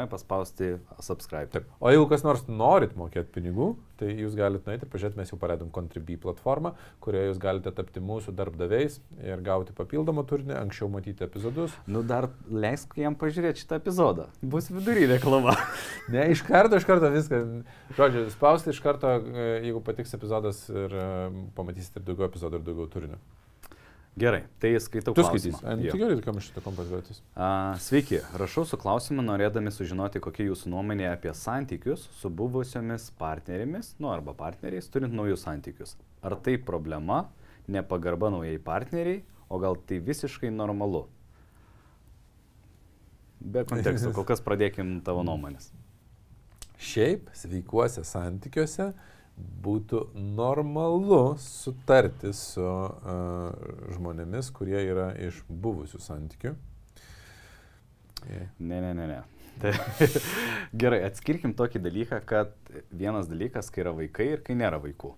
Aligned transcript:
reklamuoja, 0.00 0.10
paspausti 0.10 0.78
subscribe. 1.00 1.50
Taip. 1.50 1.64
O 1.80 1.90
jeigu 1.90 2.08
kas 2.08 2.22
nors 2.24 2.46
norit 2.48 2.96
mokėti 2.96 3.30
pinigų, 3.34 3.76
tai 3.98 4.14
jūs 4.16 4.34
galite 4.34 4.66
nueiti 4.66 4.86
ir 4.86 4.90
pažiūrėti, 4.90 5.18
mes 5.18 5.30
jau 5.30 5.38
pareidom 5.38 5.70
Contribui 5.70 6.16
platformą, 6.16 6.74
kurioje 7.00 7.30
jūs 7.30 7.40
galite 7.40 7.72
tapti 7.72 8.00
mūsų 8.00 8.34
darbdaviais 8.36 9.00
ir 9.22 9.42
gauti 9.44 9.74
papildomą 9.76 10.24
turinį, 10.28 10.56
anksčiau 10.56 10.88
matyti 10.90 11.24
epizodus. 11.24 11.74
Nu 11.86 12.02
dar 12.02 12.30
leisk 12.48 12.96
jam 12.96 13.14
pažiūrėti 13.14 13.64
šitą 13.64 13.80
epizodą. 13.80 14.28
Bus 14.42 14.70
vidury 14.70 15.06
reklama. 15.10 15.56
ne, 16.14 16.30
iš 16.32 16.44
karto, 16.46 16.80
iš 16.80 16.88
karto 16.88 17.12
viską. 17.12 17.42
Žodžiu, 17.98 18.28
spausti 18.32 18.72
iš 18.72 18.80
karto, 18.84 19.18
e, 19.20 19.50
jeigu 19.66 19.84
patiks 19.84 20.16
epizodas 20.16 20.64
ir 20.72 20.96
e, 20.96 21.10
pamatysite 21.56 22.04
daugiau 22.04 22.30
epizodų 22.30 22.60
ir 22.60 22.66
daugiau 22.70 22.90
turinio. 22.90 23.20
Gerai, 24.20 24.42
tai 24.60 24.74
skaitau. 24.80 25.14
Tu 25.16 25.24
skaitysi. 25.24 25.62
Tai 25.64 25.76
gerai, 25.80 26.18
kam 26.24 26.38
šitą 26.44 26.60
kompatibilitis. 26.64 27.22
Sveiki, 27.80 28.18
rašau 28.40 28.66
su 28.68 28.76
klausimu, 28.80 29.24
norėdami 29.24 29.72
sužinoti, 29.72 30.20
kokia 30.20 30.50
jūsų 30.50 30.72
nuomonė 30.74 31.06
apie 31.14 31.32
santykius 31.36 32.04
su 32.18 32.28
buvusiomis 32.28 33.08
partnerėmis, 33.20 33.94
nu 34.02 34.10
arba 34.12 34.34
partneriais, 34.36 34.90
turint 34.92 35.16
naujus 35.16 35.46
santykius. 35.46 35.96
Ar 36.20 36.36
tai 36.36 36.58
problema, 36.60 37.22
nepagarba 37.70 38.28
naujai 38.34 38.60
partneriai, 38.60 39.22
o 39.48 39.60
gal 39.62 39.80
tai 39.88 40.02
visiškai 40.04 40.52
normalu? 40.52 41.06
Be 43.40 43.64
konteksto, 43.64 44.12
kol 44.12 44.28
kas 44.28 44.44
pradėkim 44.44 44.98
tavo 45.06 45.24
nuomonės. 45.28 45.72
Šiaip 46.80 47.32
sveikuose 47.36 48.04
santykiuose 48.08 48.92
būtų 49.64 50.04
normalu 50.36 51.36
sutarti 51.40 52.32
su 52.36 52.64
uh, 52.64 53.50
žmonėmis, 53.94 54.50
kurie 54.56 54.78
yra 54.82 55.10
iš 55.28 55.42
buvusių 55.48 56.00
santykių. 56.02 56.54
Yeah. 58.28 58.50
Ne, 58.58 58.80
ne, 58.84 58.92
ne, 58.96 59.06
ne. 59.08 59.20
Tai, 59.60 59.72
gerai, 60.82 61.02
atskirkim 61.04 61.52
tokį 61.56 61.82
dalyką, 61.84 62.20
kad 62.28 62.54
vienas 62.96 63.28
dalykas, 63.28 63.68
kai 63.72 63.82
yra 63.84 63.92
vaikai 63.96 64.30
ir 64.36 64.44
kai 64.44 64.56
nėra 64.56 64.78
vaikų. 64.80 65.10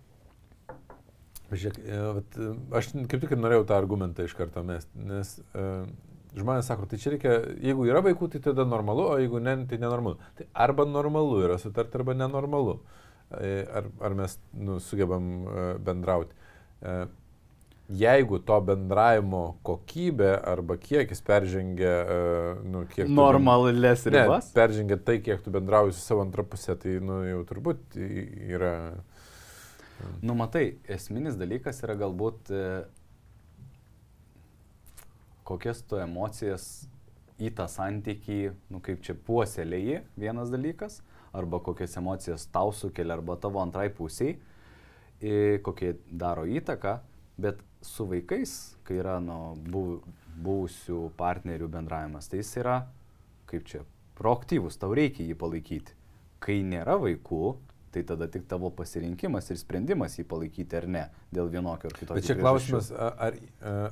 Žiūrėk, 1.53 1.79
e, 1.85 2.49
aš 2.75 2.89
kaip 3.13 3.21
tik 3.23 3.37
norėjau 3.37 3.67
tą 3.69 3.77
argumentą 3.77 4.25
iš 4.25 4.33
karto 4.39 4.63
mesti, 4.65 4.89
nes 5.05 5.35
uh, 5.53 5.85
žmonės 6.35 6.71
sako, 6.73 6.89
tai 6.89 6.99
čia 6.99 7.13
reikia, 7.13 7.37
jeigu 7.61 7.85
yra 7.91 8.01
vaikų, 8.03 8.31
tai 8.33 8.41
tada 8.49 8.65
normalu, 8.67 9.05
o 9.13 9.21
jeigu 9.21 9.43
ne, 9.45 9.59
tai 9.69 9.79
nenormalu. 9.83 10.17
Tai 10.39 10.49
arba 10.65 10.89
normalu 10.89 11.43
yra 11.45 11.61
sutarti, 11.61 12.01
arba 12.01 12.17
nenormalu. 12.17 12.79
Uh, 12.81 13.02
ar, 13.33 13.89
ar 14.01 14.15
mes 14.19 14.39
nu, 14.53 14.79
sugebam 14.83 15.27
e, 15.47 15.67
bendrauti. 15.85 16.35
E, 16.83 16.95
jeigu 17.93 18.39
to 18.47 18.57
bendravimo 18.65 19.43
kokybė 19.67 20.31
arba 20.49 20.79
kiekis 20.81 21.21
peržengia, 21.27 21.93
nu, 22.65 22.87
kiek... 22.93 23.11
Normalės 23.13 24.07
ribas? 24.09 24.49
Ne, 24.49 24.57
peržengia 24.57 24.97
tai, 24.97 25.19
kiek 25.25 25.43
tu 25.45 25.53
bendrauji 25.53 25.97
su 25.97 26.01
savo 26.01 26.25
antrą 26.25 26.47
pusę, 26.49 26.77
tai 26.81 26.97
nu, 27.05 27.21
jau 27.29 27.43
turbūt 27.51 27.99
yra... 27.99 28.75
Nu, 30.25 30.35
matai, 30.39 30.79
esminis 30.91 31.37
dalykas 31.39 31.83
yra 31.85 31.99
galbūt 32.01 32.49
kokias 35.47 35.83
tu 35.85 36.01
emocijas 36.01 36.87
į 37.43 37.51
tą 37.59 37.67
santykį, 37.71 38.41
nu, 38.73 38.81
kaip 38.85 39.03
čia 39.05 39.17
puoselėjai, 39.27 40.03
vienas 40.19 40.53
dalykas 40.53 41.01
arba 41.33 41.61
kokias 41.65 41.97
emocijas 42.01 42.47
tau 42.53 42.73
sukelia, 42.77 43.17
arba 43.19 43.37
tavo 43.41 43.63
antrai 43.63 43.89
pusiai, 43.95 44.37
kokie 45.63 45.95
daro 46.11 46.45
įtaką, 46.49 46.99
bet 47.43 47.61
su 47.83 48.07
vaikais, 48.11 48.77
kai 48.87 49.01
yra 49.01 49.19
nu, 49.23 50.03
buvusių 50.43 51.09
partnerių 51.19 51.69
bendravimas, 51.73 52.29
tai 52.31 52.43
jis 52.43 52.55
yra, 52.63 52.79
kaip 53.51 53.67
čia, 53.69 53.83
proaktyvus, 54.19 54.79
tau 54.81 54.95
reikia 54.97 55.27
jį 55.27 55.37
palaikyti. 55.39 55.99
Kai 56.43 56.61
nėra 56.67 56.97
vaikų, 57.01 57.43
tai 57.93 58.03
tada 58.09 58.27
tik 58.33 58.47
tavo 58.49 58.71
pasirinkimas 58.75 59.51
ir 59.53 59.59
sprendimas 59.61 60.17
jį 60.17 60.25
palaikyti 60.29 60.79
ar 60.79 60.87
ne, 60.91 61.03
dėl 61.35 61.51
vienokio 61.53 61.91
ar 61.91 61.97
kitokio. 61.99 62.17
Bet 62.19 62.29
čia 62.29 62.37
klausimas, 62.39 62.89
ar, 62.97 63.37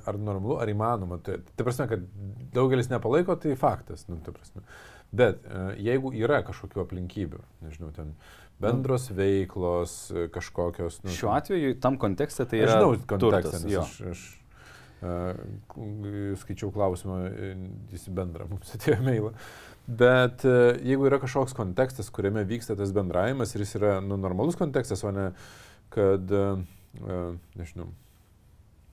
ar 0.09 0.19
normalu, 0.19 0.57
ar 0.63 0.73
įmanoma. 0.73 1.21
Tai, 1.25 1.37
tai 1.53 1.67
prasme, 1.67 1.87
kad 1.91 2.07
daugelis 2.55 2.89
nepalaiko, 2.91 3.37
tai 3.41 3.53
faktas. 3.61 4.07
Nu, 4.09 4.17
tai 4.25 4.35
prasme. 4.37 4.65
Bet 5.11 5.43
e, 5.43 5.63
jeigu 5.83 6.13
yra 6.15 6.39
kažkokių 6.47 6.85
aplinkybių, 6.85 7.41
nežinau, 7.65 7.91
ten 7.95 8.13
bendros 8.63 9.09
veiklos, 9.11 9.95
e, 10.15 10.29
kažkokios. 10.31 11.01
Nu, 11.03 11.15
Šiuo 11.15 11.33
atveju 11.35 11.75
tam 11.83 11.99
kontekste 11.99 12.47
tai 12.47 12.63
yra. 12.63 12.77
Aš 12.77 12.79
žinau 12.79 13.09
kontekstą, 13.11 13.63
nes 13.65 13.79
aš, 13.81 13.97
aš 14.13 14.23
uh, 15.03 16.37
skaičiau 16.45 16.71
klausimą, 16.75 17.19
jis 17.91 18.07
bendrą 18.15 18.47
mums 18.53 18.71
atėjo 18.79 19.01
mailą. 19.07 19.33
Bet 19.91 20.47
uh, 20.47 20.77
jeigu 20.87 21.11
yra 21.11 21.19
kažkoks 21.23 21.57
kontekstas, 21.59 22.13
kuriame 22.15 22.47
vyksta 22.47 22.79
tas 22.79 22.95
bendravimas 22.95 23.57
ir 23.57 23.67
jis 23.67 23.75
yra 23.81 23.97
nu, 24.05 24.21
normalus 24.21 24.59
kontekstas, 24.61 25.03
o 25.03 25.11
ne 25.17 25.33
kad, 25.91 26.31
uh, 26.31 27.35
nežinau, 27.59 27.89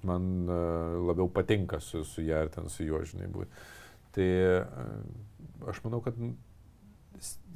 man 0.07 0.47
labiau 0.47 1.27
patinka 1.29 1.77
su, 1.83 2.01
su 2.07 2.23
ją 2.25 2.45
ar 2.45 2.49
ten 2.53 2.69
su 2.73 2.85
juo, 2.85 3.03
žinai, 3.05 3.29
būti. 3.29 3.65
Tai 4.17 4.27
aš 5.69 5.79
manau, 5.85 6.01
kad 6.05 6.17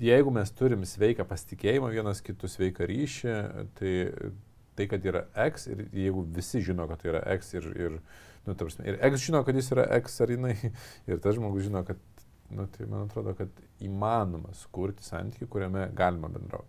jeigu 0.01 0.31
mes 0.33 0.53
turim 0.57 0.85
sveiką 0.87 1.25
pasitikėjimą, 1.29 1.91
vienas 1.93 2.23
kitų 2.25 2.49
sveiką 2.49 2.87
ryšį, 2.89 3.35
tai 3.77 3.91
tai, 4.75 4.87
kad 4.87 5.05
yra 5.05 5.25
X 5.35 5.67
ir 5.67 5.85
jeigu 5.93 6.25
visi 6.35 6.61
žino, 6.63 6.87
kad 6.89 7.01
tai 7.01 7.11
yra 7.13 7.21
X 7.35 7.53
ir, 7.57 7.67
ir, 7.75 7.97
nu, 8.47 8.55
prasme, 8.55 8.87
ir 8.87 8.99
X 9.11 9.25
žino, 9.27 9.43
kad 9.45 9.57
jis 9.57 9.71
yra 9.75 9.87
X 9.99 10.21
ar 10.23 10.33
jinai, 10.33 10.55
ir 11.09 11.21
tas 11.23 11.37
žmogus 11.37 11.67
žino, 11.67 11.83
kad, 11.87 11.99
nu, 12.49 12.67
tai 12.71 12.87
man 12.89 13.07
atrodo, 13.07 13.35
kad 13.37 13.63
įmanoma 13.83 14.55
sukurti 14.57 15.05
santykių, 15.05 15.49
kuriame 15.51 15.89
galima 15.97 16.31
bendrauti. 16.31 16.67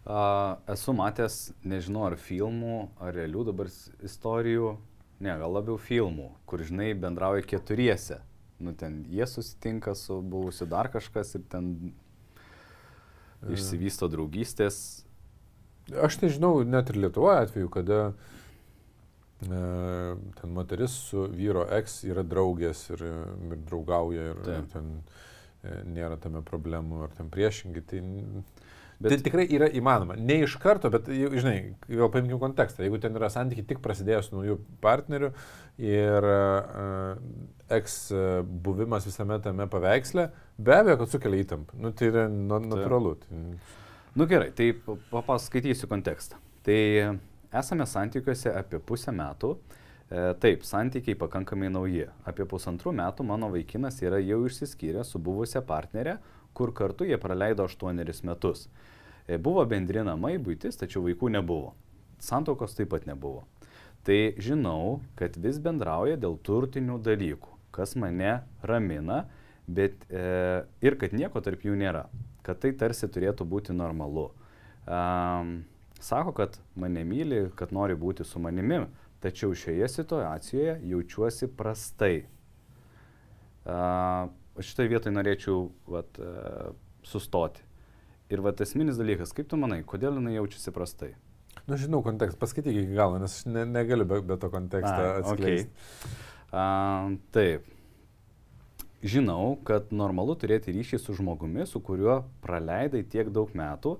Uh, 0.00 0.56
esu 0.72 0.94
matęs, 0.96 1.50
nežinau, 1.68 2.06
ar 2.08 2.16
filmų, 2.18 2.78
ar 3.04 3.12
realių 3.14 3.44
dabar 3.50 3.68
istorijų, 4.06 4.72
ne, 5.20 5.34
gal 5.42 5.52
labiau 5.52 5.76
filmų, 5.78 6.30
kur, 6.48 6.64
žinai, 6.66 6.94
bendrauja 6.98 7.44
keturiese 7.46 8.22
nu 8.60 8.74
ten 8.76 9.04
jie 9.08 9.26
susitinka 9.26 9.94
su 9.94 10.20
buvusiu 10.22 10.66
dar 10.70 10.90
kažkas 10.92 11.34
ir 11.38 11.44
ten 11.48 11.72
e. 11.88 13.54
išsivysto 13.56 14.08
draugystės. 14.12 14.80
Aš 15.90 16.20
tai 16.20 16.30
žinau 16.30 16.60
net 16.62 16.92
ir 16.92 17.00
Lietuvoje 17.02 17.46
atveju, 17.46 17.70
kada 17.72 18.00
e, 19.42 19.62
ten 20.40 20.54
moteris 20.54 20.94
su 21.08 21.24
vyro 21.32 21.64
eks 21.80 22.02
yra 22.10 22.22
draugės 22.26 22.84
ir, 22.92 23.04
ir 23.50 23.64
draugauja 23.70 24.30
ir, 24.34 24.42
ir 24.58 24.68
ten 24.74 24.92
e, 25.00 25.80
nėra 25.96 26.20
tame 26.20 26.44
problemų 26.46 27.06
ar 27.08 27.16
ten 27.16 27.32
priešingai. 27.32 27.84
Tai 27.90 28.02
Bet 29.00 29.14
tai 29.14 29.20
tikrai 29.24 29.46
yra 29.48 29.70
įmanoma. 29.72 30.18
Ne 30.20 30.42
iš 30.44 30.58
karto, 30.60 30.90
bet, 30.92 31.06
žinai, 31.08 31.72
vėl 31.88 32.10
paimkim 32.12 32.40
kontekstą. 32.42 32.84
Jeigu 32.84 33.00
ten 33.00 33.16
yra 33.16 33.30
santykiai 33.32 33.64
tik 33.70 33.80
prasidėjus 33.84 34.28
naujų 34.34 34.58
partnerių 34.84 35.30
ir 35.80 36.28
uh, 36.28 37.14
eks 37.72 37.96
buvimas 38.44 39.08
visame 39.08 39.40
tame 39.40 39.64
paveiksle, 39.72 40.28
be 40.60 40.76
abejo, 40.76 40.98
kad 41.00 41.14
sukelia 41.14 41.46
įtampą. 41.46 41.80
Nu, 41.80 41.94
tai 41.96 42.10
yra 42.12 42.26
natūralu. 42.28 43.16
Tai... 43.24 43.42
Nu 44.20 44.26
gerai, 44.28 44.50
tai 44.52 44.72
papaskaitysiu 44.84 45.88
kontekstą. 45.88 46.40
Tai 46.66 46.80
esame 47.56 47.86
santykiuose 47.88 48.52
apie 48.58 48.80
pusę 48.84 49.14
metų. 49.16 49.54
E, 50.10 50.22
taip, 50.42 50.64
santykiai 50.66 51.14
pakankamai 51.18 51.70
nauji. 51.70 52.08
Apie 52.26 52.46
pusantrų 52.50 52.92
metų 52.98 53.26
mano 53.28 53.50
vaikinas 53.52 54.00
yra 54.02 54.18
jau 54.18 54.42
išsiskyręs 54.48 55.12
su 55.14 55.22
buvusią 55.22 55.62
partnerę, 55.66 56.16
kur 56.54 56.72
kartu 56.74 57.06
jie 57.08 57.18
praleido 57.20 57.66
aštuonerius 57.68 58.22
metus. 58.26 58.66
E, 59.26 59.38
buvo 59.38 59.64
bendri 59.68 60.02
namai, 60.06 60.36
būtis, 60.42 60.78
tačiau 60.80 61.04
vaikų 61.06 61.30
nebuvo. 61.36 61.74
Santokos 62.20 62.74
taip 62.76 62.90
pat 62.92 63.06
nebuvo. 63.08 63.44
Tai 64.04 64.18
žinau, 64.40 65.00
kad 65.16 65.36
vis 65.36 65.60
bendrauja 65.60 66.16
dėl 66.20 66.38
turtinių 66.44 66.96
dalykų, 67.04 67.52
kas 67.74 67.94
mane 68.00 68.40
ramina, 68.64 69.26
bet 69.68 70.06
e, 70.08 70.64
ir 70.82 70.96
kad 71.00 71.14
nieko 71.16 71.42
tarp 71.44 71.66
jų 71.66 71.76
nėra, 71.78 72.06
kad 72.46 72.62
tai 72.62 72.72
tarsi 72.76 73.08
turėtų 73.12 73.46
būti 73.46 73.76
normalu. 73.76 74.30
Um, 74.88 75.52
sako, 76.00 76.32
kad 76.34 76.56
mane 76.74 77.04
myli, 77.06 77.44
kad 77.56 77.74
nori 77.76 77.94
būti 77.94 78.24
su 78.24 78.40
manimi, 78.42 78.82
tačiau 79.20 79.52
šioje 79.54 79.88
situacijoje 79.92 80.78
jaučiuosi 80.90 81.50
prastai. 81.54 82.24
Uh, 83.60 84.32
šitoje 84.58 84.90
vietoje 84.90 85.14
norėčiau 85.14 85.66
vat, 85.90 86.20
uh, 86.20 86.72
sustoti. 87.06 87.62
Ir 88.30 88.42
vat 88.44 88.60
esminis 88.62 88.98
dalykas, 88.98 89.34
kaip 89.34 89.48
tu 89.50 89.58
manai, 89.58 89.82
kodėl 89.86 90.18
jinai 90.18 90.36
jaučiasi 90.36 90.74
prastai? 90.74 91.14
Na, 91.64 91.74
nu, 91.74 91.80
žinau 91.80 92.00
kontekstą, 92.06 92.38
paskaityk 92.40 92.76
iki 92.82 92.94
galo, 92.94 93.18
nes 93.22 93.40
aš 93.40 93.50
ne, 93.50 93.64
negaliu 93.66 94.06
be, 94.08 94.20
be 94.26 94.38
to 94.40 94.50
konteksto 94.52 95.10
atskleisti. 95.20 95.70
Okay. 95.70 96.16
Uh, 96.50 97.18
taip. 97.34 97.66
Žinau, 99.00 99.54
kad 99.64 99.92
normalu 99.96 100.34
turėti 100.36 100.74
ryšį 100.76 100.98
su 101.00 101.14
žmogumi, 101.16 101.64
su 101.66 101.80
kuriuo 101.80 102.20
praleidai 102.44 103.00
tiek 103.08 103.30
daug 103.32 103.52
metų, 103.56 103.94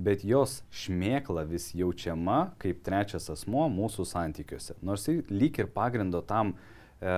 bet 0.00 0.24
jos 0.24 0.60
šmėkla 0.72 1.44
vis 1.48 1.70
jaučiama 1.76 2.54
kaip 2.62 2.80
trečias 2.86 3.28
asmo 3.32 3.66
mūsų 3.72 4.06
santykiuose. 4.08 4.78
Nors 4.86 5.04
lyg 5.10 5.60
ir 5.60 5.68
pagrindo 5.74 6.22
tam 6.24 6.54
e, 6.54 7.16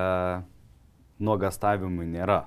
nuogastavimui 1.22 2.08
nėra. 2.10 2.40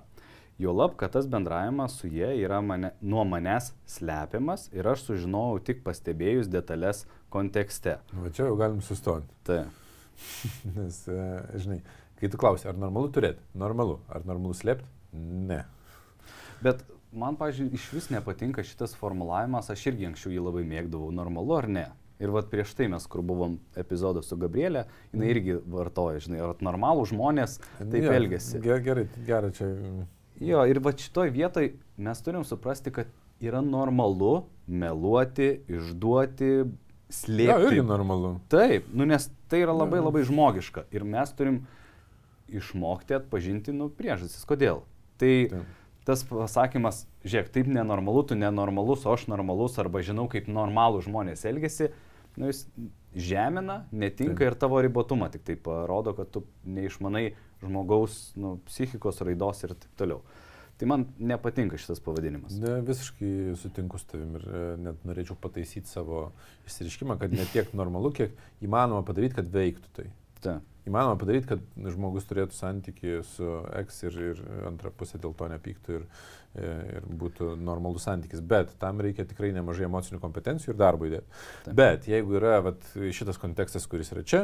Juolab, 0.60 0.94
kad 0.96 1.12
tas 1.12 1.26
bendravimas 1.28 1.98
su 2.00 2.08
jie 2.08 2.30
yra 2.46 2.62
mane, 2.64 2.94
nuo 3.04 3.26
manęs 3.28 3.74
slepiamas 3.92 4.70
ir 4.72 4.88
aš 4.88 5.02
sužinojau 5.10 5.60
tik 5.68 5.82
pastebėjus 5.84 6.48
detalės 6.48 7.04
kontekste. 7.34 7.98
Va 8.16 8.32
čia 8.32 8.46
jau 8.48 8.56
galim 8.56 8.80
sustoti. 8.86 9.28
Tai. 9.44 9.66
Nes, 10.78 11.02
e, 11.12 11.20
žinai, 11.60 11.82
kai 12.22 12.30
tu 12.32 12.40
klausi, 12.40 12.70
ar 12.72 12.80
normalu 12.80 13.12
turėti? 13.12 13.44
Normalu. 13.60 13.98
Ar 14.08 14.24
normalu 14.24 14.56
slėpti? 14.56 14.88
Ne. 15.52 15.60
Bet 16.64 16.86
man, 17.12 17.36
pažiūrėjau, 17.40 17.76
iš 17.76 17.90
vis 17.98 18.08
nepatinka 18.16 18.64
šitas 18.64 18.96
formulavimas, 18.96 19.68
aš 19.76 19.84
irgi 19.92 20.08
anksčiau 20.14 20.32
jį 20.38 20.46
labai 20.48 20.64
mėgdavau, 20.72 21.12
normalu 21.16 21.58
ar 21.60 21.68
ne. 21.68 21.86
Ir 22.24 22.32
vad 22.32 22.48
prieš 22.48 22.72
tai 22.80 22.88
mes, 22.88 23.04
kur 23.12 23.20
buvom 23.28 23.58
epizodą 23.76 24.22
su 24.24 24.38
Gabrielė, 24.40 24.86
jinai 25.12 25.34
irgi 25.36 25.58
vartoja, 25.68 26.22
žinai, 26.24 26.40
ar 26.48 26.56
normalų 26.64 27.04
žmonės 27.12 27.58
taip 27.82 28.06
Jo, 28.08 28.14
elgesi. 28.16 28.62
ge- 28.64 28.80
Gerai, 28.88 29.04
gerai, 29.28 29.50
čia. 29.58 29.68
Jo, 30.44 30.66
ir 30.68 30.82
va 30.84 30.92
šitoj 30.92 31.32
vietoj 31.32 31.70
mes 31.98 32.22
turim 32.24 32.44
suprasti, 32.48 32.92
kad 32.92 33.12
yra 33.44 33.62
normalu 33.64 34.46
meluoti, 34.68 35.62
išduoti, 35.72 36.52
slėpti. 37.14 37.70
irgi 37.70 37.86
normalu. 37.86 38.36
Taip, 38.52 38.90
nu 38.94 39.08
nes 39.08 39.30
tai 39.52 39.62
yra 39.64 39.76
labai 39.76 40.02
labai 40.02 40.26
žmogiška 40.28 40.88
ir 40.96 41.06
mes 41.08 41.32
turim 41.38 41.62
išmokti 42.52 43.18
atpažinti 43.18 43.74
nu, 43.76 43.90
priežastis, 43.90 44.44
kodėl. 44.48 44.84
Tai 45.22 45.34
Taip. 45.52 45.72
tas 46.08 46.24
pasakymas, 46.28 47.06
žiūrėk, 47.26 47.52
taip 47.56 47.70
nenormalu, 47.72 48.26
tu 48.30 48.38
nenormalus, 48.38 49.06
o 49.08 49.16
aš 49.16 49.28
normalus, 49.32 49.80
arba 49.82 50.04
žinau, 50.06 50.28
kaip 50.32 50.50
normalų 50.52 51.06
žmonės 51.08 51.46
elgesi, 51.50 51.90
nu, 52.36 52.52
jis 52.52 52.66
žemina, 53.16 53.86
netinka 53.92 54.44
Taip. 54.44 54.48
ir 54.52 54.58
tavo 54.60 54.82
ribotumą, 54.84 55.30
tik 55.32 55.46
tai 55.48 55.56
parodo, 55.56 56.14
kad 56.18 56.30
tu 56.32 56.44
neišmanai 56.68 57.30
žmogaus 57.64 58.34
nu, 58.40 58.58
psichikos 58.68 59.24
raidos 59.26 59.64
ir 59.64 59.76
taip 59.76 59.96
toliau. 60.00 60.22
Tai 60.76 60.90
man 60.92 61.06
nepatinka 61.24 61.80
šitas 61.80 62.02
pavadinimas. 62.04 62.58
Ne, 62.60 62.82
visiškai 62.84 63.56
sutinku 63.56 64.00
su 64.02 64.10
tavim 64.12 64.36
ir 64.36 64.44
e, 64.44 64.64
net 64.90 65.06
norėčiau 65.08 65.38
pataisyti 65.40 65.88
savo 65.88 66.26
išsireiškimą, 66.68 67.16
kad 67.22 67.32
ne 67.32 67.48
tiek 67.54 67.72
normalu, 67.78 68.12
kiek 68.16 68.36
įmanoma 68.66 69.06
padaryti, 69.08 69.38
kad 69.40 69.54
veiktų 69.54 69.94
tai. 69.96 70.10
Ta. 70.46 70.62
Įmanoma 70.86 71.18
padaryti, 71.18 71.50
kad 71.50 71.62
žmogus 71.90 72.28
turėtų 72.30 72.54
santyki 72.54 73.16
su 73.26 73.48
eks 73.80 74.04
ir, 74.06 74.18
ir 74.32 74.42
antra 74.70 74.92
pusė 74.94 75.18
dėl 75.22 75.34
to 75.38 75.48
nepyktų 75.50 75.96
ir, 75.98 76.04
e, 76.54 76.74
ir 77.00 77.08
būtų 77.24 77.56
normalus 77.58 78.06
santykis. 78.06 78.44
Bet 78.46 78.76
tam 78.82 79.02
reikia 79.02 79.26
tikrai 79.26 79.50
nemažai 79.56 79.88
emocinių 79.88 80.22
kompetencijų 80.22 80.76
ir 80.76 80.80
darbo 80.84 81.10
įdėti. 81.10 81.42
Taip. 81.66 81.74
Bet 81.80 82.06
jeigu 82.12 82.38
yra 82.38 82.60
vat, 82.68 82.86
šitas 82.94 83.42
kontekstas, 83.42 83.90
kuris 83.90 84.14
yra 84.14 84.22
čia, 84.22 84.44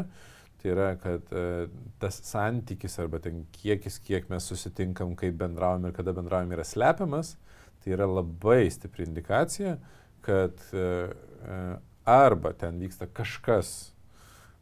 tai 0.62 0.74
yra, 0.74 0.90
kad 1.02 1.30
e, 1.30 1.68
tas 2.02 2.18
santykis 2.26 2.98
arba 3.02 3.22
ten 3.22 3.46
kiekis, 3.54 4.02
kiek 4.02 4.26
mes 4.34 4.50
susitinkam, 4.50 5.14
kaip 5.20 5.38
bendraujam 5.38 5.86
ir 5.90 5.96
kada 5.98 6.18
bendraujam 6.18 6.58
yra 6.58 6.66
slepiamas, 6.66 7.36
tai 7.84 7.96
yra 7.96 8.10
labai 8.10 8.66
stipri 8.74 9.06
indikacija, 9.06 9.78
kad 10.26 10.58
e, 10.74 10.78
e, 10.78 11.62
arba 12.06 12.54
ten 12.54 12.78
vyksta 12.82 13.10
kažkas, 13.14 13.92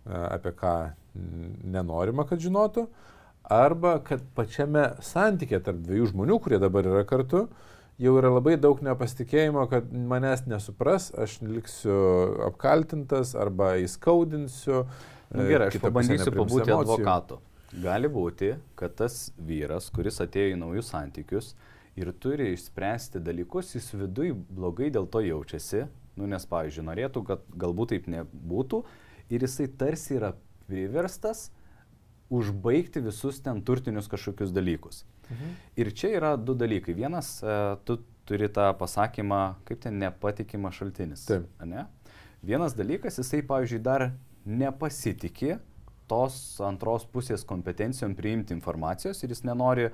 e, 0.06 0.16
apie 0.16 0.56
ką 0.56 0.76
nenorima, 1.64 2.26
kad 2.30 2.42
žinotų, 2.44 2.88
arba 3.50 3.98
kad 4.06 4.24
pačiame 4.38 4.92
santykė 5.04 5.62
tarp 5.66 5.82
dviejų 5.86 6.14
žmonių, 6.14 6.40
kurie 6.44 6.60
dabar 6.62 6.88
yra 6.88 7.04
kartu, 7.08 7.48
jau 8.00 8.16
yra 8.20 8.32
labai 8.32 8.56
daug 8.62 8.80
nepasitikėjimo, 8.86 9.66
kad 9.72 9.90
manęs 9.92 10.46
nesupras, 10.50 11.10
aš 11.18 11.40
liksiu 11.44 12.00
apkaltintas 12.48 13.36
arba 13.38 13.76
įskaudinsiu. 13.84 14.86
Na 15.30 15.46
e, 15.46 15.50
gerai, 15.52 15.70
aš 15.72 15.82
pabandysiu 15.84 16.34
pabūti 16.34 16.72
emocijų. 16.72 17.00
advokatu. 17.00 17.42
Gali 17.84 18.10
būti, 18.10 18.56
kad 18.80 18.96
tas 18.98 19.28
vyras, 19.46 19.92
kuris 19.94 20.18
atėjo 20.24 20.56
į 20.56 20.62
naujus 20.64 20.90
santykius 20.90 21.52
ir 22.00 22.10
turi 22.18 22.54
išspręsti 22.56 23.22
dalykus, 23.22 23.76
jis 23.76 23.92
viduje 23.94 24.34
blogai 24.34 24.90
dėl 24.94 25.06
to 25.12 25.22
jaučiasi, 25.22 25.84
nu, 26.18 26.28
nes, 26.30 26.46
pavyzdžiui, 26.50 26.86
norėtų, 26.88 27.24
kad 27.28 27.44
galbūt 27.62 27.94
taip 27.94 28.10
nebūtų 28.10 28.82
ir 29.30 29.46
jisai 29.46 29.68
tarsi 29.80 30.18
yra 30.18 30.34
priverstas 30.70 31.50
užbaigti 32.30 33.02
visus 33.02 33.42
ten 33.42 33.64
turtinius 33.66 34.08
kažkokius 34.08 34.54
dalykus. 34.54 35.04
Mhm. 35.30 35.54
Ir 35.76 35.92
čia 35.94 36.14
yra 36.18 36.36
du 36.38 36.56
dalykai. 36.58 36.94
Vienas, 36.98 37.40
e, 37.44 37.78
tu 37.86 38.00
turi 38.30 38.50
tą 38.54 38.70
pasakymą, 38.78 39.56
kaip 39.66 39.82
ten 39.82 39.98
nepatikimas 40.00 40.78
šaltinis. 40.78 41.26
Taip. 41.26 41.50
Ne? 41.66 41.88
Vienas 42.46 42.76
dalykas, 42.78 43.18
jisai, 43.18 43.42
pavyzdžiui, 43.46 43.82
dar 43.84 44.12
nepasitikė 44.46 45.58
tos 46.10 46.36
antros 46.66 47.06
pusės 47.10 47.44
kompetencijom 47.46 48.16
priimti 48.18 48.56
informacijos 48.56 49.22
ir 49.24 49.34
jis 49.34 49.44
nenori, 49.46 49.90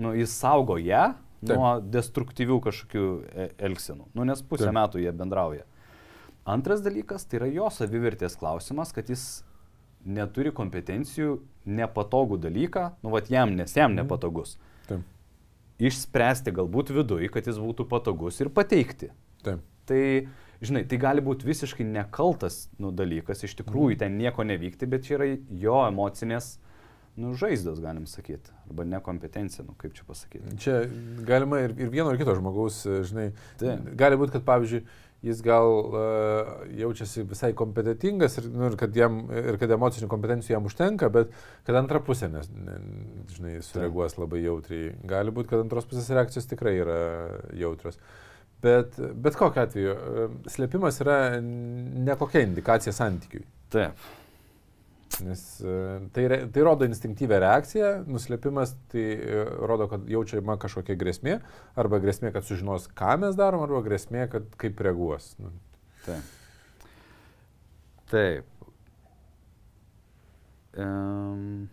nu, 0.00 0.14
jis 0.16 0.32
saugo 0.32 0.78
ją 0.80 1.10
Taip. 1.40 1.50
nuo 1.54 1.72
destruktyvių 1.80 2.60
kažkokių 2.68 3.08
e- 3.32 3.50
elgsenų. 3.68 4.08
Nu, 4.14 4.24
nes 4.28 4.42
pusę 4.42 4.68
Taip. 4.68 4.78
metų 4.78 5.02
jie 5.04 5.12
bendrauja. 5.12 5.66
Antras 6.48 6.80
dalykas, 6.80 7.26
tai 7.28 7.42
yra 7.42 7.50
jo 7.52 7.68
savivertės 7.72 8.38
klausimas, 8.40 8.94
kad 8.96 9.10
jis 9.12 9.42
neturi 10.08 10.50
kompetencijų 10.56 11.38
nepatogų 11.68 12.38
dalyką, 12.40 12.84
nu, 13.04 13.10
vat 13.12 13.28
jam, 13.30 13.52
nes 13.56 13.74
jam 13.76 13.92
Mhm. 13.92 14.00
nepatogus. 14.02 14.56
Taip. 14.88 15.00
Išspręsti 15.78 16.50
galbūt 16.56 16.90
viduje, 16.90 17.28
kad 17.30 17.46
jis 17.46 17.58
būtų 17.60 17.84
patogus 17.88 18.40
ir 18.42 18.48
pateikti. 18.50 19.10
Taip. 19.44 19.60
Tai, 19.86 20.00
žinai, 20.60 20.82
tai 20.88 20.98
gali 20.98 21.20
būti 21.22 21.46
visiškai 21.46 21.84
nekaltas 21.86 22.66
nu, 22.78 22.90
dalykas, 22.90 23.44
iš 23.46 23.54
tikrųjų 23.60 23.94
Mhm. 23.94 23.98
ten 23.98 24.18
nieko 24.18 24.42
nevykti, 24.44 24.88
bet 24.88 25.04
čia 25.04 25.14
yra 25.18 25.38
jo 25.50 25.76
emocinės 25.86 26.58
nu, 27.18 27.32
žaizdos, 27.34 27.80
galim 27.82 28.06
sakyti, 28.06 28.50
arba 28.70 28.84
nekompetencija, 28.84 29.64
nu, 29.66 29.74
kaip 29.76 29.92
čia 29.92 30.04
pasakyti. 30.06 30.56
Čia 30.58 30.88
galima 31.26 31.58
ir, 31.64 31.70
ir 31.74 31.88
vieno 31.90 32.12
ir 32.12 32.18
kito 32.18 32.34
žmogaus, 32.36 32.84
žinai, 32.86 33.32
Taip. 33.58 33.96
gali 33.96 34.16
būti, 34.16 34.30
kad 34.32 34.44
pavyzdžiui, 34.44 34.84
jis 35.24 35.40
gal 35.42 35.72
uh, 35.82 36.50
jaučiasi 36.78 37.24
visai 37.26 37.50
kompetitingas 37.58 38.38
ir, 38.38 38.46
nu, 38.54 38.68
ir, 38.70 38.76
kad 38.78 38.94
jam, 38.94 39.24
ir 39.34 39.58
kad 39.58 39.72
emocinių 39.74 40.06
kompetencijų 40.12 40.54
jam 40.54 40.68
užtenka, 40.70 41.10
bet 41.14 41.34
kad 41.66 41.78
antra 41.80 41.98
pusė, 42.04 42.30
nes, 42.30 42.50
ne, 42.54 42.78
žinai, 43.34 43.56
sureaguos 43.66 44.14
labai 44.20 44.44
jautriai. 44.44 44.92
Gali 45.10 45.34
būti, 45.34 45.50
kad 45.50 45.64
antros 45.64 45.88
pusės 45.90 46.12
reakcijos 46.14 46.46
tikrai 46.50 46.76
yra 46.84 47.00
jautrios. 47.58 47.98
Bet, 48.62 48.96
bet 49.14 49.36
kokiu 49.38 49.62
atveju, 49.62 49.92
e, 49.94 50.28
slėpimas 50.50 50.96
yra 51.04 51.18
nekokia 51.42 52.42
indikacija 52.46 52.94
santykiui. 52.94 53.44
Taip. 53.70 54.00
Nes 55.24 55.42
e, 55.60 55.76
tai, 56.14 56.24
tai 56.52 56.64
rodo 56.66 56.86
instinktyvę 56.86 57.38
reakciją, 57.42 57.92
nuslėpimas 58.10 58.74
tai 58.92 59.04
e, 59.16 59.44
rodo, 59.66 59.88
kad 59.90 60.04
jaučiama 60.10 60.58
kažkokia 60.60 60.98
grėsmė, 61.00 61.38
arba 61.78 62.00
grėsmė, 62.02 62.32
kad 62.34 62.46
sužinos, 62.46 62.86
ką 62.98 63.16
mes 63.24 63.38
darom, 63.38 63.64
arba 63.64 63.80
grėsmė, 63.86 64.28
kad 64.32 64.46
kaip 64.60 64.84
reaguos. 64.84 65.32
Nu, 65.42 65.50
Taip. 66.04 66.36
Taip. 68.08 68.54
Um, 70.78 71.66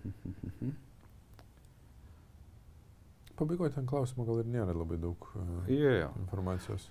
Pabaigoje 3.36 3.76
ten 3.76 3.86
klausimų 3.88 4.26
gal 4.26 4.42
ir 4.42 4.50
nėra 4.50 4.74
labai 4.74 4.98
daug 5.00 5.28
uh, 5.36 5.68
jo, 5.70 5.92
jo. 6.00 6.10
informacijos. 6.24 6.88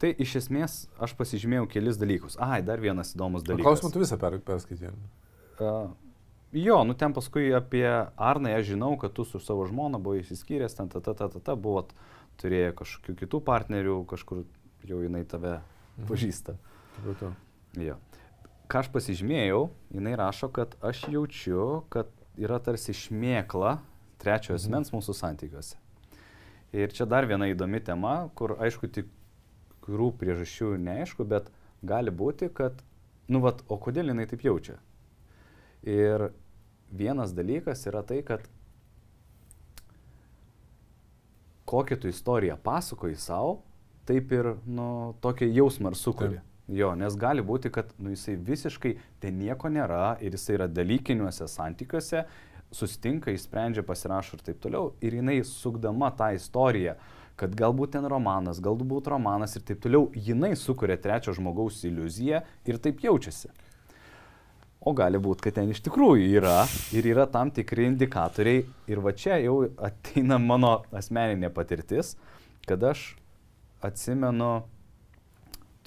Tai 0.00 0.10
iš 0.22 0.34
esmės 0.42 0.74
aš 1.02 1.14
pasižymėjau 1.18 1.66
kelis 1.72 1.98
dalykus. 2.00 2.36
Ai, 2.42 2.60
dar 2.64 2.80
vienas 2.82 3.14
įdomus 3.16 3.44
dalykas. 3.46 3.66
klausimą 3.66 3.92
tu 3.92 4.02
visą 4.02 4.18
per, 4.20 4.38
perskaitė. 4.44 4.92
Uh, 5.60 5.90
jo, 6.52 6.82
nu 6.84 6.94
ten 6.94 7.12
paskui 7.16 7.50
apie 7.56 7.86
Arną 8.16 8.52
aš 8.56 8.66
žinau, 8.74 8.96
kad 9.00 9.12
tu 9.16 9.24
su 9.24 9.40
savo 9.40 9.66
žmona 9.66 9.98
buvai 9.98 10.20
įsiskyręs, 10.22 10.76
ten 10.76 10.88
ta 10.88 11.00
ta 11.00 11.14
ta 11.14 11.28
ta 11.28 11.40
ta, 11.40 11.54
buvot 11.56 11.92
turėję 12.40 12.74
kažkokių 12.76 13.14
kitų 13.22 13.40
partnerių, 13.44 14.04
kažkur 14.06 14.44
jau 14.84 15.00
jinai 15.02 15.24
tave 15.24 15.60
Mhm. 15.96 16.08
pažįsta. 16.10 16.56
Supratau. 16.96 17.32
Jo. 17.80 17.96
Ką 18.68 18.82
aš 18.82 18.88
pasižymėjau, 18.92 19.70
jinai 19.94 20.16
rašo, 20.16 20.48
kad 20.52 20.74
aš 20.82 21.06
jaučiu, 21.08 21.84
kad 21.88 22.06
yra 22.36 22.58
tarsi 22.60 22.92
šmėkla 22.92 23.78
trečiojo 24.18 24.56
Mhm. 24.58 24.60
asmens 24.60 24.90
mūsų 24.92 25.14
santykiuose. 25.14 25.76
Ir 26.72 26.88
čia 26.92 27.06
dar 27.06 27.24
viena 27.26 27.46
įdomi 27.48 27.80
tema, 27.80 28.28
kur 28.34 28.56
aišku 28.60 28.88
tikrų 28.92 30.12
priežasčių 30.18 30.76
neaišku, 30.76 31.24
bet 31.24 31.48
gali 31.82 32.10
būti, 32.10 32.52
kad, 32.52 32.82
nu 33.28 33.40
vat, 33.40 33.62
o 33.68 33.78
kodėl 33.78 34.08
jinai 34.12 34.26
taip 34.28 34.42
jaučia? 34.44 34.76
Ir 35.86 36.30
vienas 36.90 37.34
dalykas 37.34 37.86
yra 37.86 38.02
tai, 38.06 38.20
kad 38.26 38.42
kokią 41.66 42.00
tu 42.00 42.08
istoriją 42.08 42.56
pasakoji 42.62 43.16
savo, 43.18 43.60
taip 44.06 44.32
ir, 44.34 44.52
nu, 44.66 45.14
tokį 45.22 45.50
jausmą 45.54 45.92
ir 45.92 45.98
sukuri. 45.98 46.38
Taip. 46.38 46.52
Jo, 46.66 46.90
nes 46.98 47.14
gali 47.14 47.44
būti, 47.46 47.70
kad 47.70 47.92
nu, 48.02 48.10
jisai 48.10 48.34
visiškai 48.42 48.96
ten 49.22 49.36
nieko 49.38 49.70
nėra 49.70 50.16
ir 50.18 50.34
jisai 50.34 50.56
yra 50.56 50.66
dalykiniuose 50.66 51.46
santykiuose, 51.50 52.24
susitinka, 52.74 53.30
įsprendžia, 53.30 53.84
pasirašo 53.86 54.38
ir 54.38 54.42
taip 54.48 54.58
toliau. 54.64 54.90
Ir 54.98 55.14
jinai 55.20 55.38
sukdama 55.46 56.10
tą 56.18 56.32
istoriją, 56.34 56.96
kad 57.38 57.54
galbūt 57.54 57.94
ten 57.94 58.08
romanas, 58.10 58.58
galbūt 58.62 59.12
romanas 59.12 59.54
ir 59.54 59.62
taip 59.68 59.84
toliau, 59.84 60.08
jinai 60.14 60.56
sukuria 60.58 60.98
trečio 60.98 61.36
žmogaus 61.36 61.84
iliuziją 61.86 62.42
ir 62.66 62.82
taip 62.82 63.04
jaučiasi. 63.04 63.52
O 64.86 64.92
gali 64.94 65.18
būti, 65.18 65.48
kad 65.48 65.56
ten 65.58 65.72
iš 65.72 65.80
tikrųjų 65.82 66.28
yra 66.38 66.60
ir 66.94 67.08
yra 67.10 67.24
tam 67.26 67.50
tikri 67.50 67.88
indikatoriai. 67.90 68.62
Ir 68.86 69.00
va 69.02 69.10
čia 69.18 69.40
jau 69.42 69.64
ateina 69.82 70.38
mano 70.38 70.76
asmeninė 70.94 71.50
patirtis, 71.54 72.12
kad 72.70 72.84
aš 72.86 73.08
atsimenu, 73.82 74.60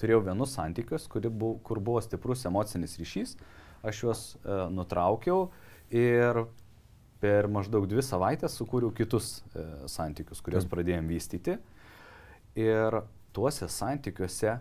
turėjau 0.00 0.20
vienus 0.28 0.52
santykius, 0.56 1.08
buvo, 1.08 1.54
kur 1.64 1.80
buvo 1.80 2.02
stiprus 2.04 2.44
emocinis 2.48 2.98
ryšys, 3.00 3.38
aš 3.80 4.02
juos 4.04 4.22
e, 4.36 4.58
nutraukiau 4.72 5.48
ir 5.88 6.44
per 7.20 7.48
maždaug 7.52 7.88
dvi 7.88 8.04
savaitės 8.04 8.56
sukūriau 8.60 8.92
kitus 8.96 9.40
e, 9.52 9.64
santykius, 9.88 10.44
kuriuos 10.44 10.68
pradėjom 10.68 11.08
vystyti. 11.08 11.56
Ir 12.60 13.00
tuose 13.32 13.68
santykiuose, 13.68 14.58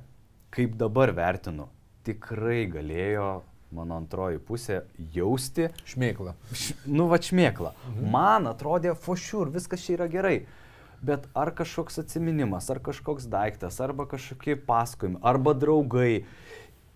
kaip 0.55 0.79
dabar 0.79 1.11
vertinu, 1.15 1.67
tikrai 2.07 2.63
galėjo 2.71 3.41
mano 3.75 3.97
antroji 3.99 4.39
pusė 4.41 4.81
jausti. 5.13 5.69
Šmėkla. 5.89 6.35
Š, 6.53 6.77
nu, 6.89 7.07
va, 7.11 7.19
šmėkla. 7.21 7.73
Mhm. 7.91 8.07
Man 8.13 8.49
atrodė, 8.49 8.95
fošiur, 8.97 9.51
viskas 9.53 9.85
čia 9.85 9.97
yra 9.99 10.09
gerai. 10.11 10.37
Bet 11.05 11.29
ar 11.37 11.53
kažkoks 11.55 12.01
atminimas, 12.01 12.67
ar 12.73 12.81
kažkoks 12.83 13.29
daiktas, 13.31 13.79
arba 13.79 14.03
kažkokie 14.09 14.57
pasakojimai, 14.67 15.21
arba 15.23 15.53
draugai. 15.55 16.25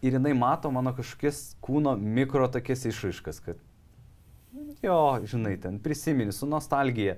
Ir 0.04 0.18
jinai 0.18 0.34
mato 0.36 0.68
mano 0.76 0.92
kažkokias 0.92 1.54
kūno 1.64 1.96
mikro 1.96 2.50
tokias 2.52 2.84
išraiškas, 2.90 3.40
kad 3.46 3.62
jo, 4.84 4.98
žinai, 5.24 5.56
ten 5.64 5.80
prisimeni 5.80 6.36
su 6.36 6.50
nostalgija. 6.50 7.16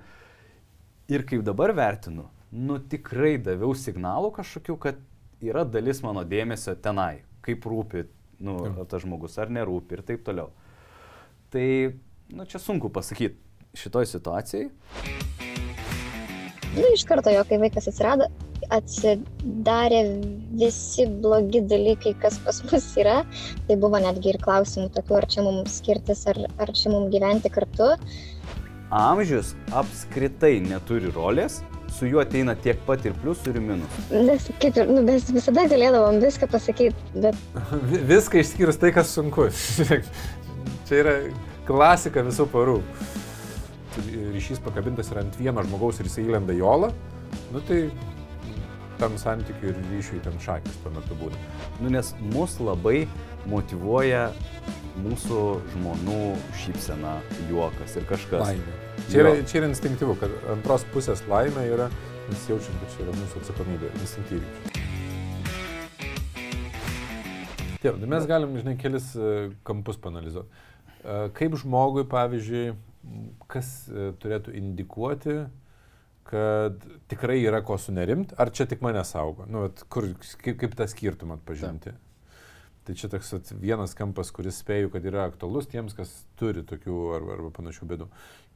Ir 1.10 1.26
kaip 1.26 1.42
dabar 1.46 1.74
vertinu, 1.74 2.28
nu 2.54 2.78
tikrai 2.78 3.36
daviau 3.42 3.74
signalų 3.78 4.32
kažkokių, 4.38 4.78
kad 4.82 5.02
yra 5.42 5.66
dalis 5.66 6.02
mano 6.06 6.24
dėmesio 6.26 6.76
tenai, 6.82 7.24
kaip 7.46 7.66
rūpi 7.70 8.06
nu, 8.40 8.58
tas 8.90 9.04
žmogus, 9.04 9.38
ar 9.42 9.52
nerūpi 9.54 9.98
ir 9.98 10.04
taip 10.08 10.26
toliau. 10.28 10.52
Tai, 11.54 11.68
nu, 12.36 12.48
čia 12.50 12.60
sunku 12.60 12.92
pasakyti 12.94 13.38
šitoj 13.76 14.08
situacijai. 14.10 14.70
Nu, 16.76 16.84
iš 16.92 17.06
karto 17.08 17.32
jo, 17.32 17.44
kai 17.48 17.60
vaikas 17.62 17.88
atsirado, 17.88 18.28
atsidarė 18.76 20.02
visi 20.60 21.06
blogi 21.22 21.62
dalykai, 21.70 22.16
kas 22.20 22.40
pas 22.44 22.60
mus 22.68 22.88
yra. 23.00 23.22
Tai 23.68 23.78
buvo 23.80 24.02
netgi 24.04 24.34
ir 24.34 24.40
klausimų 24.44 24.90
tokių, 24.98 25.20
ar 25.20 25.28
čia 25.32 25.46
mums 25.46 25.80
skirtis, 25.80 26.26
ar, 26.32 26.42
ar 26.60 26.74
čia 26.76 26.92
mums 26.92 27.14
gyventi 27.14 27.52
kartu. 27.54 27.94
Amžius 28.96 29.54
apskritai 29.76 30.58
neturi 30.64 31.10
rolės, 31.16 31.62
su 31.96 32.10
juo 32.10 32.22
ateina 32.24 32.56
tiek 32.60 32.80
pat 32.88 33.06
ir 33.08 33.16
pliusų 33.22 33.54
ir 33.54 33.60
minusų. 33.64 34.06
Nes 34.28 34.48
kaip 34.62 34.80
ir, 34.82 34.90
nu, 34.92 35.04
mes 35.06 35.28
visada 35.32 35.66
galėdavom 35.72 36.20
viską 36.24 36.50
pasakyti, 36.52 37.22
bet... 37.24 37.38
viską 38.12 38.42
išskyrus 38.42 38.80
tai, 38.82 38.92
kas 38.96 39.14
sunku. 39.16 39.48
Čia 40.88 41.00
yra 41.02 41.16
klasika 41.68 42.24
visų 42.26 42.48
parų. 42.52 42.80
Ryšys 44.36 44.60
pakabintas 44.64 45.10
yra 45.14 45.24
ant 45.24 45.38
vieno 45.40 45.64
žmogaus 45.64 46.02
ir 46.02 46.10
jisai 46.10 46.26
įlenda 46.28 46.56
į 46.56 46.66
olą, 46.68 46.92
nu 47.54 47.62
tai 47.70 47.86
tam 49.00 49.16
santykiui 49.20 49.72
ir 49.72 49.80
ryšiui 49.92 50.22
ten 50.24 50.36
šakis 50.44 50.76
tuo 50.84 50.92
metu 50.96 51.16
būna. 51.20 51.40
Nu, 51.82 51.92
nes 51.96 52.12
mus 52.34 52.58
labai 52.64 53.06
motivuoja 53.50 54.30
mūsų 55.04 55.42
žmonių 55.74 56.22
šypsena, 56.64 57.18
juokas 57.50 57.98
ir 58.00 58.08
kažkas. 58.10 58.42
Laimė. 58.42 58.76
Čia 59.10 59.22
yra, 59.22 59.34
čia 59.44 59.60
yra 59.62 59.70
instinktyvu, 59.72 60.16
kad 60.22 60.34
antros 60.54 60.86
pusės 60.94 61.24
laimė 61.30 61.66
yra, 61.74 61.90
mes 62.30 62.46
jaučiam, 62.50 62.78
kad 62.82 62.96
čia 62.96 63.06
yra 63.06 63.16
mūsų 63.20 63.42
atsakomybė, 63.44 63.92
instinktyviai. 64.02 64.84
Taip, 67.84 68.00
tai 68.02 68.10
mes 68.10 68.26
galim, 68.30 68.56
žinai, 68.58 68.78
kelis 68.82 69.12
e, 69.20 69.34
kampus 69.68 70.00
panalizuoti. 70.02 70.64
E, 71.04 71.20
kaip 71.38 71.60
žmogui, 71.62 72.08
pavyzdžiui, 72.10 72.64
kas 73.52 73.70
e, 73.92 74.08
turėtų 74.22 74.56
indikuoti, 74.58 75.44
kad 76.26 76.82
tikrai 77.12 77.38
yra 77.44 77.62
ko 77.66 77.78
sunerimt, 77.78 78.34
ar 78.42 78.50
čia 78.50 78.66
tik 78.70 78.82
mane 78.82 79.04
saugo? 79.06 79.46
Nu, 79.46 79.68
vat, 79.68 79.86
kur, 79.94 80.08
kaip, 80.42 80.56
kaip 80.64 80.74
tą 80.80 80.90
skirtumą 80.90 81.38
atpažinti? 81.38 81.94
Taip. 81.94 82.05
Tai 82.86 82.94
čia 82.94 83.10
toks 83.10 83.32
vienas 83.58 83.96
kampas, 83.98 84.30
kuris 84.34 84.60
spėju, 84.62 84.92
kad 84.94 85.06
yra 85.10 85.24
aktualus 85.26 85.66
tiems, 85.72 85.96
kas 85.98 86.12
turi 86.38 86.62
tokių 86.70 86.98
arba, 87.16 87.34
arba 87.34 87.50
panašių 87.56 87.88
bėdų. 87.90 88.08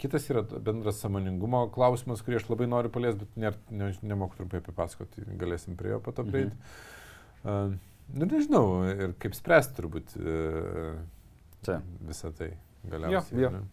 Kitas 0.02 0.28
yra 0.30 0.44
bendras 0.46 1.02
samoningumo 1.02 1.64
klausimas, 1.74 2.22
kurį 2.26 2.38
aš 2.38 2.46
labai 2.52 2.68
noriu 2.70 2.92
paliesti, 2.94 3.26
bet 3.26 3.40
ne, 3.42 3.52
ne, 3.74 3.90
nemoku 4.12 4.38
trumpai 4.38 4.62
papasakoti, 4.68 5.26
galėsim 5.40 5.80
prie 5.80 5.96
jo 5.96 6.00
pato 6.06 6.28
prieiti. 6.28 6.54
Mhm. 6.54 7.42
Uh, 7.42 7.74
nu, 8.20 8.30
nežinau, 8.30 8.64
ir 8.94 9.18
kaip 9.24 9.34
spręsti 9.38 9.80
turbūt 9.80 10.16
uh, 10.22 11.82
visą 12.06 12.34
tai 12.38 12.54
galiausiai. 12.86 13.42
Jo, 13.48 13.54
jo. 13.58 13.66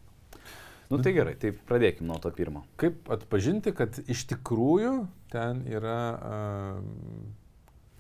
Nu 0.89 1.03
tai 1.03 1.13
gerai, 1.17 1.37
tai 1.43 1.51
pradėkime 1.69 2.09
nuo 2.09 2.17
to 2.23 2.31
pirmo. 2.33 2.65
Kaip 2.81 3.11
atpažinti, 3.13 3.77
kad 3.77 3.99
iš 4.09 4.25
tikrųjų 4.33 4.97
ten 5.35 5.65
yra 5.69 6.01
uh, 6.17 6.85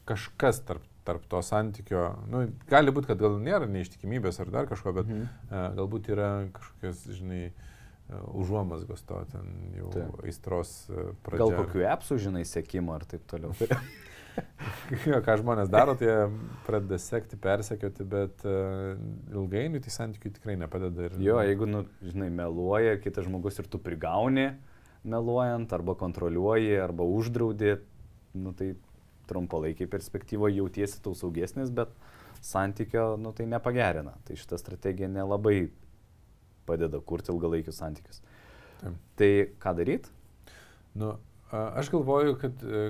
kažkas 0.08 0.64
tarp 0.64 0.86
tarp 1.06 1.26
to 1.30 1.40
santykio, 1.44 2.02
nu, 2.32 2.46
gali 2.70 2.94
būti, 2.94 3.10
kad 3.12 3.20
gal 3.22 3.38
nėra 3.42 3.68
neištikimybės 3.70 4.40
ar 4.42 4.50
dar 4.54 4.68
kažko, 4.70 4.94
bet 4.96 5.08
mhm. 5.08 5.28
uh, 5.48 5.68
galbūt 5.78 6.10
yra 6.14 6.30
kažkokios, 6.56 7.04
žinai, 7.20 7.44
uh, 7.52 8.26
užuomasgos 8.42 9.06
to 9.06 9.22
ten 9.32 9.54
jau 9.78 9.92
Taip. 9.94 10.18
aistros 10.26 10.74
uh, 10.90 11.14
pradžia. 11.26 11.44
Gal 11.44 11.56
kokiu 11.62 11.86
appsu, 11.92 12.20
žinai, 12.28 12.44
sėkimo 12.48 12.96
ar 12.96 13.06
taip 13.08 13.24
toliau. 13.30 13.54
jo, 15.08 15.18
ką 15.24 15.38
žmonės 15.40 15.72
daro, 15.72 15.96
tai 15.98 16.28
pradeda 16.66 17.00
sekti, 17.00 17.38
persekioti, 17.40 18.06
bet 18.12 18.46
uh, 18.46 18.94
ilgainiui 19.32 19.82
tai 19.84 19.94
santykiui 19.94 20.34
tikrai 20.36 20.58
nepadeda. 20.60 21.08
Ir... 21.08 21.20
Jo, 21.24 21.40
jeigu, 21.46 21.68
nu, 21.70 21.84
žinai, 22.04 22.30
meluoja 22.34 22.98
kitas 23.02 23.28
žmogus 23.30 23.62
ir 23.62 23.70
tu 23.70 23.80
prigauni 23.82 24.50
meluojant, 25.06 25.70
arba 25.72 25.94
kontroliuoji, 25.94 26.74
arba 26.82 27.06
uždraudi, 27.06 27.76
nu, 28.36 28.52
tai 28.56 28.72
trumpalaikiai 29.30 29.90
perspektyvoje 29.90 30.58
jautiesi 30.60 31.02
tau 31.02 31.14
saugesnis, 31.14 31.70
bet 31.74 31.92
santykio 32.44 33.16
nu, 33.20 33.32
tai 33.32 33.46
nepagerina. 33.50 34.14
Tai 34.24 34.36
šita 34.38 34.58
strategija 34.60 35.08
nelabai 35.08 35.68
padeda 36.66 37.00
kurti 37.00 37.32
ilgalaikius 37.32 37.80
santykius. 37.82 38.22
Taip. 38.80 38.96
Tai 39.16 39.30
ką 39.62 39.74
daryti? 39.78 40.12
Nu, 40.96 41.14
aš 41.50 41.90
galvoju, 41.92 42.36
kad 42.40 42.64
e, 42.64 42.88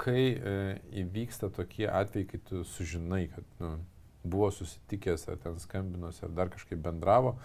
kai 0.00 0.22
e, 0.34 0.54
įvyksta 1.02 1.50
tokie 1.54 1.88
atvejai, 1.90 2.28
kai 2.30 2.40
tu 2.48 2.64
sužinai, 2.68 3.26
kad 3.34 3.46
nu, 3.62 3.76
buvo 4.24 4.50
susitikęs, 4.54 5.28
ar 5.28 5.38
ten 5.42 5.58
skambinosi, 5.60 6.24
ar 6.24 6.32
dar 6.36 6.50
kažkaip 6.52 6.80
bendravo 6.80 7.36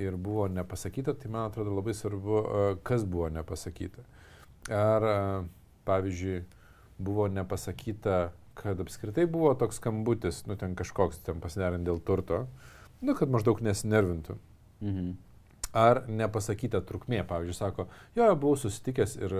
ir 0.00 0.16
buvo 0.16 0.46
nepasakyta, 0.48 1.12
tai 1.20 1.28
man 1.28 1.50
atrodo 1.50 1.74
labai 1.74 1.92
svarbu, 1.92 2.36
kas 2.86 3.02
buvo 3.04 3.26
nepasakyta. 3.28 4.04
Ar, 4.72 5.04
pavyzdžiui, 5.84 6.38
buvo 7.00 7.28
nepasakyta, 7.32 8.30
kad 8.60 8.80
apskritai 8.80 9.26
buvo 9.26 9.54
toks 9.54 9.80
skambutis, 9.80 10.44
nu 10.46 10.56
ten 10.60 10.76
kažkoks 10.76 11.22
ten 11.24 11.40
pasidarant 11.40 11.86
dėl 11.86 12.00
turto, 12.04 12.44
nu 13.00 13.16
kad 13.16 13.32
maždaug 13.32 13.62
nesinervintų. 13.64 14.36
Mhm. 14.84 15.10
Ar 15.76 16.02
nepasakyta 16.10 16.80
trukmė, 16.82 17.22
pavyzdžiui, 17.28 17.54
sako, 17.54 17.86
jo, 18.18 18.26
buvau 18.34 18.58
susitikęs 18.58 19.12
ir 19.20 19.34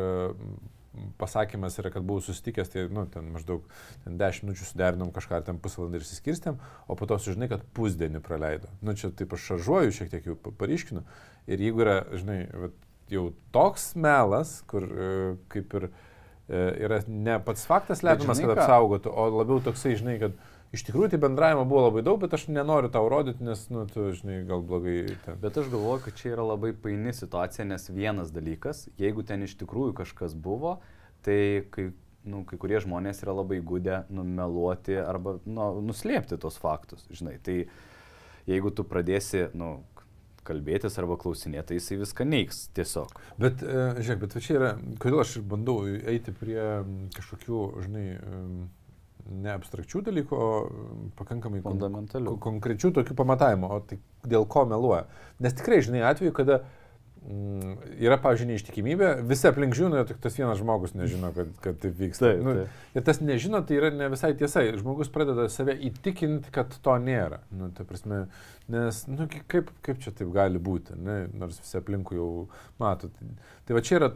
pasakymas 1.18 1.78
yra, 1.82 1.90
kad 1.90 2.04
buvau 2.06 2.22
susitikęs, 2.22 2.70
tai, 2.70 2.84
nu, 2.92 3.02
ten 3.10 3.32
maždaug 3.34 3.64
ten 4.04 4.18
10 4.18 4.46
minučių 4.46 4.68
suderinom 4.68 5.10
kažką, 5.14 5.40
ar 5.40 5.46
ten 5.48 5.58
pusvalandį 5.62 5.98
ir 5.98 6.06
išsiskirstėm, 6.06 6.60
o 6.86 6.96
po 6.98 7.08
to 7.10 7.18
sužinai, 7.18 7.50
kad 7.50 7.64
pusdienį 7.74 8.22
praleido. 8.26 8.70
Nu, 8.82 8.94
čia 8.98 9.10
taip 9.14 9.34
aš 9.34 9.48
šaržuoju, 9.52 9.96
šiek 9.96 10.12
tiek 10.12 10.30
jau 10.30 10.36
paryškinu. 10.38 11.02
Ir 11.50 11.66
jeigu 11.66 11.82
yra, 11.82 11.96
žinai, 12.14 12.38
jau 13.10 13.26
toks 13.54 13.92
melas, 13.98 14.60
kur 14.70 14.86
e, 14.86 15.10
kaip 15.50 15.78
ir 15.80 15.90
E, 15.90 16.09
yra 16.50 17.00
ne 17.06 17.38
pats 17.44 17.66
faktas 17.68 18.02
lepimas, 18.06 18.40
kad 18.42 18.58
apsaugotų, 18.58 19.12
o 19.12 19.26
labiau 19.38 19.60
toksai, 19.62 19.94
žinai, 19.98 20.16
kad 20.22 20.36
iš 20.74 20.84
tikrųjų 20.86 21.12
tai 21.12 21.20
bendravimo 21.22 21.64
buvo 21.68 21.86
labai 21.86 22.02
daug, 22.06 22.20
bet 22.22 22.34
aš 22.34 22.48
nenoriu 22.50 22.90
tau 22.92 23.08
rodyti, 23.10 23.44
nes, 23.46 23.62
nu, 23.70 23.84
tu, 23.90 24.08
žinai, 24.16 24.40
gal 24.48 24.64
blogai. 24.66 25.16
Ten. 25.24 25.38
Bet 25.42 25.58
aš 25.60 25.70
galvoju, 25.72 26.04
kad 26.06 26.18
čia 26.18 26.34
yra 26.34 26.46
labai 26.52 26.72
paini 26.74 27.14
situacija, 27.16 27.66
nes 27.70 27.88
vienas 27.90 28.32
dalykas, 28.34 28.88
jeigu 29.00 29.26
ten 29.26 29.46
iš 29.46 29.56
tikrųjų 29.62 29.94
kažkas 30.02 30.34
buvo, 30.34 30.78
tai 31.26 31.38
kai, 31.74 31.90
nu, 32.26 32.42
kai 32.48 32.58
kurie 32.60 32.80
žmonės 32.82 33.22
yra 33.24 33.36
labai 33.40 33.60
gūdę 33.66 34.04
numeluoti 34.12 34.98
arba 35.02 35.38
nu, 35.46 35.72
nuslėpti 35.90 36.38
tos 36.40 36.58
faktus, 36.62 37.06
žinai. 37.14 37.38
Tai 37.42 37.60
jeigu 38.50 38.74
tu 38.74 38.86
pradėsi, 38.86 39.48
nu, 39.54 39.80
kalbėtis 40.46 40.98
arba 41.00 41.18
klausinėti, 41.20 41.66
tai 41.70 41.78
jisai 41.78 42.00
viską 42.00 42.26
neiks 42.28 42.66
tiesiog. 42.76 43.14
Bet, 43.40 43.64
e, 43.64 43.86
žiūrėk, 44.00 44.20
bet 44.24 44.36
čia 44.44 44.56
yra, 44.56 44.74
kodėl 45.02 45.22
aš 45.24 45.38
bandau 45.46 45.82
eiti 45.86 46.34
prie 46.36 46.60
kažkokių, 47.16 47.64
žinai, 47.86 48.04
ne 49.30 49.52
abstrakčių 49.52 50.02
dalykų, 50.08 50.36
o 50.36 50.50
pakankamai 51.18 51.62
fundamentalių. 51.64 52.34
Kon 52.34 52.42
konkrečių 52.56 52.92
tokių 52.98 53.16
pamatavimų, 53.18 53.70
o 53.70 53.80
tai 53.86 54.00
dėl 54.26 54.46
ko 54.50 54.64
meluoja. 54.68 55.04
Nes 55.44 55.54
tikrai, 55.56 55.80
žinai, 55.86 56.02
atveju, 56.08 56.34
kada 56.36 56.60
mm, 56.62 56.79
yra, 57.20 58.16
pavyzdžiui, 58.22 58.48
neištikimybė, 58.48 59.10
visi 59.28 59.48
aplink 59.50 59.76
žino, 59.76 60.00
tik 60.08 60.22
tas 60.24 60.38
vienas 60.38 60.58
žmogus 60.60 60.94
nežino, 60.96 61.32
kad, 61.36 61.50
kad 61.64 61.76
taip 61.82 61.98
vyksta. 61.98 62.30
Taip, 62.30 62.40
nu, 62.46 62.54
taip. 62.56 62.78
ir 62.96 63.04
tas 63.06 63.20
nežino, 63.20 63.60
tai 63.66 63.76
yra 63.76 63.90
ne 63.92 64.08
visai 64.12 64.32
tiesa. 64.40 64.64
Žmogus 64.80 65.12
pradeda 65.12 65.44
save 65.52 65.76
įtikinti, 65.90 66.52
kad 66.54 66.72
to 66.84 66.96
nėra. 67.02 67.42
Nu, 67.52 67.68
ta 67.76 67.84
prasme, 67.88 68.24
nes, 68.72 69.02
nu, 69.10 69.28
kaip, 69.52 69.68
kaip 69.84 70.00
čia 70.00 70.14
taip 70.16 70.32
gali 70.34 70.62
būti, 70.62 70.96
ne? 70.96 71.20
nors 71.36 71.60
visi 71.60 71.78
aplinkui 71.80 72.18
jau 72.18 72.30
mato. 72.80 73.12
Tai, 73.12 73.30
tai 73.68 73.78
va 73.78 73.84
čia 73.84 74.00
yra 74.00 74.10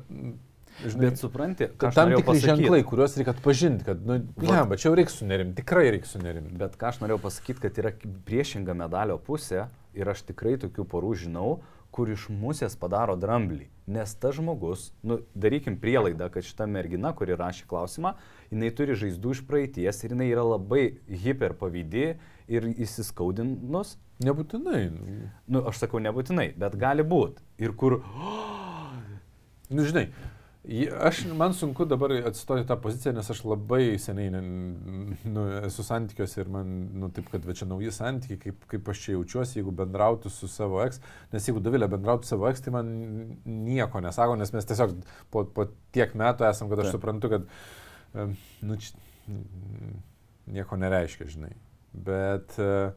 Žinai, 0.82 1.04
bet 1.04 1.20
supranti, 1.20 1.68
kad 1.78 1.94
tam 1.94 2.10
tikri 2.10 2.24
pasakyt. 2.26 2.48
ženklai, 2.50 2.80
kuriuos 2.88 3.12
reikia 3.20 3.30
atpažinti, 3.36 3.84
kad, 3.86 4.00
nu, 4.08 4.16
ne, 4.42 4.56
bet 4.66 4.80
čia 4.82 4.88
jau 4.88 4.96
reikia 4.98 5.12
sunerimti, 5.14 5.60
tikrai 5.60 5.84
reikia 5.94 6.10
sunerimti. 6.10 6.56
Bet 6.58 6.74
ką 6.80 6.88
aš 6.90 6.98
norėjau 7.04 7.20
pasakyti, 7.22 7.62
kad 7.62 7.78
yra 7.78 7.92
priešinga 8.26 8.74
medalio 8.80 9.20
pusė 9.22 9.68
ir 9.94 10.10
aš 10.10 10.24
tikrai 10.32 10.56
tokių 10.64 10.88
porų 10.90 11.12
žinau, 11.22 11.52
kur 11.94 12.10
iš 12.10 12.26
musės 12.32 12.74
padaro 12.78 13.14
dramblį. 13.20 13.68
Nes 13.94 14.14
tas 14.18 14.34
žmogus, 14.38 14.88
nu, 15.04 15.20
darykim 15.38 15.76
prielaidą, 15.80 16.30
kad 16.32 16.46
šita 16.46 16.66
mergina, 16.66 17.12
kuri 17.14 17.36
rašė 17.38 17.68
klausimą, 17.70 18.14
jinai 18.50 18.70
turi 18.74 18.96
žaizdų 18.98 19.34
iš 19.36 19.42
praeities 19.46 20.00
ir 20.02 20.14
jinai 20.16 20.30
yra 20.32 20.46
labai 20.54 20.84
hiperpavydį 21.24 22.06
ir 22.56 22.68
įsiskaudinus. 22.72 23.98
Nebūtinai. 24.24 24.82
Nu, 25.50 25.62
aš 25.68 25.84
sakau 25.84 26.00
nebūtinai, 26.02 26.52
bet 26.58 26.78
gali 26.80 27.06
būti. 27.06 27.44
Ir 27.62 27.76
kur... 27.78 28.00
Nu, 29.74 29.80
žinai, 29.88 30.10
Aš, 31.00 31.26
man 31.36 31.52
sunku 31.52 31.84
dabar 31.84 32.12
atsistoti 32.24 32.64
tą 32.64 32.78
poziciją, 32.80 33.12
nes 33.12 33.26
aš 33.30 33.42
labai 33.44 33.98
seniai 34.00 34.30
nu, 34.32 35.42
esu 35.66 35.84
santykiuose 35.84 36.38
ir 36.40 36.48
man, 36.54 36.70
nu, 36.96 37.10
taip, 37.12 37.28
kad 37.32 37.44
čia 37.52 37.68
nauji 37.68 37.92
santykiai, 37.92 38.40
kaip, 38.46 38.64
kaip 38.70 38.88
aš 38.88 39.02
čia 39.02 39.16
jaučiuosi, 39.18 39.58
jeigu 39.58 39.74
bendrautų 39.76 40.32
su 40.32 40.48
savo 40.48 40.80
eks, 40.86 41.02
nes 41.34 41.50
jeigu 41.50 41.60
Davilė 41.64 41.90
bendrautų 41.92 42.24
su 42.24 42.32
savo 42.32 42.48
eks, 42.48 42.64
tai 42.64 42.72
man 42.78 42.88
nieko 43.44 44.00
nesako, 44.04 44.38
nes 44.40 44.54
mes 44.56 44.70
tiesiog 44.70 44.96
po, 45.34 45.44
po 45.44 45.68
tiek 45.92 46.16
metų 46.16 46.48
esam, 46.48 46.72
kad 46.72 46.80
aš 46.80 46.88
tai. 46.88 46.96
suprantu, 46.96 47.34
kad, 47.34 47.52
nu, 48.64 48.80
čia, 48.80 48.96
nieko 50.56 50.80
nereiškia, 50.80 51.28
žinai. 51.36 51.52
Bet 52.08 52.56
uh, 52.56 52.96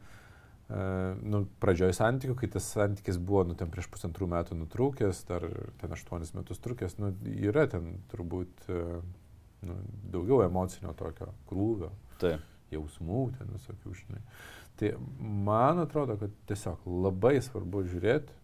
nu, 0.67 1.45
pradžioj 1.63 1.93
santykių, 1.95 2.33
kai 2.41 2.49
tas 2.51 2.65
santykis 2.73 3.19
buvo, 3.23 3.45
nu, 3.47 3.55
ten 3.55 3.69
prieš 3.71 3.87
pusantrų 3.93 4.27
metų 4.33 4.57
nutrūkęs, 4.59 5.21
dar 5.29 5.45
ten 5.79 5.95
aštuonis 5.95 6.33
metus 6.35 6.59
trukęs, 6.63 6.97
nu, 6.99 7.13
yra 7.31 7.67
ten 7.71 8.01
turbūt 8.11 8.67
nu, 8.67 9.77
daugiau 10.11 10.41
emocinio 10.43 10.91
tokio 10.97 11.31
krūvio, 11.47 11.93
Taip. 12.19 12.43
jausmų, 12.73 13.21
ten 13.37 13.55
visokių, 13.55 13.93
žinai. 14.01 14.21
Tai 14.77 14.91
man 15.47 15.79
atrodo, 15.81 16.19
kad 16.19 16.35
tiesiog 16.51 16.83
labai 16.85 17.37
svarbu 17.41 17.85
žiūrėti, 17.87 18.35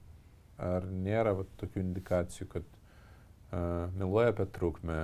ar 0.63 0.87
nėra 0.87 1.35
va, 1.37 1.45
tokių 1.59 1.83
indikacijų, 1.83 2.47
kad 2.55 2.65
uh, 2.65 3.91
meluoja 3.99 4.31
apie 4.31 4.47
trukmę, 4.55 5.01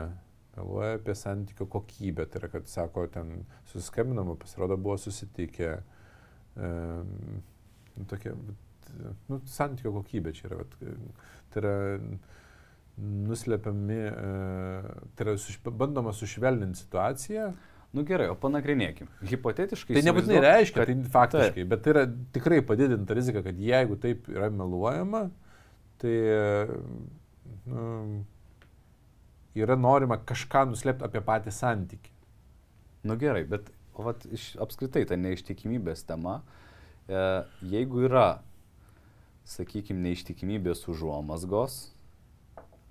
meluoja 0.56 0.96
apie 0.98 1.14
santykio 1.20 1.68
kokybę, 1.70 2.26
tai 2.32 2.42
yra, 2.42 2.54
kad 2.56 2.72
sako, 2.72 3.06
ten 3.12 3.44
susiskambinama, 3.70 4.40
pasirodo, 4.40 4.80
buvo 4.80 4.98
susitikę, 5.04 5.74
uh, 5.76 5.84
e, 5.84 5.99
tokia, 8.10 8.36
nu, 9.30 9.40
santykio 9.50 9.94
kokybė 9.96 10.34
čia 10.36 10.50
yra. 10.50 10.62
Vat, 10.64 10.78
tai 11.54 11.64
yra 11.64 11.74
nuslepiami, 13.00 14.00
e, 14.10 14.94
tai 15.16 15.28
yra 15.28 15.36
suš, 15.40 15.60
bandoma 15.66 16.14
sušvelninti 16.16 16.84
situaciją. 16.84 17.52
Nu 17.96 18.04
gerai, 18.06 18.28
o 18.30 18.36
panagrinėkim. 18.38 19.08
Hipotetiškai. 19.32 19.96
Tai 19.98 20.04
nebūtinai 20.06 20.42
reiškia, 20.44 20.84
kad, 20.84 20.90
tai 20.92 21.14
faktiškai, 21.16 21.54
taip. 21.56 21.70
bet 21.72 21.82
tai 21.86 21.94
yra 21.96 22.04
tikrai 22.36 22.60
padidinta 22.66 23.16
rizika, 23.18 23.42
kad 23.46 23.58
jeigu 23.58 23.98
taip 24.02 24.28
yra 24.30 24.52
meluojama, 24.54 25.24
tai 26.02 26.14
nu, 27.66 27.88
yra 29.58 29.78
norima 29.80 30.20
kažką 30.22 30.68
nuslėpti 30.70 31.08
apie 31.08 31.24
patį 31.26 31.56
santyki. 31.56 32.14
Nu 33.10 33.18
gerai, 33.18 33.42
bet 33.50 33.72
O 34.00 34.06
vat, 34.06 34.24
iš, 34.32 34.54
apskritai 34.64 35.04
ta 35.10 35.18
neištikimybės 35.20 36.06
tema, 36.08 36.40
e, 37.10 37.24
jeigu 37.68 38.06
yra, 38.08 38.28
sakykime, 39.50 40.00
neištikimybės 40.08 40.86
užuomasgos, 40.88 41.82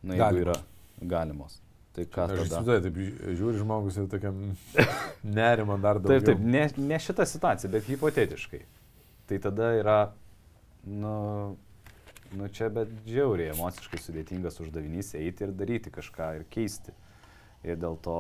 na, 0.02 0.18
jeigu 0.18 0.24
galimos. 0.26 0.44
yra 0.44 1.08
galimos. 1.14 1.60
Tai 1.96 2.04
ką 2.12 2.26
Aš? 2.30 2.52
Aš 2.60 2.82
taip 2.84 2.98
žiūri 3.38 3.58
žmogus 3.58 3.96
ir 3.98 4.10
tokiam 4.10 4.42
nerimo 5.38 5.78
dar 5.80 5.98
daugiau. 6.02 6.20
Taip, 6.20 6.28
taip, 6.28 6.44
ne, 6.44 6.66
ne 6.90 6.98
šita 7.02 7.26
situacija, 7.26 7.70
bet 7.72 7.88
hipotetiškai. 7.88 8.60
Tai 9.28 9.38
tada 9.44 9.72
yra, 9.80 9.96
nu, 10.86 11.14
nu 12.36 12.50
čia 12.54 12.68
bet 12.72 12.92
žiauriai 13.08 13.54
emociškai 13.56 14.00
sudėtingas 14.04 14.60
uždavinys 14.62 15.14
eiti 15.18 15.48
ir 15.48 15.56
daryti 15.56 15.92
kažką 15.94 16.30
ir 16.38 16.46
keisti. 16.52 16.94
Ir 17.66 17.80
dėl 17.80 17.98
to 18.04 18.18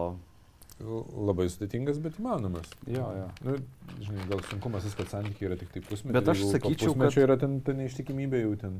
Labai 0.78 1.48
sudėtingas, 1.50 1.98
bet 2.02 2.20
įmanomas. 2.20 2.68
Jo, 2.86 3.08
jo. 3.16 3.28
Nu, 3.42 3.54
žinai, 3.98 4.26
gal 4.30 4.42
sunkumas 4.46 4.84
tas, 4.86 4.94
kad 4.98 5.10
santykiai 5.10 5.48
yra 5.50 5.56
tik 5.58 5.72
tai 5.74 5.82
pusmečiai. 5.82 6.14
Bet 6.14 6.30
aš 6.30 6.44
sakyčiau, 6.52 6.94
kad... 6.94 7.10
Čia 7.16 7.24
yra 7.26 7.36
ten 7.40 7.56
ta 7.66 7.74
neištikimybė 7.74 8.44
jau 8.44 8.52
ten. 8.60 8.76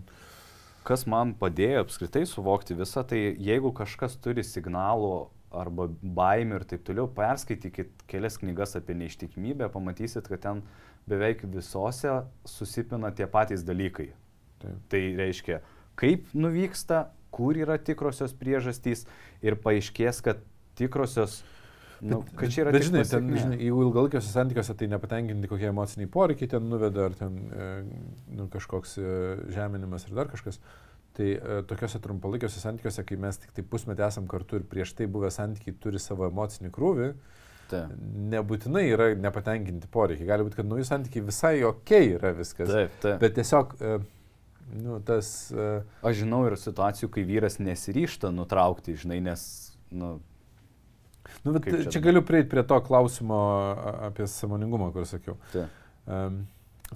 Kas 0.86 1.02
man 1.10 1.34
padėjo 1.40 1.82
apskritai 1.82 2.22
suvokti 2.30 2.76
visą, 2.78 3.02
tai 3.08 3.18
jeigu 3.34 3.74
kažkas 3.76 4.14
turi 4.22 4.46
signalų 4.46 5.10
arba 5.58 5.88
baimių 5.90 6.60
ir 6.60 6.68
taip 6.70 6.86
toliau, 6.86 7.08
perskaitykit 7.18 8.06
kelias 8.08 8.38
knygas 8.40 8.76
apie 8.78 8.94
neištikimybę, 9.00 9.66
pamatysit, 9.74 10.28
kad 10.30 10.44
ten 10.44 10.62
beveik 11.08 11.42
visose 11.50 12.20
susipina 12.46 13.10
tie 13.16 13.26
patys 13.26 13.66
dalykai. 13.66 14.12
Taip. 14.62 14.80
Tai 14.92 15.02
reiškia, 15.18 15.60
kaip 15.98 16.30
nuvyksta, 16.36 17.08
kur 17.34 17.58
yra 17.58 17.78
tikrosios 17.82 18.32
priežastys 18.38 19.04
ir 19.44 19.58
paaiškės, 19.60 20.22
kad 20.24 20.46
tikrosios 20.78 21.40
Nu, 22.00 22.20
kad 22.38 22.52
čia 22.52 22.62
yra... 22.64 22.72
Bet 22.74 22.84
žinai, 22.86 23.02
ten, 23.08 23.30
žinai, 23.34 23.56
jeigu 23.58 23.82
ilgalaikiuose 23.88 24.30
santykiuose 24.30 24.74
tai 24.78 24.88
nepatenkinti 24.92 25.50
kokie 25.50 25.70
emociniai 25.72 26.10
poreikiai 26.14 26.50
ten 26.52 26.68
nuveda, 26.70 27.08
ar 27.08 27.16
ten 27.18 27.38
e, 27.50 27.70
nu, 28.38 28.46
kažkoks 28.52 28.94
e, 29.00 29.14
žeminimas 29.54 30.06
ir 30.06 30.14
dar 30.18 30.30
kažkas, 30.30 30.60
tai 31.18 31.32
e, 31.34 31.58
tokiuose 31.70 31.98
trumpalaikiuose 32.04 32.62
santykiuose, 32.62 33.02
kai 33.08 33.18
mes 33.24 33.40
tik 33.42 33.56
tai 33.56 33.66
pusmetį 33.72 34.06
esam 34.06 34.28
kartu 34.30 34.60
ir 34.60 34.68
prieš 34.70 34.94
tai 34.98 35.08
buvę 35.10 35.32
santykiai 35.34 35.74
turi 35.82 36.02
savo 36.02 36.28
emocinį 36.30 36.70
krūvį, 36.74 37.10
Ta. 37.68 37.82
nebūtinai 38.34 38.84
yra 38.92 39.10
nepatenkinti 39.18 39.90
poreikiai. 39.92 40.28
Gali 40.30 40.46
būti, 40.46 40.60
kad 40.60 40.70
nauji 40.70 40.86
santykiai 40.88 41.26
visai 41.26 41.56
ok 41.66 41.92
yra 42.14 42.32
viskas. 42.38 42.70
Taip, 42.70 42.94
taip. 43.02 43.18
Bet 43.24 43.36
tiesiog... 43.40 43.74
Nu, 44.68 44.98
tas, 45.00 45.48
uh... 45.54 45.80
Aš 46.04 46.18
žinau 46.18 46.42
ir 46.44 46.52
situacijų, 46.60 47.08
kai 47.14 47.22
vyras 47.24 47.54
nesiryšta 47.56 48.28
nutraukti, 48.36 48.98
žinai, 49.00 49.16
nes 49.24 49.42
nu, 49.96 50.18
Nu, 51.44 51.54
bet 51.54 51.68
čia, 51.68 51.82
čia 51.94 52.02
galiu 52.04 52.22
prieiti 52.26 52.50
prie 52.52 52.64
to 52.66 52.78
klausimo 52.84 53.38
apie 54.08 54.26
samoningumą, 54.30 54.90
kur 54.94 55.06
sakiau. 55.08 55.36
Ta. 55.52 55.68
Um, 56.08 56.42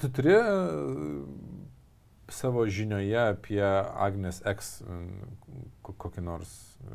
tu 0.00 0.10
turi 0.12 0.34
uh, 0.38 1.22
savo 2.32 2.66
žinioje 2.66 3.18
apie 3.36 3.62
Agnes 3.62 4.42
X 4.48 4.80
kokį 5.84 6.24
nors 6.24 6.52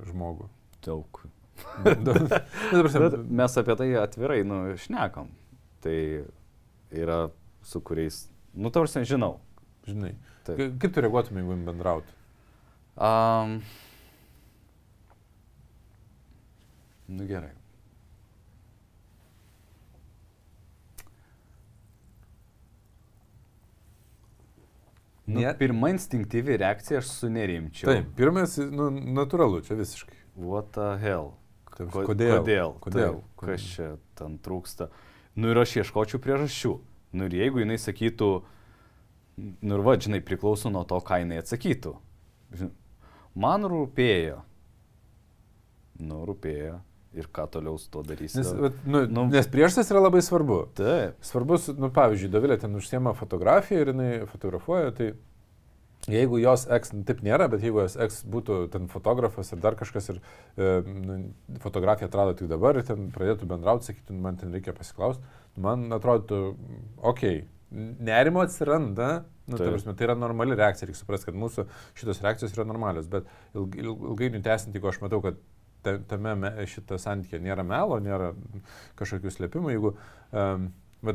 žmogų? 0.10 0.50
Daug. 0.86 1.24
bet 1.84 3.18
mes 3.30 3.58
apie 3.60 3.76
tai 3.80 3.90
atvirai, 4.02 4.42
nu, 4.48 4.62
šnekam. 4.80 5.32
Tai 5.84 5.98
yra 6.94 7.20
su 7.66 7.82
kuriais, 7.84 8.26
nu, 8.54 8.72
tarsi 8.74 9.04
žinau. 9.08 9.38
Žinai. 9.88 10.14
Taip. 10.48 10.62
Kaip 10.82 10.94
tu 10.96 11.04
reaguotumai, 11.04 11.42
jeigu 11.44 11.56
jums 11.56 11.68
bendrautų? 11.68 12.16
Um, 12.98 13.60
Nu 17.08 17.26
gerai. 17.26 17.54
Nu, 25.26 25.40
Net... 25.40 25.58
Pirma 25.58 25.90
instinktyvi 25.90 26.58
reakcija, 26.58 27.00
aš 27.00 27.12
sunerimčiau. 27.12 27.90
Taip, 27.92 28.10
pirmas, 28.16 28.58
nu, 28.72 28.90
natūralu, 28.92 29.60
čia 29.64 29.76
visiškai. 29.80 30.20
What 30.40 30.72
the 30.76 30.94
hell? 31.02 31.34
Taip, 31.76 31.92
kodėl? 31.92 32.42
Kodėl? 32.44 32.76
kodėl? 32.84 33.20
Taip, 33.20 33.44
kas 33.44 33.66
čia 33.76 33.90
ten 34.20 34.38
trūksta? 34.44 34.90
Nu 35.40 35.52
ir 35.52 35.60
aš 35.64 35.78
ieškočiau 35.82 36.20
priežasčių. 36.24 36.74
Nu 37.16 37.28
ir 37.28 37.36
jeigu 37.40 37.64
jinai 37.64 37.76
sakytų, 37.80 38.30
nu 39.38 39.80
ir 39.80 39.86
va, 39.86 39.96
žinai, 40.00 40.20
priklauso 40.24 40.72
nuo 40.72 40.84
to, 40.88 41.00
ką 41.04 41.22
jinai 41.24 41.40
atsakytų. 41.44 41.96
Man 43.36 43.68
rūpėjo. 43.68 44.42
Nu, 46.08 46.24
rūpėjo 46.28 46.82
ir 47.22 47.30
ką 47.34 47.48
toliau 47.54 47.78
su 47.82 47.90
to 47.94 48.04
darysi. 48.08 48.40
Nes, 48.40 48.50
bet, 48.58 48.82
nu, 48.86 49.04
nu, 49.12 49.26
nes 49.32 49.50
priešas 49.52 49.92
yra 49.94 50.04
labai 50.06 50.22
svarbu. 50.26 50.60
Taip. 50.78 51.18
Svarbus, 51.26 51.70
nu, 51.78 51.92
pavyzdžiui, 51.94 52.32
Dovilė 52.34 52.60
ten 52.62 52.76
užsiema 52.78 53.16
fotografiją 53.18 53.84
ir 53.84 53.92
jinai 53.94 54.12
fotografuoja, 54.32 54.94
tai 54.98 55.12
jeigu 56.12 56.40
jos 56.42 56.68
eks, 56.78 56.94
nu, 56.96 57.04
taip 57.08 57.24
nėra, 57.26 57.50
bet 57.52 57.64
jeigu 57.66 57.84
jos 57.84 57.98
eks 58.08 58.22
būtų 58.32 58.60
ten 58.74 58.88
fotografas 58.92 59.52
ir 59.52 59.62
dar 59.64 59.78
kažkas 59.80 60.12
ir 60.14 60.20
e, 60.22 60.74
nu, 60.88 61.20
fotografiją 61.64 62.12
atrado 62.12 62.36
tik 62.38 62.52
dabar 62.52 62.80
ir 62.80 62.88
ten 62.88 63.10
pradėtų 63.16 63.50
bendrauti, 63.50 63.92
sakytų, 63.92 64.20
man 64.24 64.40
ten 64.40 64.54
reikia 64.56 64.76
pasiklausti, 64.78 65.26
man 65.60 65.90
atrodytų, 65.98 66.44
okei, 67.02 67.42
okay, 67.44 67.98
nerimo 68.08 68.46
atsiranda, 68.46 69.26
Nu, 69.48 69.56
ta 69.56 69.64
prasme, 69.64 69.94
tai 69.96 70.10
yra 70.10 70.16
normali 70.20 70.56
reakcija, 70.60 70.90
reikia 70.90 71.00
suprasti, 71.00 71.30
kad 71.30 71.38
mūsų 71.40 71.64
šitos 71.96 72.18
reakcijos 72.20 72.52
yra 72.58 72.66
normalios, 72.68 73.06
bet 73.08 73.30
ilg, 73.56 73.78
ilgainiui 73.80 74.42
tęsinti, 74.44 74.76
jeigu 74.76 74.90
aš 74.92 75.00
matau, 75.00 75.22
kad 75.24 75.40
tame 76.10 76.52
šitą 76.70 77.00
santykį 77.02 77.42
nėra 77.46 77.66
melo, 77.68 77.98
nėra 78.04 78.34
kažkokių 79.00 79.34
slėpimų, 79.34 79.74
jeigu, 79.76 79.94
um, 80.32 80.70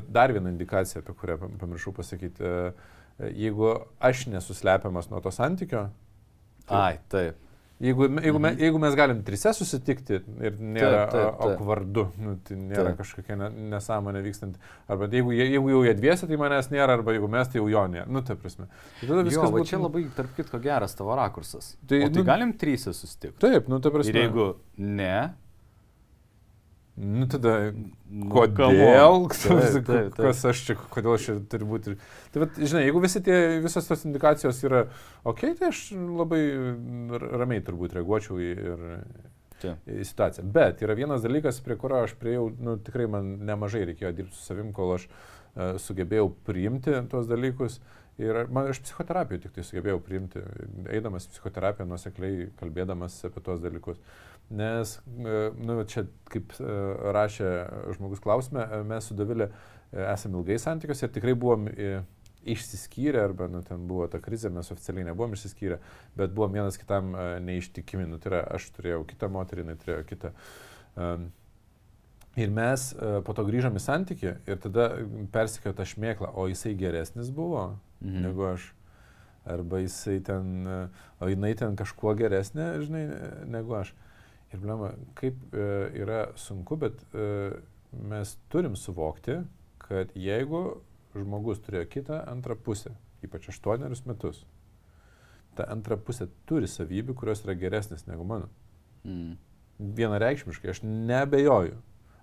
dar 0.09 0.35
viena 0.35 0.53
indikacija, 0.53 1.03
apie 1.03 1.15
kurią 1.19 1.39
pamiršau 1.61 1.95
pasakyti, 1.97 2.43
uh, 2.47 2.99
jeigu 3.31 3.73
aš 4.01 4.27
nesuslepiamas 4.33 5.11
nuo 5.11 5.21
to 5.21 5.31
santykio. 5.35 5.89
Tai, 6.67 6.79
Ai, 6.79 6.99
taip. 7.13 7.39
Jeigu, 7.83 8.07
jeigu, 8.07 8.39
mhm. 8.39 8.43
me, 8.45 8.51
jeigu 8.63 8.79
mes 8.79 8.95
galim 8.95 9.23
trise 9.27 9.51
susitikti 9.59 10.21
ir 10.47 10.59
nėra 10.63 11.01
okvardu, 11.49 12.05
nu, 12.23 12.37
tai 12.47 12.59
nėra 12.61 12.93
taip. 12.93 13.01
kažkokia 13.01 13.49
nesąmonė 13.51 14.23
vykstanti. 14.23 14.63
Arba 14.87 15.09
jeigu, 15.11 15.35
jeigu 15.35 15.73
jau 15.73 15.83
jie 15.89 15.97
dviesi, 15.99 16.29
tai 16.31 16.39
manęs 16.39 16.71
nėra, 16.71 17.01
arba 17.01 17.17
jeigu 17.17 17.31
mes, 17.33 17.51
tai 17.51 17.59
jau 17.59 17.67
jo 17.73 17.83
nėra. 17.91 18.07
Nu, 18.07 18.23
tai 18.27 18.37
prasme. 18.39 18.69
Tai 19.01 19.09
tada 19.11 19.27
viskas 19.27 19.49
jo, 19.49 19.53
būtų... 19.57 19.71
čia 19.73 19.83
labai, 19.83 20.05
tarp 20.15 20.39
kitko, 20.39 20.63
geras 20.63 20.95
tavo 20.99 21.17
rakursas. 21.19 21.73
Tai, 21.83 22.05
o 22.07 22.13
tai 22.13 22.23
nu, 22.23 22.27
galim 22.29 22.55
trise 22.61 22.95
susitikti. 22.95 23.41
Taip, 23.43 23.67
nu, 23.73 23.83
tai 23.83 23.95
prasme. 23.97 24.15
Ir 24.15 24.21
jeigu 24.29 24.49
ne, 24.79 25.17
Nu 27.01 27.25
tada, 27.25 27.73
nu, 28.13 28.27
kodėl, 28.29 29.23
taip, 29.33 29.63
taip, 29.73 29.87
taip. 29.87 30.17
kas 30.19 30.43
aš 30.51 30.59
čia, 30.67 30.75
kodėl 30.93 31.15
aš 31.15 31.25
čia 31.25 31.37
turiu 31.49 31.71
būti. 31.71 31.95
Tai, 32.35 32.43
bet, 32.43 32.59
žinai, 32.61 32.83
jeigu 32.85 33.01
tie, 33.25 33.37
visos 33.65 33.89
tos 33.89 34.03
indikacijos 34.05 34.61
yra 34.69 34.83
ok, 35.25 35.47
tai 35.57 35.71
aš 35.71 35.87
labai 35.97 36.43
ramiai 37.33 37.65
turbūt 37.65 37.97
reaguočiau 37.97 38.37
į, 38.37 38.51
ir, 38.53 38.83
į 39.89 40.05
situaciją. 40.05 40.45
Bet 40.53 40.85
yra 40.85 40.99
vienas 40.99 41.25
dalykas, 41.25 41.63
prie 41.65 41.79
kurio 41.81 42.03
aš 42.05 42.13
prieėjau, 42.21 42.51
nu, 42.61 42.77
tikrai 42.85 43.09
man 43.15 43.39
nemažai 43.49 43.87
reikėjo 43.89 44.13
dirbti 44.19 44.37
su 44.37 44.45
savim, 44.51 44.75
kol 44.77 44.99
aš 44.99 45.09
uh, 45.09 45.81
sugebėjau 45.81 46.29
priimti 46.45 46.99
tuos 47.09 47.31
dalykus. 47.31 47.81
Ir 48.21 48.43
man 48.53 48.69
aš 48.69 48.83
psichoterapiją 48.85 49.41
tik 49.47 49.55
tai 49.57 49.65
sugebėjau 49.65 49.97
priimti, 50.05 50.43
eidamas 50.93 51.25
psichoterapiją 51.33 51.89
nuosekliai, 51.89 52.51
kalbėdamas 52.61 53.17
apie 53.25 53.41
tuos 53.41 53.65
dalykus. 53.65 53.97
Uh, 53.97 54.32
Nes, 54.53 54.99
e, 55.25 55.51
nu, 55.65 55.79
čia 55.89 56.05
kaip 56.33 56.53
e, 56.61 56.73
rašė 57.17 57.51
žmogus 57.97 58.21
klausime, 58.21 58.67
e, 58.67 58.81
mes 58.85 59.07
su 59.09 59.17
Davilė 59.17 59.49
esame 59.93 60.37
ilgai 60.41 60.59
santykiuose 60.61 61.07
ir 61.07 61.13
tikrai 61.15 61.33
buvom 61.37 61.71
išsiskyrę, 62.53 63.23
arba 63.29 63.47
nu, 63.49 63.63
ten 63.65 63.87
buvo 63.89 64.09
ta 64.13 64.21
krizė, 64.21 64.51
mes 64.53 64.69
oficialiai 64.75 65.07
nebuvom 65.09 65.37
išsiskyrę, 65.37 65.79
bet 66.19 66.35
buvom 66.37 66.57
vienas 66.57 66.77
kitam 66.81 67.13
neištikimi. 67.45 68.07
Nu, 68.11 68.19
tai 68.21 68.33
yra, 68.33 68.43
aš 68.57 68.71
turėjau 68.77 69.05
kitą 69.09 69.29
moterį, 69.33 69.65
jinai 69.67 69.77
turėjo 69.81 70.05
kitą. 70.09 70.33
Ir 72.41 72.55
mes 72.57 72.87
po 73.29 73.37
to 73.37 73.45
grįžom 73.45 73.77
į 73.77 73.83
santyki 73.85 74.33
ir 74.49 74.61
tada 74.65 74.89
persikėjo 75.33 75.77
tą 75.77 75.87
šmėklą, 75.93 76.33
o 76.33 76.49
jisai 76.49 76.73
geresnis 76.81 77.29
buvo 77.33 77.67
mhm. 78.01 78.25
negu 78.27 78.49
aš. 78.49 78.73
Arba 79.53 79.83
jisai 79.83 80.21
ten, 80.25 80.67
o 81.21 81.29
jinai 81.29 81.53
ten 81.59 81.77
kažkuo 81.77 82.17
geresnė, 82.17 82.73
žinai, 82.85 83.05
negu 83.53 83.77
aš. 83.81 83.93
Ir 84.53 84.61
blema, 84.61 84.93
kaip 85.17 85.39
e, 85.57 85.67
yra 86.03 86.27
sunku, 86.37 86.77
bet 86.81 87.01
e, 87.17 87.27
mes 88.11 88.35
turim 88.53 88.77
suvokti, 88.77 89.39
kad 89.81 90.13
jeigu 90.19 90.63
žmogus 91.17 91.61
turėjo 91.65 91.89
kitą 91.93 92.19
antrą 92.29 92.57
pusę, 92.57 92.93
ypač 93.25 93.49
aštuonerius 93.53 94.05
metus, 94.09 94.43
ta 95.57 95.67
antra 95.73 95.97
pusė 96.01 96.29
turi 96.49 96.69
savybių, 96.69 97.17
kurios 97.17 97.45
yra 97.47 97.57
geresnės 97.59 98.07
negu 98.09 98.27
mano. 98.29 98.49
Mm. 99.05 99.39
Vienareikšmiškai, 99.97 100.73
aš 100.73 100.83
nebejoju. 100.85 101.79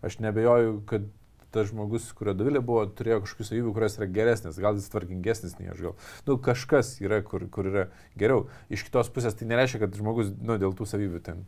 Aš 0.06 0.20
nebejoju, 0.24 0.78
kad 0.90 1.10
tas 1.54 1.72
žmogus, 1.72 2.06
kurio 2.14 2.36
Dovilė 2.38 2.62
buvo, 2.66 2.84
turėjo 2.94 3.24
kažkokių 3.24 3.48
savybių, 3.48 3.74
kurios 3.74 3.98
yra 3.98 4.08
geresnės, 4.14 4.60
gal 4.62 4.78
jis 4.78 4.90
tvarkingesnis 4.94 5.58
nei 5.58 5.72
aš 5.74 5.82
gal. 5.88 5.96
Nu, 6.28 6.38
kažkas 6.46 6.94
yra, 7.02 7.24
kur, 7.26 7.48
kur 7.54 7.70
yra 7.72 7.88
geriau. 8.20 8.46
Iš 8.70 8.86
kitos 8.88 9.10
pusės 9.14 9.38
tai 9.38 9.50
nereiškia, 9.50 9.82
kad 9.82 9.98
žmogus, 9.98 10.30
nu, 10.38 10.60
dėl 10.62 10.78
tų 10.78 10.86
savybių 10.90 11.24
ten 11.26 11.42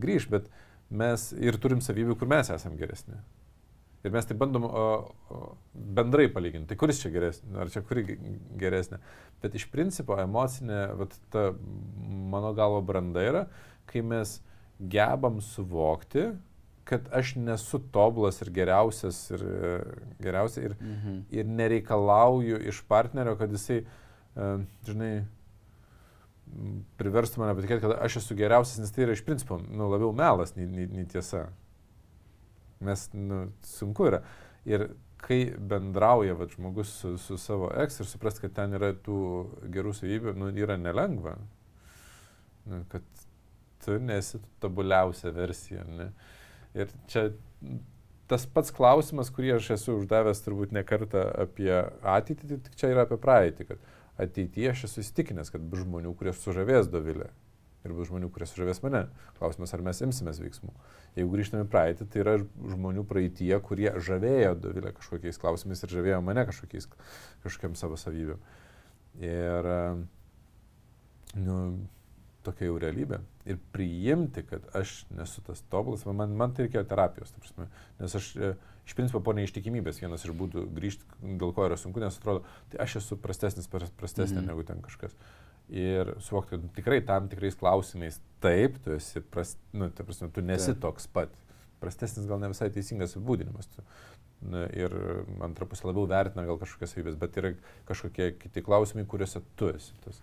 grįž, 0.00 0.28
bet 0.32 0.48
mes 0.92 1.30
ir 1.40 1.56
turim 1.60 1.80
savybių, 1.84 2.16
kur 2.20 2.30
mes 2.30 2.50
esame 2.52 2.78
geresni. 2.80 3.16
Ir 4.02 4.10
mes 4.10 4.26
tai 4.26 4.34
bandom 4.34 4.64
o, 4.66 4.86
o, 5.30 5.40
bendrai 5.72 6.26
palyginti, 6.32 6.72
tai 6.72 6.78
kuris 6.78 6.98
čia 7.04 7.12
geresnė, 7.14 7.52
ar 7.62 7.70
čia 7.70 7.84
kuri 7.86 8.16
geresnė. 8.58 8.98
Bet 9.42 9.54
iš 9.58 9.68
principo 9.70 10.16
emocinė, 10.18 10.80
vat, 10.98 11.14
ta 11.30 11.50
mano 12.32 12.50
galvo 12.56 12.80
branda 12.86 13.22
yra, 13.22 13.44
kai 13.90 14.02
mes 14.02 14.40
gebam 14.90 15.38
suvokti, 15.44 16.32
kad 16.88 17.06
aš 17.14 17.36
nesu 17.38 17.78
tobulas 17.94 18.40
ir 18.42 18.50
geriausias 18.50 19.20
ir, 19.30 19.44
geriausia, 20.22 20.64
ir, 20.66 20.74
mhm. 20.80 21.20
ir 21.30 21.52
nereikalauju 21.60 22.58
iš 22.72 22.82
partnerio, 22.90 23.36
kad 23.38 23.54
jisai, 23.54 23.84
uh, 24.34 24.64
žinai, 24.88 25.12
priverstų 27.00 27.42
mane 27.42 27.54
patikėti, 27.56 27.84
kad 27.84 27.94
aš 28.04 28.18
esu 28.22 28.36
geriausias, 28.38 28.80
nes 28.82 28.92
tai 28.94 29.06
yra 29.06 29.16
iš 29.16 29.24
principo 29.26 29.58
nu, 29.62 29.88
labiau 29.92 30.12
melas 30.16 30.54
nei, 30.56 30.66
nei, 30.68 30.88
nei 30.90 31.06
tiesa. 31.08 31.46
Mes, 32.82 33.06
nu, 33.14 33.44
sunku 33.66 34.08
yra. 34.10 34.22
Ir 34.68 34.88
kai 35.22 35.40
bendrauja 35.70 36.34
vat, 36.38 36.54
žmogus 36.56 36.90
su, 36.98 37.14
su 37.22 37.38
savo 37.38 37.70
eks 37.84 38.02
ir 38.02 38.10
suprast, 38.10 38.42
kad 38.42 38.54
ten 38.56 38.74
yra 38.78 38.90
tų 39.06 39.18
gerų 39.72 39.94
savybių, 39.96 40.34
nu, 40.38 40.50
yra 40.58 40.76
nelengva. 40.80 41.36
Nu, 42.66 42.82
kad 42.90 43.06
tu 43.84 43.98
nesi 44.02 44.40
tobuliausia 44.62 45.32
versija. 45.34 45.86
Ne? 45.86 46.10
Ir 46.78 46.90
čia 47.10 47.28
tas 48.30 48.46
pats 48.48 48.72
klausimas, 48.74 49.30
kurį 49.34 49.56
aš 49.58 49.72
esu 49.76 49.96
uždavęs 50.00 50.42
turbūt 50.44 50.72
ne 50.74 50.84
kartą 50.86 51.24
apie 51.44 51.72
ateitį, 51.74 52.48
tai 52.48 52.60
tik 52.66 52.78
čia 52.80 52.92
yra 52.94 53.06
apie 53.06 53.18
praeitį. 53.20 53.68
Kad, 53.72 53.90
ateityje 54.20 54.72
aš 54.72 54.84
esu 54.88 55.02
įstikinęs, 55.04 55.52
kad 55.52 55.64
bus 55.64 55.84
žmonių, 55.84 56.12
kurie 56.18 56.34
sužavės 56.36 56.90
Dovilę. 56.92 57.30
Ir 57.82 57.94
bus 57.96 58.06
žmonių, 58.12 58.28
kurie 58.30 58.46
sužavės 58.46 58.82
mane. 58.84 59.06
Klausimas, 59.38 59.72
ar 59.74 59.82
mes 59.82 60.02
imsimės 60.06 60.38
veiksmų. 60.42 60.70
Jeigu 61.16 61.32
grįžtame 61.32 61.64
praeitį, 61.70 62.06
tai 62.12 62.20
yra 62.22 62.36
žmonių 62.74 63.02
praeitie, 63.10 63.54
kurie 63.64 63.90
žavėjo 63.98 64.52
Dovilę 64.62 64.92
kažkokiais 64.98 65.40
klausimais 65.42 65.82
ir 65.82 65.96
žavėjo 65.96 66.20
mane 66.22 66.46
kažkokiais, 66.46 66.86
kažkokiam 67.42 67.74
savo 67.80 67.98
savybėm. 67.98 68.38
Ir, 69.18 69.68
nu, 71.42 71.58
tokia 72.46 72.68
jau 72.68 72.78
realybė. 72.82 73.18
Ir 73.50 73.58
priimti, 73.74 74.44
kad 74.46 74.66
aš 74.78 75.02
nesu 75.14 75.42
tas 75.46 75.62
tobulas, 75.72 76.04
man, 76.06 76.36
man 76.38 76.54
tai 76.54 76.68
reikėjo 76.68 76.84
terapijos, 76.90 77.34
prasme, 77.42 77.66
nes 77.98 78.14
aš 78.18 78.30
e, 78.36 78.52
iš 78.86 78.96
principo 78.98 79.20
po 79.24 79.34
neištikimybės 79.36 80.00
vienas 80.02 80.24
iš 80.26 80.34
būdų 80.36 80.66
grįžti, 80.74 81.06
dėl 81.22 81.54
ko 81.54 81.66
yra 81.68 81.78
sunku, 81.80 82.02
nes 82.02 82.18
atrodo, 82.18 82.42
tai 82.72 82.82
aš 82.84 82.98
esu 83.02 83.18
prastesnis, 83.20 83.70
prastesnė 83.70 84.42
mm 84.42 84.50
negu 84.50 84.66
ten 84.66 84.82
kažkas. 84.84 85.14
Ir 85.72 86.16
suvokti, 86.20 86.56
kad 86.56 86.64
tikrai 86.76 86.98
tam 87.06 87.28
tikrais 87.32 87.56
klausimais 87.56 88.18
taip, 88.42 88.76
tu 88.84 88.96
esi, 88.96 89.22
pras, 89.22 89.54
nu, 89.72 89.88
ta 89.94 90.04
prasme, 90.04 90.28
tu 90.34 90.42
nesi 90.44 90.72
taip. 90.72 90.82
toks 90.82 91.06
pat. 91.08 91.32
Prastesnis 91.80 92.26
gal 92.30 92.42
ne 92.42 92.50
visai 92.50 92.68
teisingas 92.74 93.16
apibūdinimas. 93.16 93.70
Na, 94.42 94.64
ir 94.74 94.92
antra 95.46 95.68
pusė 95.70 95.86
labiau 95.86 96.08
vertina 96.10 96.44
gal 96.46 96.58
kažkokias 96.58 96.92
savybės, 96.92 97.16
bet 97.18 97.38
yra 97.38 97.52
kažkokie 97.86 98.32
kiti 98.42 98.64
klausimai, 98.66 99.06
kuriuose 99.08 99.40
tu 99.58 99.70
esi. 99.70 99.94
Tas. 100.02 100.18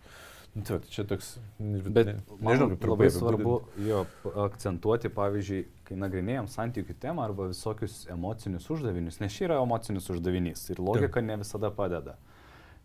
Nu, 0.55 0.63
tai, 0.65 0.79
čia 0.89 1.03
toks, 1.05 1.35
bet 1.59 2.07
ne, 2.07 2.15
nežinau, 2.41 2.71
kaip 2.71 2.85
labai 2.89 3.09
svarbu 3.13 3.53
jo 3.85 3.99
akcentuoti, 4.47 5.11
pavyzdžiui, 5.13 5.59
kai 5.85 5.97
nagrinėjom 6.01 6.49
santykių 6.49 6.95
temą 7.03 7.27
arba 7.27 7.49
visokius 7.51 8.01
emocinius 8.09 8.65
uždavinius, 8.73 9.19
nes 9.21 9.35
čia 9.35 9.45
yra 9.45 9.59
emocinis 9.61 10.09
uždavinys 10.09 10.65
ir 10.73 10.81
logika 10.81 11.21
ne 11.21 11.37
visada 11.43 11.69
padeda. 11.73 12.17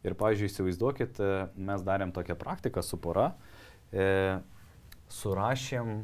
Ir, 0.04 0.12
pavyzdžiui, 0.20 0.50
įsivaizduokit, 0.52 1.20
e, 1.24 1.46
mes 1.56 1.84
darėm 1.86 2.12
tokią 2.12 2.36
praktiką 2.36 2.84
su 2.84 2.98
pora, 3.00 3.30
e, 3.88 4.04
surašėm, 5.16 6.02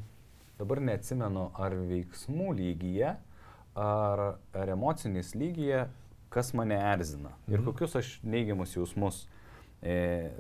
dabar 0.61 0.81
neatsimenu, 0.89 1.51
ar 1.61 1.77
veiksmų 1.91 2.55
lygyje, 2.57 3.13
ar, 3.77 4.25
ar 4.57 4.73
emocinis 4.73 5.35
lygyje, 5.37 5.85
kas 6.31 6.55
mane 6.55 6.79
erzina 6.79 7.35
mhm. 7.35 7.53
ir 7.53 7.65
kokius 7.67 7.97
aš 7.99 8.15
neigiamus 8.23 8.77
jausmus 8.77 9.25
e, 9.83 10.31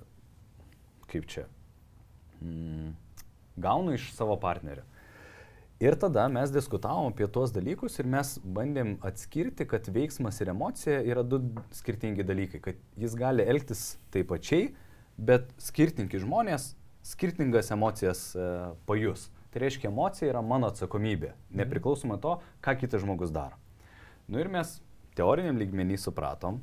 kaip 1.10 1.26
čia, 1.30 1.46
mm, 2.40 2.94
gaunu 3.60 3.94
iš 3.94 4.12
savo 4.14 4.36
partnerio. 4.40 4.86
Ir 5.80 5.96
tada 5.96 6.26
mes 6.28 6.50
diskutavom 6.52 7.06
apie 7.08 7.24
tuos 7.32 7.54
dalykus 7.56 7.94
ir 8.02 8.08
mes 8.12 8.34
bandėm 8.44 8.98
atskirti, 9.06 9.64
kad 9.64 9.86
veiksmas 9.88 10.36
ir 10.42 10.50
emocija 10.52 10.98
yra 11.00 11.22
du 11.24 11.38
skirtingi 11.72 12.26
dalykai, 12.28 12.60
kad 12.60 12.82
jis 13.00 13.14
gali 13.16 13.46
elgtis 13.48 13.94
taip 14.12 14.28
pačiai, 14.28 14.74
bet 15.16 15.48
skirtingi 15.56 16.20
žmonės 16.20 16.74
skirtingas 17.08 17.72
emocijas 17.72 18.26
e, 18.36 18.48
pajus. 18.84 19.30
Tai 19.50 19.62
reiškia, 19.64 19.88
emocija 19.88 20.28
yra 20.28 20.42
mano 20.44 20.68
atsakomybė, 20.68 21.32
mhm. 21.32 21.62
nepriklausomai 21.62 22.20
to, 22.20 22.36
ką 22.60 22.76
kitas 22.82 23.00
žmogus 23.00 23.32
daro. 23.32 23.56
Nu 24.28 24.36
ir 24.38 24.52
mes 24.52 24.76
teoriniam 25.16 25.56
lygmenį 25.58 25.96
supratom, 25.98 26.60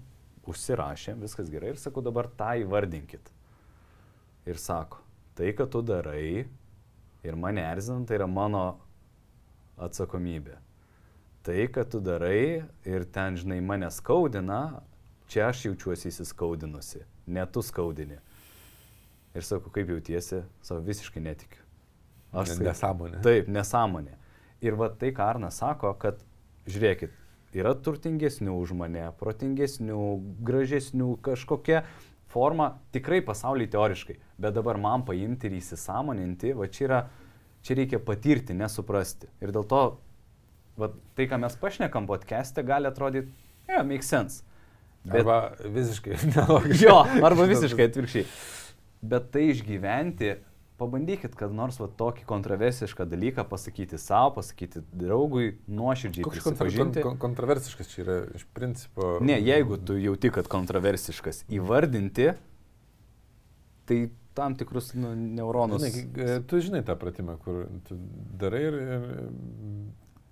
užsirašėm, 0.48 1.26
viskas 1.26 1.50
gerai 1.52 1.74
ir 1.74 1.82
sakau, 1.82 2.06
dabar 2.06 2.30
tą 2.38 2.54
įvardinkit 2.62 3.34
ir 4.48 4.60
sako, 4.62 5.02
tai, 5.36 5.52
kad 5.56 5.70
tu 5.74 5.82
darai 5.86 6.48
ir 7.28 7.36
mane 7.36 7.62
erzinant, 7.62 8.08
tai 8.08 8.18
yra 8.22 8.28
mano 8.32 8.64
atsakomybė. 9.78 10.56
Tai, 11.48 11.60
kad 11.72 11.92
tu 11.92 12.02
darai 12.04 12.64
ir 12.88 13.06
ten, 13.14 13.38
žinai, 13.40 13.60
mane 13.64 13.90
skaudina, 13.94 14.82
čia 15.32 15.48
aš 15.52 15.68
jaučiuosi 15.68 16.10
įsiskaudinusi. 16.12 17.06
ne 17.28 17.46
tu 17.52 17.62
skaudini. 17.62 18.20
Ir 19.36 19.44
sakau, 19.44 19.72
kaip 19.74 19.90
jautiesi, 19.92 20.42
savo 20.64 20.80
visiškai 20.86 21.22
netikiu. 21.22 21.62
Aš 22.32 22.54
sakai, 22.54 22.68
nesąmonė. 22.70 23.22
Taip, 23.24 23.50
nesąmonė. 23.52 24.16
Ir 24.64 24.78
va 24.80 24.90
tai, 24.90 25.12
ką 25.16 25.28
Arnas 25.28 25.60
sako, 25.62 25.92
kad 26.00 26.24
žiūrėkit, 26.68 27.12
yra 27.56 27.76
turtingesnių 27.76 28.56
už 28.58 28.74
mane, 28.80 29.04
protingesnių, 29.20 30.00
gražesnių, 30.48 31.12
kažkokia 31.26 31.84
forma 32.32 32.72
tikrai 32.96 33.22
pasaulyje 33.26 33.72
teoriškai, 33.76 34.18
bet 34.38 34.56
dabar 34.58 34.80
man 34.82 35.06
paimti 35.08 35.50
ir 35.50 35.58
įsisamoninti, 35.60 36.54
va 36.58 36.68
čia 36.72 36.84
yra, 36.88 37.00
čia 37.66 37.78
reikia 37.80 38.02
patirti, 38.04 38.56
nesuprasti. 38.58 39.30
Ir 39.44 39.54
dėl 39.56 39.68
to, 39.70 39.82
va, 40.80 40.92
tai, 41.18 41.30
ką 41.32 41.40
mes 41.44 41.56
pašnekam 41.62 42.10
podcast'e, 42.10 42.66
gali 42.68 42.90
atrodyti, 42.90 43.32
yeah, 43.70 43.86
make 43.88 44.06
sense. 44.06 44.44
Bet, 45.08 45.24
arba 45.24 45.56
visiškai 45.64 46.18
nelogiškai. 46.36 46.84
Jo, 46.84 47.00
arba 47.24 47.48
visiškai 47.48 47.88
atvirkščiai. 47.92 48.28
Bet 49.08 49.30
tai 49.32 49.48
išgyventi 49.54 50.34
pabandykit, 50.78 51.34
kad 51.38 51.54
nors 51.56 51.80
va, 51.82 51.88
tokį 52.00 52.26
kontroversišką 52.30 53.08
dalyką 53.10 53.46
pasakyti 53.50 54.00
savo, 54.02 54.36
pasakyti 54.38 54.84
draugui, 54.94 55.56
nuoširdžiai. 55.72 56.26
Koks 56.28 56.46
kontra, 56.46 56.70
kon, 57.06 57.18
kontroversiškas 57.22 57.92
čia 57.94 58.04
yra 58.04 58.18
iš 58.38 58.46
principo? 58.58 59.16
Ne, 59.26 59.40
jeigu 59.42 59.80
tu 59.82 59.98
jauti, 59.98 60.32
kad 60.34 60.50
kontroversiškas, 60.52 61.44
įvardinti, 61.58 62.32
tai 63.90 64.00
tam 64.38 64.58
tikrus 64.60 64.94
nu, 64.94 65.16
neuronus. 65.18 65.82
Žinai, 65.82 66.42
tu 66.50 66.62
žinai 66.62 66.84
tą 66.86 66.98
pratimą, 67.00 67.40
kur 67.42 67.64
tu 67.88 67.98
darai 68.38 68.66
ir, 68.70 68.82
ir 68.98 69.08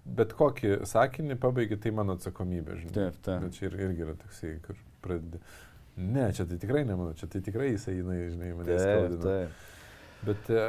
bet 0.06 0.36
kokį 0.38 0.82
sakinį 0.86 1.40
pabaigi, 1.42 1.80
tai 1.82 1.94
mano 1.98 2.20
atsakomybė, 2.20 2.82
žinai. 2.84 2.98
Taip, 3.00 3.22
taip. 3.26 3.48
Bet 3.48 3.58
čia 3.58 3.70
ir, 3.72 3.80
irgi 3.88 4.06
yra 4.06 4.18
toksai, 4.22 4.58
kur 4.66 4.78
pradedi. 5.06 5.42
Ne, 5.96 6.28
čia 6.36 6.46
tai 6.46 6.60
tikrai 6.62 6.84
ne 6.86 6.98
mano, 7.00 7.16
čia 7.18 7.30
tai 7.32 7.42
tikrai 7.42 7.72
jisai, 7.72 7.96
žinai, 8.04 8.52
mane 8.60 8.78
skaudina. 8.78 9.24
Taip, 9.24 9.56
taip. 9.56 9.72
Bet 10.26 10.50
e, 10.50 10.62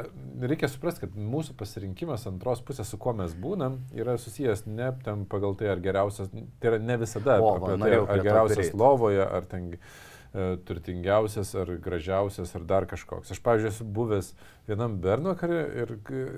reikia 0.45 0.69
suprasti, 0.69 1.05
kad 1.05 1.15
mūsų 1.17 1.55
pasirinkimas 1.57 2.27
antros 2.29 2.61
pusės, 2.65 2.89
su 2.91 2.99
kuo 3.01 3.13
mes 3.17 3.33
būnam, 3.37 3.79
yra 3.95 4.17
susijęs 4.21 4.65
ne 4.69 4.91
tam 5.05 5.23
pagal 5.29 5.55
tai, 5.57 5.71
ar 5.73 5.81
geriausias, 5.83 6.29
tai 6.31 6.71
yra 6.71 6.79
ne 6.83 6.97
visada, 7.01 7.39
o, 7.41 7.55
apie 7.55 7.77
tai, 7.81 7.91
ar 7.97 8.23
geriausias 8.25 8.73
lovoje, 8.77 9.23
ar 9.23 9.47
ten 9.49 9.69
e, 9.73 9.79
turtingiausias, 10.67 11.53
ar 11.57 11.71
gražiausias, 11.83 12.53
ar 12.57 12.67
dar 12.69 12.87
kažkoks. 12.89 13.33
Aš, 13.33 13.41
pavyzdžiui, 13.45 13.73
esu 13.73 13.87
buvęs 13.97 14.31
vienam 14.69 14.99
bernuokarį 15.01 15.61
ir, 15.83 15.93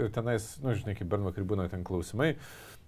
ir 0.05 0.13
tenais, 0.15 0.51
na, 0.61 0.69
nu, 0.69 0.75
žinai, 0.79 0.95
kaip 0.99 1.09
bernuokarį 1.11 1.47
būna 1.49 1.69
ten 1.71 1.83
klausimai, 1.87 2.35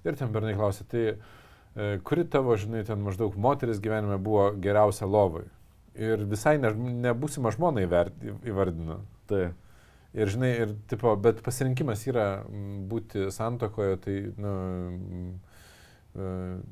ir 0.05 0.19
ten 0.19 0.31
bernai 0.31 0.53
klausė, 0.59 0.85
tai 0.91 1.07
e, 1.09 1.89
kuri 2.07 2.23
tavo, 2.29 2.55
žinai, 2.59 2.85
ten 2.87 3.03
maždaug 3.03 3.35
moteris 3.35 3.83
gyvenime 3.83 4.21
buvo 4.21 4.51
geriausia 4.63 5.09
lovai. 5.09 5.49
Ir 5.99 6.23
visai 6.23 6.55
ne, 6.61 6.71
nebūsima 7.09 7.51
žmona 7.51 7.83
įvardino. 7.83 9.01
Taip. 9.27 9.57
Ir 10.11 10.27
žinai, 10.27 10.51
ir, 10.65 10.73
tipo, 10.91 11.13
bet 11.15 11.39
pasirinkimas 11.45 12.03
yra 12.09 12.43
būti 12.91 13.29
santokoje, 13.31 13.99
tai, 14.03 14.15
nu, 14.43 14.55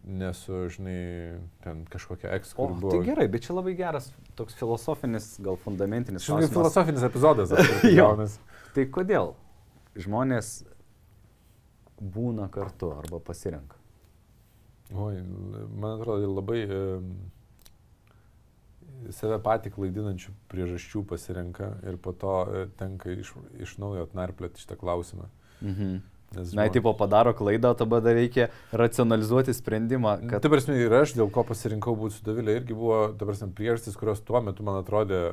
nesu, 0.04 0.65
žinai, 0.75 1.39
ten 1.63 1.86
kažkokia 1.88 2.34
eks, 2.36 2.52
kur 2.58 2.73
buvo. 2.75 2.91
Tai 2.91 3.06
gerai, 3.08 3.30
bet 3.32 3.45
čia 3.47 3.56
labai 3.56 3.78
geras 3.80 4.10
toks 4.36 4.58
filosofinis, 4.60 5.38
gal 5.43 5.56
fundamentinis. 5.63 6.28
Žinai, 6.28 6.49
filosofinis 6.52 7.06
epizodas. 7.08 7.54
Jaunas. 7.99 8.36
Tai 8.75 8.86
kodėl 8.91 9.32
žmonės 9.99 10.52
būna 11.99 12.49
kartu 12.52 12.91
arba 12.97 13.21
pasirenka? 13.23 13.80
Oi, 14.89 15.21
man 15.23 15.95
atrodo, 15.95 16.28
labai 16.34 16.63
save 19.15 19.39
patį 19.43 19.73
klaidinančių 19.75 20.35
priežasčių 20.51 21.03
pasirenka 21.09 21.73
ir 21.88 21.97
po 22.01 22.13
to 22.13 22.35
e, 22.45 22.63
tenka 22.79 23.12
iš, 23.13 23.33
iš 23.62 23.77
naujo 23.81 24.05
atnarplėti 24.07 24.63
šitą 24.63 24.79
klausimą. 24.79 25.29
Mhm. 25.62 25.99
Nes, 26.29 26.51
Na, 26.53 26.67
žmon... 26.67 26.73
tipo 26.73 26.91
padaro 26.93 27.33
klaidą, 27.33 27.71
tada 27.73 27.97
dar 28.05 28.13
reikia 28.13 28.51
racionalizuoti 28.69 29.53
sprendimą. 29.57 30.12
Kad... 30.29 30.43
Taip, 30.43 30.53
prasme, 30.53 30.75
ir 30.77 30.93
aš 30.93 31.15
dėl 31.17 31.31
ko 31.33 31.41
pasirinkau 31.47 31.95
būti 31.97 32.19
su 32.19 32.25
Davilė, 32.27 32.59
irgi 32.59 32.77
buvo, 32.77 32.99
ta 33.17 33.25
prasme, 33.25 33.49
priežastis, 33.57 33.97
kurios 33.97 34.21
tuo 34.21 34.38
metu 34.45 34.65
man 34.67 34.77
atrodė 34.83 35.23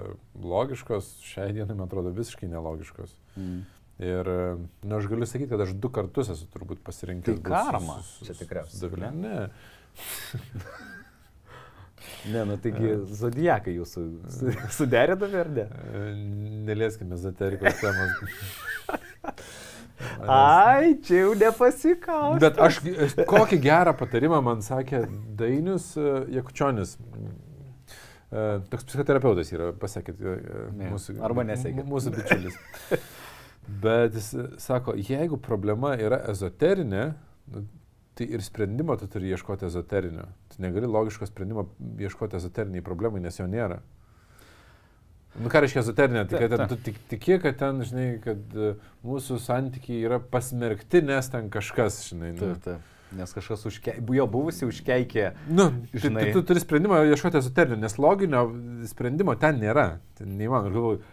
logiškos, 0.41 1.19
šiai 1.27 1.53
dienai 1.53 1.77
man 1.77 1.91
atrodo 1.91 2.15
visiškai 2.17 2.49
nelogiškos. 2.49 3.13
Mhm. 3.37 3.63
Ir, 3.97 4.29
na, 4.29 4.49
e, 4.57 4.89
nu, 4.89 4.97
aš 4.97 5.13
galiu 5.13 5.29
sakyti, 5.29 5.53
kad 5.53 5.69
aš 5.69 5.77
du 5.77 5.93
kartus 5.93 6.33
esu 6.33 6.49
turbūt 6.53 6.81
pasirinkęs. 6.85 7.45
Tai 7.45 7.61
karma. 7.69 8.01
Čia 8.25 8.41
tikriausiai. 8.41 8.83
Davilė, 8.87 9.13
ne. 9.21 9.49
Ne, 12.33 12.43
nu 12.49 12.57
taigi 12.59 12.95
zodijakai 13.19 13.75
jūsų 13.77 14.01
suderinami 14.75 15.39
ar 15.43 15.49
ne? 15.59 15.67
E, 15.67 15.69
nelieskime 16.67 17.13
ezoterikos 17.19 17.75
temos. 17.83 18.11
Ai, 20.29 20.97
čia 21.07 21.17
jau 21.23 21.33
nepasikau. 21.39 22.35
Bet 22.43 22.59
aš 22.61 22.75
kokį 23.31 23.57
gerą 23.65 23.93
patarimą 23.97 24.39
man 24.45 24.59
sakė 24.65 24.99
Dainius 25.39 25.87
e, 26.01 26.03
Jakučionis. 26.37 26.91
E, 26.97 26.99
toks 28.73 28.85
psichoterapeutas 28.91 29.49
yra, 29.55 29.67
pasakėt, 29.81 30.17
mūsų, 30.83 31.09
arba 31.25 31.43
nesakėt. 31.49 31.85
Mūsų 31.89 32.09
bičiulis. 32.19 32.55
Bet 33.67 34.15
jis 34.19 34.29
sako, 34.63 34.95
jeigu 34.99 35.39
problema 35.43 35.95
yra 35.99 36.21
ezoterinė, 36.31 37.07
nu, 37.55 37.59
tai 38.17 38.27
ir 38.33 38.43
sprendimo 38.45 38.97
tu 38.97 39.09
turi 39.13 39.29
ieškoti 39.35 39.69
ezoterinio. 39.69 40.25
Tu 40.53 40.63
negali 40.65 40.89
logiško 40.89 41.29
sprendimo 41.29 41.67
ieškoti 42.01 42.39
ezoteriniai 42.39 42.85
problemai, 42.85 43.21
nes 43.25 43.37
jo 43.39 43.49
nėra. 43.51 43.83
Nu 45.37 45.51
ką 45.53 45.61
reiškia 45.61 45.83
ezoterinė? 45.83 46.23
Tai 46.31 46.41
kad 46.41 46.55
ten, 46.55 46.69
tu 46.71 46.79
tik, 46.81 47.01
tiki, 47.11 47.37
kad 47.43 47.59
ten, 47.61 47.83
žinai, 47.85 48.07
kad 48.25 48.55
uh, 48.57 48.79
mūsų 49.05 49.37
santykiai 49.45 49.99
yra 50.09 50.19
pasmerkti, 50.33 51.03
nes 51.05 51.29
ten 51.33 51.51
kažkas, 51.53 51.99
žinai. 52.09 52.33
Nu. 52.39 52.55
Taip, 52.55 52.63
taip. 52.65 52.93
Nes 53.17 53.31
kažkas 53.37 53.63
užke... 53.69 53.93
jo 54.17 54.25
buvusi 54.31 54.67
užkeikė. 54.67 55.29
Nu, 55.53 55.69
žinai. 55.93 56.31
Tu, 56.31 56.41
tu 56.41 56.49
turi 56.49 56.63
sprendimą 56.65 57.05
ieškoti 57.13 57.39
ezoterinio, 57.39 57.79
nes 57.85 57.95
loginio 58.01 58.47
sprendimo 58.91 59.37
ten 59.41 59.61
nėra. 59.61 59.87
Ten 60.19 60.33
neįmanoma. 60.41 60.73
Ir 60.73 60.79
galvoju, 60.79 61.05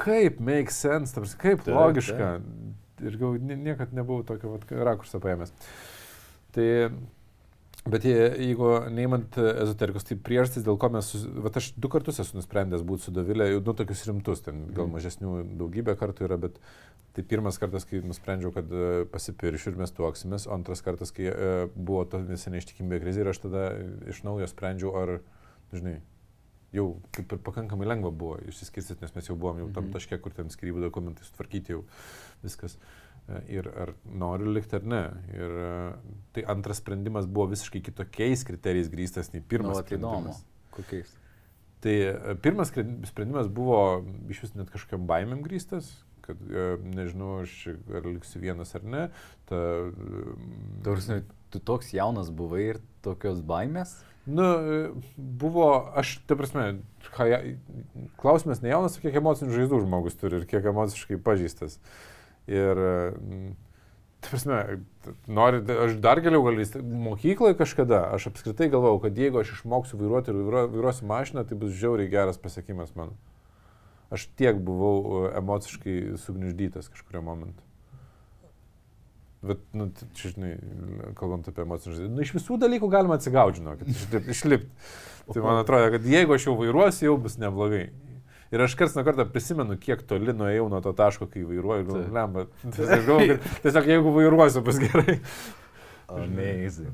kaip 0.00 0.40
make 0.40 0.72
sense, 0.72 1.18
kaip 1.42 1.66
taip, 1.66 1.74
logiška. 1.74 2.30
Taip. 2.38 3.04
Ir 3.04 3.18
galvoju, 3.20 3.58
niekad 3.66 3.92
nebuvau 3.96 4.24
tokio 4.24 4.54
vat, 4.54 4.70
rakursą 4.88 5.20
paėmęs. 5.20 5.52
Tai, 6.56 6.68
bet 7.84 8.06
jeigu 8.08 8.68
neimant 8.94 9.36
ezoterikos, 9.36 10.06
tai 10.08 10.16
priežastis, 10.16 10.64
dėl 10.64 10.78
ko 10.80 10.88
mes, 10.94 11.10
va 11.44 11.52
aš 11.60 11.70
du 11.76 11.90
kartus 11.92 12.22
esu 12.22 12.38
nusprendęs 12.38 12.84
būti 12.86 13.06
su 13.06 13.14
Davilė, 13.14 13.50
jau 13.52 13.60
nu 13.66 13.74
tokius 13.76 14.06
rimtus, 14.08 14.40
ten 14.46 14.64
gal 14.70 14.86
mhm. 14.86 14.96
mažesnių 14.96 15.34
daugybę 15.60 15.96
kartų 16.00 16.30
yra, 16.30 16.40
bet 16.46 16.56
tai 17.16 17.24
pirmas 17.28 17.60
kartas, 17.60 17.84
kai 17.88 18.00
nusprendžiau, 18.04 18.54
kad 18.56 18.72
e, 18.72 19.04
pasipiršiu 19.12 19.72
ir 19.72 19.78
mes 19.80 19.92
tuoksimės, 19.96 20.48
o 20.48 20.56
antras 20.56 20.84
kartas, 20.84 21.12
kai 21.16 21.30
e, 21.30 21.54
buvo 21.76 22.02
to 22.08 22.20
neseniai 22.24 22.60
ištikimybė 22.64 23.00
krizė 23.04 23.24
ir 23.24 23.32
aš 23.32 23.40
tada 23.46 23.70
iš 24.12 24.20
naujo 24.24 24.48
sprendžiau, 24.50 24.92
ar, 25.00 25.14
žinai, 25.72 25.94
jau 26.76 26.90
kaip 27.16 27.32
ir 27.32 27.40
pakankamai 27.44 27.88
lengva 27.88 28.12
buvo 28.12 28.36
išsiskirstyti, 28.48 29.04
nes 29.04 29.16
mes 29.16 29.30
jau 29.30 29.36
buvom 29.36 29.64
jau 29.64 29.72
tam 29.72 29.88
mhm. 29.88 29.96
taške, 29.96 30.20
kur 30.24 30.36
ten 30.36 30.52
skirybų 30.52 30.88
dokumentai 30.88 31.24
sutvarkyti 31.28 31.76
jau 31.76 31.84
viskas. 32.44 32.76
Uh, 32.76 33.05
ir 33.50 33.66
ar 33.74 33.92
noriu 34.06 34.52
likti 34.54 34.78
ar 34.78 34.86
ne. 34.86 35.02
Ir 35.34 35.54
tai 36.34 36.46
antras 36.52 36.80
sprendimas 36.82 37.26
buvo 37.26 37.50
visiškai 37.52 37.82
kitokiais 37.88 38.44
kriterijais 38.46 38.90
grįstas 38.92 39.32
nei 39.34 39.42
pirmas. 39.42 39.80
Nu, 39.80 39.86
sprendimas. 39.86 40.42
Kokiais? 40.76 41.14
Tai 41.82 41.94
e, 41.94 42.34
pirmas 42.42 42.72
sprendimas 43.10 43.50
buvo 43.52 44.04
iš 44.30 44.44
vis 44.46 44.56
net 44.56 44.70
kažkokiam 44.72 45.08
baimėm 45.10 45.42
grįstas, 45.44 45.90
kad 46.24 46.40
e, 46.46 46.68
nežinau, 46.86 47.40
aš 47.44 47.56
ar 47.90 48.06
liksiu 48.06 48.42
vienas 48.44 48.74
ar 48.78 48.86
ne. 48.86 49.06
Ta, 49.50 49.62
Tarsi, 50.86 51.22
tu 51.50 51.62
toks 51.62 51.92
jaunas 51.96 52.30
buvai 52.34 52.66
ir 52.74 52.84
tokios 53.06 53.42
baimės? 53.46 53.98
Nu, 54.26 54.46
buvo, 55.14 55.68
aš, 55.94 56.16
ta 56.26 56.34
prasme, 56.38 56.80
klausimas 58.18 58.58
ne 58.62 58.72
jaunas, 58.72 58.98
kiek 58.98 59.14
emocinių 59.20 59.54
žaizdų 59.54 59.84
žmogus 59.84 60.18
turi 60.18 60.40
ir 60.40 60.48
kiek 60.50 60.66
emociškai 60.66 61.20
pažįstas. 61.22 61.78
Uh, 61.78 62.15
Ir, 62.46 62.80
mm, 63.18 63.54
ta 64.22 64.30
prasme, 64.30 64.58
nori, 65.26 65.62
aš 65.86 65.96
dar 66.02 66.20
galiau 66.22 66.44
galysti, 66.46 66.82
mokykloje 66.82 67.58
kažkada, 67.58 68.04
aš 68.14 68.28
apskritai 68.30 68.68
galvojau, 68.70 69.00
kad 69.02 69.18
jeigu 69.18 69.42
aš 69.42 69.56
išmoksiu 69.58 69.98
vairuoti 70.00 70.30
ir 70.30 70.42
vairuosiu 70.54 71.08
mašiną, 71.10 71.46
tai 71.46 71.58
bus 71.58 71.74
žiauriai 71.74 72.10
geras 72.12 72.38
pasiekimas 72.42 72.94
man. 72.98 73.14
Aš 74.14 74.28
tiek 74.38 74.58
buvau 74.62 74.98
e, 75.26 75.30
emociškai 75.40 75.96
sugniuždytas 76.22 76.90
kažkurio 76.92 77.24
momentu. 77.26 77.62
Bet, 79.46 79.58
nu, 79.74 79.90
čia, 80.14 80.30
žinai, 80.32 80.54
kalbant 81.18 81.46
apie 81.50 81.62
emocinius 81.66 81.98
žaidimus, 81.98 82.16
nu, 82.16 82.24
iš 82.24 82.34
visų 82.38 82.58
dalykų 82.62 82.88
galima 82.90 83.18
atsigauti, 83.18 83.60
žinokit, 83.60 84.30
išlipti. 84.32 84.70
Tai 85.32 85.42
man 85.42 85.58
atrodo, 85.62 85.90
kad 85.94 86.06
jeigu 86.06 86.34
aš 86.34 86.48
jau 86.48 86.54
vairuosiu, 86.58 87.10
jau 87.10 87.16
bus 87.26 87.38
neblogai. 87.42 87.88
Ir 88.54 88.62
aš 88.62 88.74
kars 88.78 88.94
nuo 88.94 89.02
karto 89.06 89.24
prisimenu, 89.26 89.74
kiek 89.82 90.02
toli 90.06 90.32
nuėjau 90.36 90.68
nuo 90.70 90.80
to 90.84 90.92
taško, 90.96 91.26
kai 91.32 91.42
vairuoju. 91.48 92.02
Lemba. 92.14 92.46
Tiesiog, 92.62 93.40
tiesiog 93.64 93.88
jeigu 93.90 94.12
vairuosiu, 94.14 94.62
bus 94.66 94.78
gerai. 94.82 95.18
Amazing. 96.06 96.92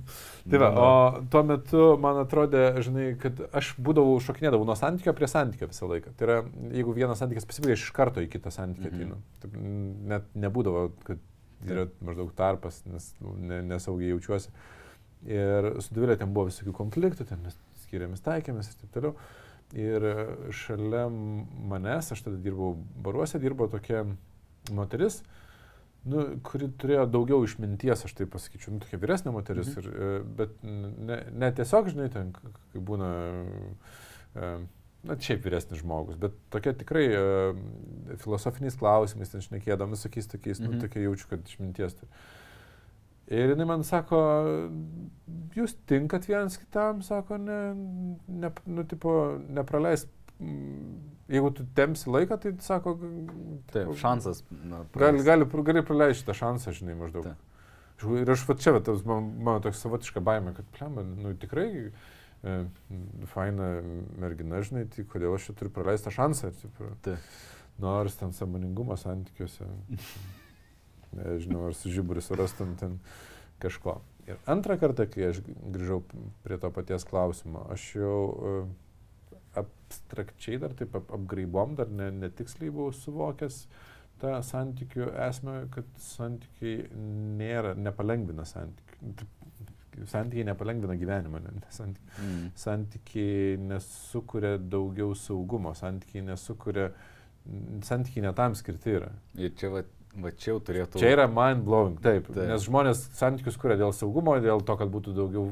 Tai 0.49 0.59
va, 0.63 0.69
o 0.73 0.87
tuo 1.29 1.43
metu 1.45 1.83
man 2.01 2.23
atrodė, 2.23 2.63
žinai, 2.85 3.11
kad 3.21 3.43
aš 3.53 3.75
būdavau 3.85 4.15
šokinėdavau 4.25 4.65
nuo 4.65 4.77
santykio 4.79 5.13
prie 5.19 5.29
santykio 5.29 5.69
visą 5.69 5.89
laiką. 5.91 6.15
Tai 6.17 6.27
yra, 6.29 6.37
jeigu 6.73 6.95
vienas 6.97 7.21
santykis 7.21 7.45
pasibaigė, 7.51 7.77
aš 7.77 7.85
iš 7.85 7.93
karto 7.99 8.25
į 8.25 8.31
kitą 8.33 8.53
santykį 8.55 8.89
Mhm. 8.89 8.97
ateinu. 8.97 9.19
Taip, 9.45 9.59
net 10.15 10.31
nebūdavo, 10.47 10.87
kad 11.05 11.21
yra 11.69 11.85
maždaug 12.01 12.33
tarpas, 12.39 12.81
nes 12.89 13.11
nu, 13.21 13.37
ne, 13.37 13.61
nesaugiai 13.69 14.15
jaučiuosi. 14.15 14.49
Ir 15.29 15.69
su 15.85 15.95
Dvilė 15.95 16.17
ten 16.19 16.33
buvo 16.35 16.49
visokių 16.49 16.73
konfliktų, 16.75 17.29
ten 17.29 17.45
mes 17.45 17.55
skiriamės, 17.85 18.25
taikėmės 18.25 18.73
ir 18.73 18.81
taip 18.81 18.97
toliau. 18.97 19.15
Ir 19.73 20.05
šalia 20.53 21.07
manęs, 21.09 22.11
aš 22.13 22.21
tada 22.27 22.37
dirbau 22.37 22.75
baruose, 23.03 23.39
dirbo 23.41 23.69
tokia 23.73 24.03
moteris, 24.77 25.23
nu, 26.05 26.27
kuri 26.45 26.69
turėjo 26.77 27.07
daugiau 27.09 27.41
išminties, 27.47 28.05
aš 28.05 28.13
taip 28.19 28.33
pasakyčiau, 28.35 28.75
nu, 28.75 28.83
tokia 28.85 28.99
vyresnė 29.01 29.33
moteris, 29.33 29.71
Mhm. 29.73 29.81
ir, 29.81 29.89
e, 29.89 30.21
bet 30.43 30.51
ne, 30.63 31.19
ne 31.33 31.51
tiesiog, 31.57 31.89
žinai, 31.95 32.11
ten, 32.13 32.33
kai 32.73 32.81
būna, 32.81 33.09
e, 34.37 34.53
na, 35.09 35.17
šiaip 35.17 35.43
vyresnis 35.47 35.81
žmogus, 35.81 36.17
bet 36.21 36.37
tokia 36.51 36.75
tikrai 36.77 37.07
e, 37.09 37.23
filosofiniais 38.23 38.77
klausimais, 38.77 39.31
ten 39.33 39.41
šnekėdam 39.41 39.95
visokiais 39.97 40.29
tokiais, 40.29 40.61
nu, 40.61 40.73
Mhm. 40.73 40.81
tokia 40.85 41.07
jaučiu, 41.09 41.29
kad 41.31 41.41
išminties 41.49 41.95
turi. 41.97 42.11
Ir 43.31 43.53
jinai 43.53 43.67
man 43.69 43.85
sako, 43.87 44.19
jūs 45.57 45.77
tinkat 45.89 46.27
vienas 46.29 46.59
kitam, 46.59 47.03
sako, 47.07 47.39
ne, 47.39 47.61
ne, 48.27 48.51
nu, 48.67 48.85
tipo, 48.89 49.13
nepraleis, 49.53 50.09
mm, 50.41 50.97
jeigu 51.33 51.53
tu 51.57 51.67
temsi 51.77 52.11
laiką, 52.11 52.39
tai 52.43 52.53
sako, 52.65 52.97
Taip, 53.71 53.85
tipo, 53.85 53.97
šansas. 54.01 54.43
Na, 54.67 54.83
Gali, 54.99 55.23
gali, 55.27 55.47
gali 55.69 55.85
praleisti 55.87 56.25
šitą 56.25 56.37
šansą, 56.41 56.75
žinai, 56.81 56.99
maždaug. 56.99 57.31
Taip. 57.31 57.49
Ir 58.19 58.35
aš 58.35 58.43
va 58.49 58.59
čia, 58.59 58.75
va, 58.75 58.83
tas 58.83 59.05
man, 59.07 59.31
mano 59.39 59.63
toks 59.63 59.79
savotiška 59.85 60.21
baime, 60.27 60.57
kad, 60.57 60.67
plema, 60.75 61.05
nu 61.07 61.37
tikrai 61.39 61.69
e, 62.43 62.57
faina 63.31 63.77
mergina, 64.19 64.59
žinai, 64.67 64.89
tai 64.91 65.07
kodėl 65.07 65.37
aš 65.37 65.47
čia 65.49 65.59
turiu 65.61 65.71
praleisti 65.77 66.11
tą 66.11 66.17
šansą. 66.19 66.51
Tipo, 66.59 66.91
Taip. 67.07 67.33
Nors 67.81 68.19
ten 68.19 68.35
samoningumo 68.37 68.99
santykiuose, 68.99 69.69
nežinau, 71.17 71.67
ar 71.69 71.75
su 71.79 71.91
žiburiu 71.93 72.23
surastum 72.25 72.77
ten 72.81 72.99
kažko. 73.63 74.01
Ir 74.27 74.39
antrą 74.47 74.77
kartą, 74.79 75.07
kai 75.11 75.29
aš 75.33 75.41
grįžau 75.47 76.03
prie 76.45 76.59
to 76.63 76.71
paties 76.71 77.05
klausimo, 77.09 77.65
aš 77.75 77.87
jau 77.99 78.19
e, 78.31 78.53
abstrakčiai 79.63 80.61
dar 80.63 80.75
taip 80.79 80.95
ap, 80.97 81.11
apgraibom, 81.19 81.75
dar 81.79 81.91
ne, 81.91 82.11
netiksliai 82.23 82.71
buvau 82.71 82.95
suvokęs 82.95 83.65
tą 84.23 84.37
santykių 84.47 85.09
esmę, 85.27 85.57
kad 85.75 85.89
santykiai 85.99 86.87
nėra, 87.41 87.75
nepalengvina 87.75 88.47
santykių. 88.47 89.27
Santykiai 90.09 90.47
nepalengvina 90.49 90.95
gyvenimą, 90.97 91.41
ne, 91.45 91.51
santykiai 91.69 92.23
Mm. 92.23 92.47
santykiai 92.57 93.59
nesukuria 93.61 94.55
daugiau 94.59 95.15
saugumo, 95.19 95.75
santykiai 95.75 96.23
nesukuria, 96.25 96.93
santykiai 97.85 98.25
netam 98.25 98.55
skirti 98.55 98.95
yra. 99.01 99.11
Ir 99.35 99.53
čia, 99.59 99.69
va, 99.75 99.83
va 100.21 100.33
čia 100.37 100.53
jau 100.53 100.61
turėtų. 100.65 101.01
Čia 101.01 101.13
yra 101.15 101.27
mind 101.31 101.65
blowing, 101.67 102.01
taip, 102.05 102.27
Taip. 102.29 102.45
Nes 102.51 102.65
žmonės 102.67 103.05
santykius 103.17 103.57
kuria 103.61 103.79
dėl 103.81 103.95
saugumo, 103.97 104.35
dėl 104.45 104.61
to, 104.67 104.77
kad 104.81 104.91
būtų 104.93 105.15
daugiau 105.17 105.45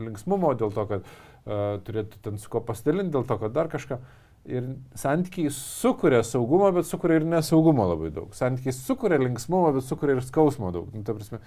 linksmumo, 0.00 0.54
dėl 0.58 0.72
to, 0.74 0.86
kad 0.90 1.06
uh, 1.06 1.76
turėtų 1.86 2.22
ten 2.24 2.40
su 2.42 2.50
ko 2.50 2.62
pasidalinti, 2.66 3.14
dėl 3.14 3.28
to, 3.28 3.38
kad 3.40 3.54
dar 3.54 3.70
kažką. 3.70 4.00
Ir 4.48 4.64
santykiai 4.96 5.50
sukuria 5.52 6.22
saugumą, 6.24 6.70
bet 6.78 6.88
sukuria 6.88 7.18
ir 7.20 7.26
nesaugumo 7.28 7.84
labai 7.90 8.10
daug. 8.14 8.30
Santykiai 8.36 8.74
sukuria 8.74 9.18
linksmumo, 9.20 9.74
bet 9.76 9.86
sukuria 9.86 10.16
ir 10.16 10.24
skausmo 10.24 10.70
daug. 10.74 10.88
Nu, 10.94 11.04
ta 11.04 11.14
prasme, 11.16 11.42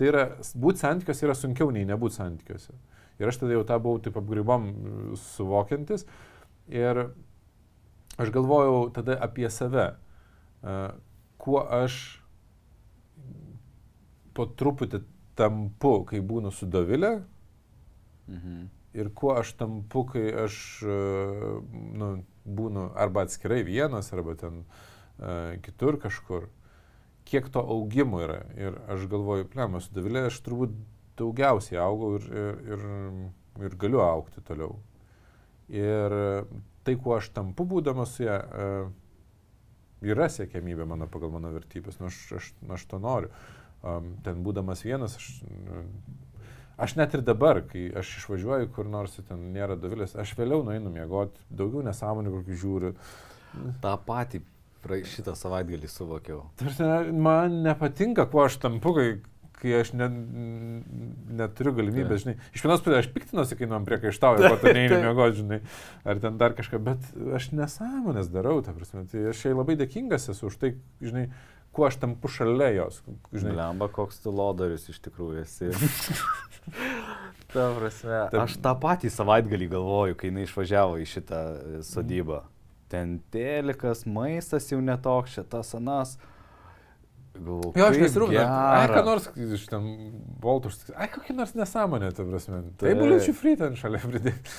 tai 0.00 0.08
yra, 0.08 0.24
būti 0.56 0.82
santykiuose 0.82 1.26
yra 1.28 1.36
sunkiau 1.36 1.74
nei 1.74 1.84
nebūti 1.88 2.16
santykiuose. 2.18 2.72
Ir 3.18 3.30
aš 3.30 3.42
tada 3.42 3.56
jau 3.56 3.66
tą 3.68 3.76
buvau 3.82 4.00
taip 4.00 4.16
apgribom 4.18 4.70
suvokiantis. 5.34 6.06
Ir 6.72 7.08
aš 8.18 8.32
galvojau 8.34 8.86
tada 8.96 9.18
apie 9.28 9.50
save. 9.52 9.90
Uh, 10.62 10.96
kuo 11.48 11.64
aš 11.64 11.96
po 14.36 14.44
truputį 14.46 15.00
tampu, 15.38 16.02
kai 16.10 16.20
būnu 16.20 16.52
su 16.52 16.68
Dovilė 16.68 17.16
Mhm. 18.28 18.66
ir 18.92 19.08
kuo 19.14 19.32
aš 19.40 19.54
tampu, 19.56 20.04
kai 20.12 20.26
aš 20.44 20.82
e, 20.84 20.96
nu, 21.96 22.08
būnu 22.44 22.90
arba 22.96 23.24
atskirai 23.24 23.62
vienas, 23.64 24.12
arba 24.12 24.34
ten 24.40 24.62
uh, 24.64 25.56
kitur 25.64 25.98
kažkur. 26.00 26.46
Kiek 27.28 27.48
to 27.52 27.60
augimo 27.60 28.20
yra. 28.24 28.38
Ir 28.56 28.78
aš 28.88 29.04
galvoju, 29.08 29.48
plema, 29.52 29.80
su 29.84 29.92
Dovilė 29.92 30.26
aš 30.28 30.38
turbūt 30.44 30.72
daugiausiai 31.20 31.80
augau 31.82 32.14
ir, 32.16 32.28
ir, 32.32 32.62
ir, 32.72 32.86
ir 33.68 33.76
galiu 33.80 34.00
aukti 34.04 34.44
toliau. 34.48 34.78
Ir 35.68 36.16
tai, 36.84 36.96
kuo 36.96 37.18
aš 37.18 37.28
tampu 37.36 37.66
būdamas 37.68 38.16
su 38.16 38.24
ją, 38.24 38.38
e, 38.38 38.70
yra 40.04 40.28
siekiamybė 40.32 40.86
mano 40.88 41.08
pagal 41.10 41.32
mano 41.34 41.52
vertybės, 41.54 41.98
nu, 42.00 42.10
aš, 42.10 42.18
aš, 42.38 42.50
aš 42.76 42.86
to 42.90 43.00
noriu. 43.02 43.30
Um, 43.78 44.16
ten 44.26 44.42
būdamas 44.42 44.82
vienas, 44.82 45.14
aš, 45.18 45.28
nu, 45.46 45.84
aš 46.78 46.96
net 46.98 47.14
ir 47.14 47.24
dabar, 47.26 47.62
kai 47.66 47.88
aš 47.98 48.16
išvažiuoju 48.22 48.70
kur 48.74 48.90
nors, 48.90 49.18
ten 49.28 49.48
nėra 49.54 49.78
dovilės, 49.78 50.16
aš 50.18 50.34
vėliau 50.38 50.64
nueinu 50.66 50.92
miegoti, 50.94 51.42
daugiau 51.50 51.84
nesąmonių 51.86 52.34
kokių 52.38 52.60
žiūriu. 52.62 52.94
Ta 53.82 53.96
pati 54.06 54.42
šitą 54.86 55.34
savaitgalį 55.36 55.88
suvokiau. 55.90 56.42
Tarsi, 56.58 56.84
man 57.12 57.62
nepatinka, 57.64 58.28
kuo 58.30 58.44
aš 58.46 58.58
tampu, 58.62 58.94
kai, 58.96 59.08
kai 59.58 59.74
aš 59.80 59.92
ne, 59.98 60.08
neturiu 61.40 61.74
galimybės, 61.76 62.24
žinai. 62.24 62.36
Iš 62.54 62.64
vienos 62.64 62.82
pusės 62.84 63.02
aš 63.02 63.10
piktinuosi, 63.14 63.58
kai 63.58 63.68
man 63.70 63.86
priekaištauju, 63.88 64.46
ko 64.46 64.58
tu 64.62 64.72
neini 64.76 65.00
miegoti, 65.02 65.40
žinai, 65.42 65.60
ar 66.08 66.22
ten 66.22 66.38
dar 66.40 66.54
kažką, 66.58 66.80
bet 66.86 67.06
aš 67.36 67.50
nesąmonės 67.58 68.30
darau, 68.32 68.58
ta 68.64 68.74
prasme. 68.76 69.04
Tai 69.10 69.28
aš 69.32 69.46
jai 69.48 69.54
labai 69.56 69.78
dėkingas 69.80 70.30
esu 70.32 70.48
už 70.50 70.58
tai, 70.62 70.74
žinai, 71.04 71.26
kuo 71.74 71.88
aš 71.88 71.98
tampu 72.02 72.30
šalia 72.32 72.70
jos. 72.76 73.02
Žinai, 73.32 73.56
Lemba, 73.58 73.90
koks 73.92 74.22
tu 74.24 74.34
lodarius 74.34 74.88
iš 74.92 75.02
tikrųjų 75.04 75.44
esi. 75.44 75.72
Ta 77.52 77.70
prasme, 77.72 78.16
Taip. 78.28 78.40
aš 78.42 78.56
tą 78.60 78.74
patį 78.76 79.10
savaitgalį 79.12 79.70
galvoju, 79.72 80.16
kai 80.20 80.28
jinai 80.28 80.44
išvažiavo 80.44 80.98
į 81.00 81.06
šitą 81.08 81.38
e, 81.40 81.78
sodybą. 81.86 82.42
Ten 82.92 83.18
telikas, 83.32 84.04
maistas 84.08 84.68
jau 84.68 84.80
netoks, 84.84 85.38
šitas 85.38 85.72
anas. 85.78 86.18
Galvoju, 87.38 87.72
Jo, 87.78 87.86
aš 87.92 88.00
nesirūpinu. 88.02 88.42
Ai, 88.42 88.88
ką 88.92 89.04
nors 89.06 89.30
iš 89.36 89.68
ten 89.70 89.86
boltus. 90.42 90.80
Ai, 90.96 91.08
kokia 91.12 91.36
nors 91.38 91.54
nesąmonė, 91.58 92.12
ta 92.16 92.26
prasme. 92.28 92.64
Tai 92.80 92.90
Taip. 92.90 93.00
buliučių 93.02 93.34
free 93.38 93.56
ten 93.60 93.78
šalia 93.78 94.02
pridėti. 94.04 94.58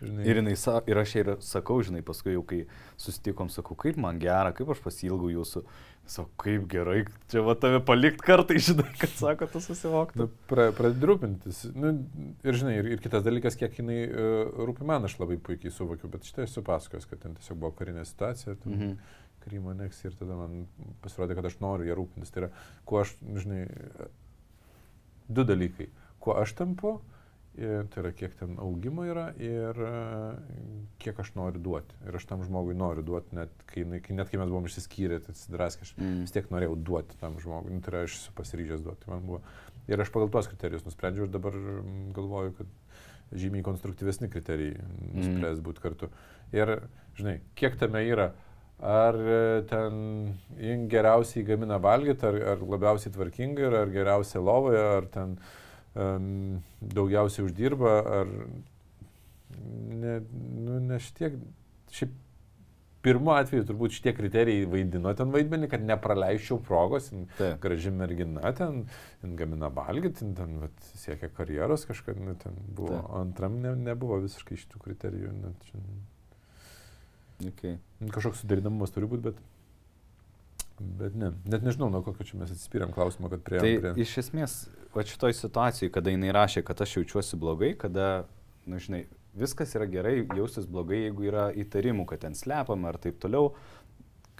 Žinai. 0.00 0.22
Ir, 0.24 0.38
jinai, 0.40 0.54
ir 0.88 0.96
aš 0.96 1.10
ir 1.20 1.28
sakau, 1.44 1.74
žinai, 1.84 2.00
paskui 2.00 2.32
jau 2.32 2.40
kai 2.48 2.62
susitikom, 2.96 3.50
sakau, 3.52 3.74
kaip 3.76 3.98
man 4.00 4.16
gera, 4.22 4.48
kaip 4.56 4.70
aš 4.72 4.78
pasilgau 4.80 5.28
jūsų. 5.28 5.60
Sakau, 6.08 6.30
kaip 6.40 6.64
gerai, 6.72 7.02
čia 7.30 7.42
va 7.44 7.52
tave 7.60 7.82
palikti 7.84 8.24
kartai, 8.24 8.56
žinai, 8.70 8.88
kad 8.96 9.12
sako, 9.12 9.50
tu 9.52 9.60
susivoktum. 9.60 10.22
Nu, 10.24 10.30
pra, 10.48 10.70
pradedi 10.72 11.04
rūpintis. 11.10 11.60
Nu, 11.76 11.92
ir 12.48 12.56
žinai, 12.62 12.78
ir, 12.80 12.88
ir 12.96 13.02
kitas 13.04 13.26
dalykas, 13.28 13.58
kiek 13.60 13.76
jinai 13.82 13.98
uh, 14.08 14.64
rūpi 14.70 14.88
man, 14.88 15.04
aš 15.04 15.18
labai 15.20 15.36
puikiai 15.36 15.70
suvokiu, 15.76 16.08
bet 16.16 16.24
šitą 16.24 16.48
esu 16.48 16.64
pasakojęs, 16.64 17.04
kad 17.12 17.20
ten 17.26 17.36
tiesiog 17.36 17.60
buvo 17.60 17.74
karinė 17.82 18.06
situacija, 18.08 18.56
ten 18.64 18.72
Mhm. 18.78 18.96
Krymo 19.44 19.72
aneksija 19.74 20.10
ir 20.12 20.18
tada 20.20 20.36
man 20.36 20.66
pasirodė, 21.04 21.36
kad 21.38 21.48
aš 21.48 21.60
noriu 21.62 21.88
ją 21.88 21.96
rūpintis. 21.98 22.32
Tai 22.34 22.44
yra, 22.44 22.50
kuo 22.88 23.00
aš, 23.04 23.14
žinai, 23.40 23.64
du 25.28 25.44
dalykai. 25.46 25.88
Kuo 26.20 26.34
aš 26.36 26.52
tampu, 26.58 26.98
tai 27.56 28.02
yra, 28.02 28.12
kiek 28.16 28.34
ten 28.38 28.54
augimo 28.62 29.04
yra 29.08 29.30
ir 29.40 29.78
e, 29.84 29.94
kiek 31.02 31.18
aš 31.20 31.32
noriu 31.36 31.60
duoti. 31.62 31.96
Ir 32.06 32.16
aš 32.16 32.26
tam 32.30 32.44
žmogui 32.46 32.76
noriu 32.78 33.02
duoti, 33.06 33.34
net 33.36 33.64
kai, 33.70 33.84
net 33.88 34.30
kai 34.30 34.40
mes 34.40 34.50
buvom 34.52 34.68
išsiskyrę, 34.68 35.20
tai 35.24 35.34
atsidraskė, 35.34 35.88
aš 35.88 35.94
Mm. 35.98 36.20
vis 36.24 36.34
tiek 36.36 36.50
norėjau 36.52 36.76
duoti 36.76 37.18
tam 37.20 37.38
žmogui. 37.42 37.74
Nu, 37.74 37.80
tai 37.84 37.94
yra, 37.94 38.04
aš 38.06 38.18
esu 38.20 38.36
pasiryžęs 38.38 38.84
duoti. 38.86 39.10
Man 39.10 39.26
buvo. 39.26 39.40
Ir 39.90 40.00
aš 40.00 40.12
pagal 40.14 40.30
tuos 40.30 40.46
kriterijus 40.46 40.84
nusprendžiau 40.86 41.26
ir 41.26 41.32
dabar 41.32 41.56
mm, 41.56 42.12
galvoju, 42.14 42.54
kad 42.60 42.66
žymiai 43.32 43.64
konstruktyvesni 43.66 44.30
kriterijai 44.30 44.78
nuspręs 45.14 45.60
būti 45.62 45.82
kartu. 45.82 46.10
Ir, 46.54 46.76
žinai, 47.18 47.40
kiek 47.58 47.76
tame 47.78 48.02
yra, 48.06 48.32
ar 48.80 49.14
e, 49.14 49.62
ten 49.68 50.00
jin 50.58 50.86
geriausiai 50.88 51.44
gamina 51.44 51.78
valgyti, 51.82 52.26
ar, 52.26 52.40
ar 52.54 52.64
labiausiai 52.64 53.12
tvarkingai, 53.14 53.68
yra, 53.68 53.84
ar 53.84 53.92
geriausiai 53.92 54.42
lovoje, 54.44 54.80
ar 54.96 55.08
ten 55.12 55.36
um, 55.94 56.62
daugiausiai 56.80 57.46
uždirba, 57.48 57.94
ar 58.20 58.34
ne, 60.00 60.16
nu, 60.64 60.80
ne 60.88 60.98
šitie, 61.02 61.34
šiaip 61.92 62.16
pirmu 63.04 63.32
atveju 63.32 63.64
turbūt 63.68 63.96
šitie 63.96 64.12
kriterijai 64.16 64.68
vaidino 64.68 65.12
ten 65.16 65.32
vaidmenį, 65.32 65.70
kad 65.72 65.84
nepraleisčiau 65.88 66.60
progos, 66.64 67.08
Taip. 67.38 67.58
graži 67.62 67.92
mergina, 67.94 68.52
ten, 68.56 68.84
jin 69.24 69.36
gamina 69.38 69.70
valgyti, 69.72 70.28
ten 70.36 70.58
vat, 70.62 70.88
siekia 71.00 71.30
karjeros 71.36 71.86
kažkada, 71.88 72.20
nu, 72.24 72.36
ten 72.40 72.56
buvo, 72.68 72.96
Taip. 72.96 73.08
o 73.08 73.20
antram 73.22 73.60
ne, 73.64 73.74
nebuvo 73.88 74.20
visiškai 74.24 74.60
šitų 74.60 74.82
kriterijų. 74.84 75.32
Net, 75.40 75.68
čia, 75.70 75.80
Okay. 77.40 77.78
kažkoks 78.12 78.42
suderinamumas 78.42 78.92
turi 78.92 79.08
būti, 79.08 79.30
bet 79.30 79.40
Bet 80.80 81.12
ne, 81.14 81.28
net 81.44 81.60
nežinau, 81.60 81.90
nuo 81.92 82.00
kokio 82.00 82.24
čia 82.24 82.38
mes 82.40 82.52
atsispyrėm 82.54 82.94
klausimą, 82.94 83.28
kad 83.34 83.42
prie... 83.44 83.58
Tai 83.60 83.72
prie... 83.82 83.90
iš 84.00 84.14
esmės, 84.22 84.54
va 84.94 85.04
šitoj 85.04 85.34
situacijai, 85.36 85.90
kada 85.92 86.12
jinai 86.14 86.30
rašė, 86.32 86.62
kad 86.64 86.80
aš 86.80 86.94
jaučiuosi 86.96 87.36
blogai, 87.40 87.74
kada, 87.76 88.06
na 88.64 88.78
nu, 88.78 88.80
žinai, 88.80 89.02
viskas 89.36 89.74
yra 89.76 89.84
gerai, 89.90 90.14
jaustis 90.38 90.64
blogai, 90.64 91.02
jeigu 91.04 91.28
yra 91.28 91.50
įtarimų, 91.52 92.06
kad 92.08 92.24
ten 92.24 92.36
slepiam 92.38 92.88
ar 92.88 92.96
taip 93.02 93.20
toliau, 93.20 93.52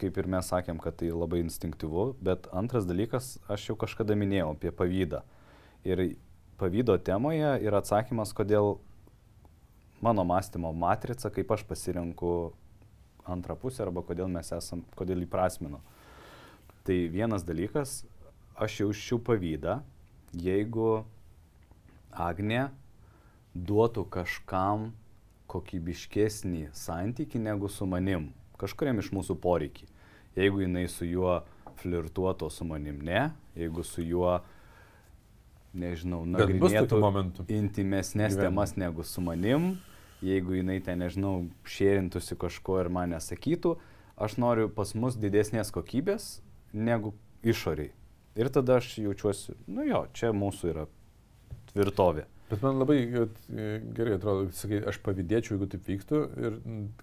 kaip 0.01 0.17
ir 0.17 0.31
mes 0.33 0.49
sakėm, 0.49 0.81
kad 0.81 0.97
tai 1.03 1.11
labai 1.13 1.43
instinktyvu, 1.45 2.07
bet 2.25 2.49
antras 2.57 2.89
dalykas, 2.89 3.35
aš 3.53 3.69
jau 3.69 3.77
kažkada 3.85 4.17
minėjau 4.17 4.55
apie 4.55 4.73
pavydą. 4.73 5.21
Ir 5.85 6.07
pavydo 6.61 6.97
temoje 7.05 7.53
yra 7.61 7.83
atsakymas, 7.85 8.33
kodėl 8.37 8.79
mano 10.01 10.25
mąstymo 10.25 10.73
matrica, 10.73 11.29
kaip 11.29 11.53
aš 11.53 11.69
pasirenku 11.69 12.55
antrą 13.29 13.57
pusę 13.57 13.85
arba 13.85 14.03
kodėl 14.07 14.31
mes 14.33 14.53
esam, 14.57 14.85
kodėl 14.97 15.25
įprasminu. 15.27 15.81
Tai 16.87 16.97
vienas 17.13 17.45
dalykas, 17.45 18.05
aš 18.57 18.81
jaučiu 18.85 19.21
pavydą, 19.25 19.81
jeigu 20.33 21.05
Agne 22.11 22.71
duotų 23.55 24.05
kažkam 24.11 24.91
kokybiškesnį 25.51 26.71
santyki 26.75 27.39
negu 27.43 27.69
su 27.71 27.87
manim, 27.87 28.31
kažkuriam 28.59 28.99
iš 29.03 29.11
mūsų 29.15 29.37
poreikiai. 29.43 29.89
Jeigu 30.39 30.63
jinai 30.63 30.87
su 30.91 31.07
juo 31.07 31.41
flirtuoto 31.81 32.51
su 32.51 32.65
manim, 32.67 33.01
ne, 33.03 33.31
jeigu 33.59 33.83
su 33.87 34.03
juo, 34.05 34.39
nežinau, 35.75 36.23
nagrinėtų 36.27 37.47
intimesnės 37.51 38.39
temas 38.39 38.77
negu 38.79 39.07
su 39.07 39.23
manim, 39.25 39.73
jeigu 40.25 40.59
jinai 40.59 40.81
ten, 40.85 41.01
nežinau, 41.01 41.49
šėrintųsi 41.69 42.37
kažko 42.41 42.81
ir 42.83 42.91
man 42.93 43.15
nesakytų, 43.15 43.77
aš 44.21 44.37
noriu 44.43 44.69
pas 44.73 44.93
mus 44.95 45.17
didesnės 45.21 45.73
kokybės, 45.75 46.41
negu 46.73 47.15
išoriai. 47.43 47.93
Ir 48.39 48.51
tada 48.53 48.79
aš 48.79 48.93
jaučiuosi, 49.03 49.57
nu 49.73 49.85
jo, 49.89 50.05
čia 50.15 50.31
mūsų 50.37 50.71
yra 50.75 50.87
tvirtovė. 51.73 52.27
Bet 52.51 52.63
man 52.67 52.81
labai 52.81 52.99
gerai 53.95 54.17
atrodo, 54.17 54.49
sakai, 54.59 54.81
aš 54.91 54.97
pavydėčiau, 55.07 55.55
jeigu 55.55 55.69
taip 55.71 55.87
vyktų 55.87 56.21
ir 56.43 56.57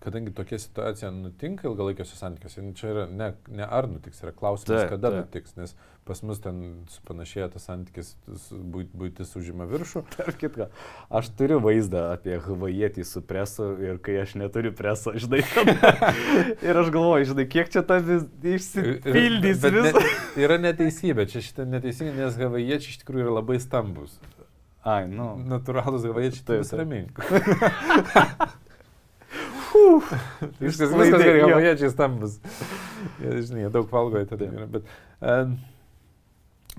kadangi 0.04 0.34
tokia 0.36 0.60
situacija 0.60 1.12
nutinka 1.16 1.70
ilgalaikiuose 1.70 2.18
santykiuose, 2.20 2.64
nu, 2.66 2.74
čia 2.76 2.89
yra 2.91 3.06
ne, 3.08 3.30
ne 3.56 3.64
ar 3.64 3.88
nutiks, 3.88 4.20
yra 4.26 4.34
klausimas, 4.36 4.84
taip, 4.84 4.91
kada 4.91 5.14
taip. 5.14 5.22
nutiks, 5.24 5.56
nes 5.56 5.76
pas 6.08 6.20
mus 6.24 6.39
ten 6.43 6.60
panašėja 7.08 7.48
tas 7.56 7.68
santykis, 7.68 8.14
būtis 9.00 9.34
užima 9.39 9.68
viršų. 9.72 10.04
Tarp 10.18 10.39
kitko, 10.41 10.68
aš 11.20 11.32
turiu 11.39 11.62
vaizdą 11.64 12.10
apie 12.18 12.36
havajietį 12.43 13.08
su 13.08 13.24
presu 13.28 13.70
ir 13.84 14.02
kai 14.04 14.20
aš 14.24 14.36
neturiu 14.39 14.74
preso, 14.76 15.16
žinai, 15.16 15.43
ir 16.68 16.82
aš 16.84 16.91
galvoju, 16.95 17.32
žinai, 17.32 17.48
kiek 17.56 17.72
čia 17.72 17.86
ta 17.88 18.02
vis 18.04 18.28
išsipildys 18.56 19.64
vis. 19.64 19.91
Ne, 19.91 20.08
yra 20.43 20.60
neteisybė, 20.64 21.28
čia 21.32 21.43
šitą 21.45 21.68
neteisybė, 21.72 22.18
nes 22.20 22.41
havajiečiai 22.43 22.95
iš 22.98 23.00
tikrųjų 23.04 23.30
yra 23.30 23.39
labai 23.39 23.62
stambus. 23.64 24.20
Ai, 24.88 25.04
nu. 25.12 25.34
Natūralus 25.50 26.06
havajiečiai, 26.08 26.46
tai 26.48 26.60
vis 26.62 26.74
ramink. 26.78 27.20
Viskas, 30.62 30.94
gerai, 30.94 31.42
havajiečiai 31.44 31.92
stambus. 31.94 32.38
Jie, 33.22 33.34
žinai, 33.50 33.66
jie 33.66 33.72
daug 33.74 33.90
valgo, 33.92 34.22
tada 34.30 34.48
yra. 34.48 34.68
Bet, 34.72 34.88
uh, 35.20 35.52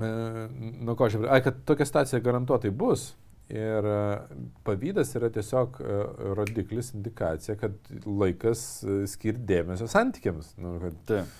uh, 0.00 0.44
nu 0.88 0.96
ko 0.98 1.08
aš, 1.08 1.18
ai, 1.28 1.42
kad 1.44 1.60
tokia 1.68 1.88
situacija 1.88 2.24
garantuotai 2.24 2.72
bus. 2.74 3.10
Ir 3.48 3.86
pavydas 4.66 5.14
yra 5.16 5.30
tiesiog 5.32 5.78
rodiklis, 6.36 6.90
indikacija, 6.92 7.54
kad 7.56 7.78
laikas 8.04 8.64
skirti 9.08 9.46
dėmesio 9.48 9.88
santykiams. 9.88 10.50
Nu, 10.60 10.74
kad, 10.82 10.98
Taip 11.08 11.30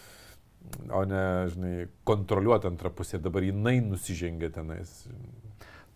o 0.93 1.05
ne, 1.05 1.49
žinai, 1.53 1.75
kontroliuoti 2.05 2.69
antrą 2.69 2.91
pusę, 2.91 3.21
dabar 3.23 3.45
jinai 3.45 3.79
nusižengia 3.85 4.51
tenais. 4.55 4.93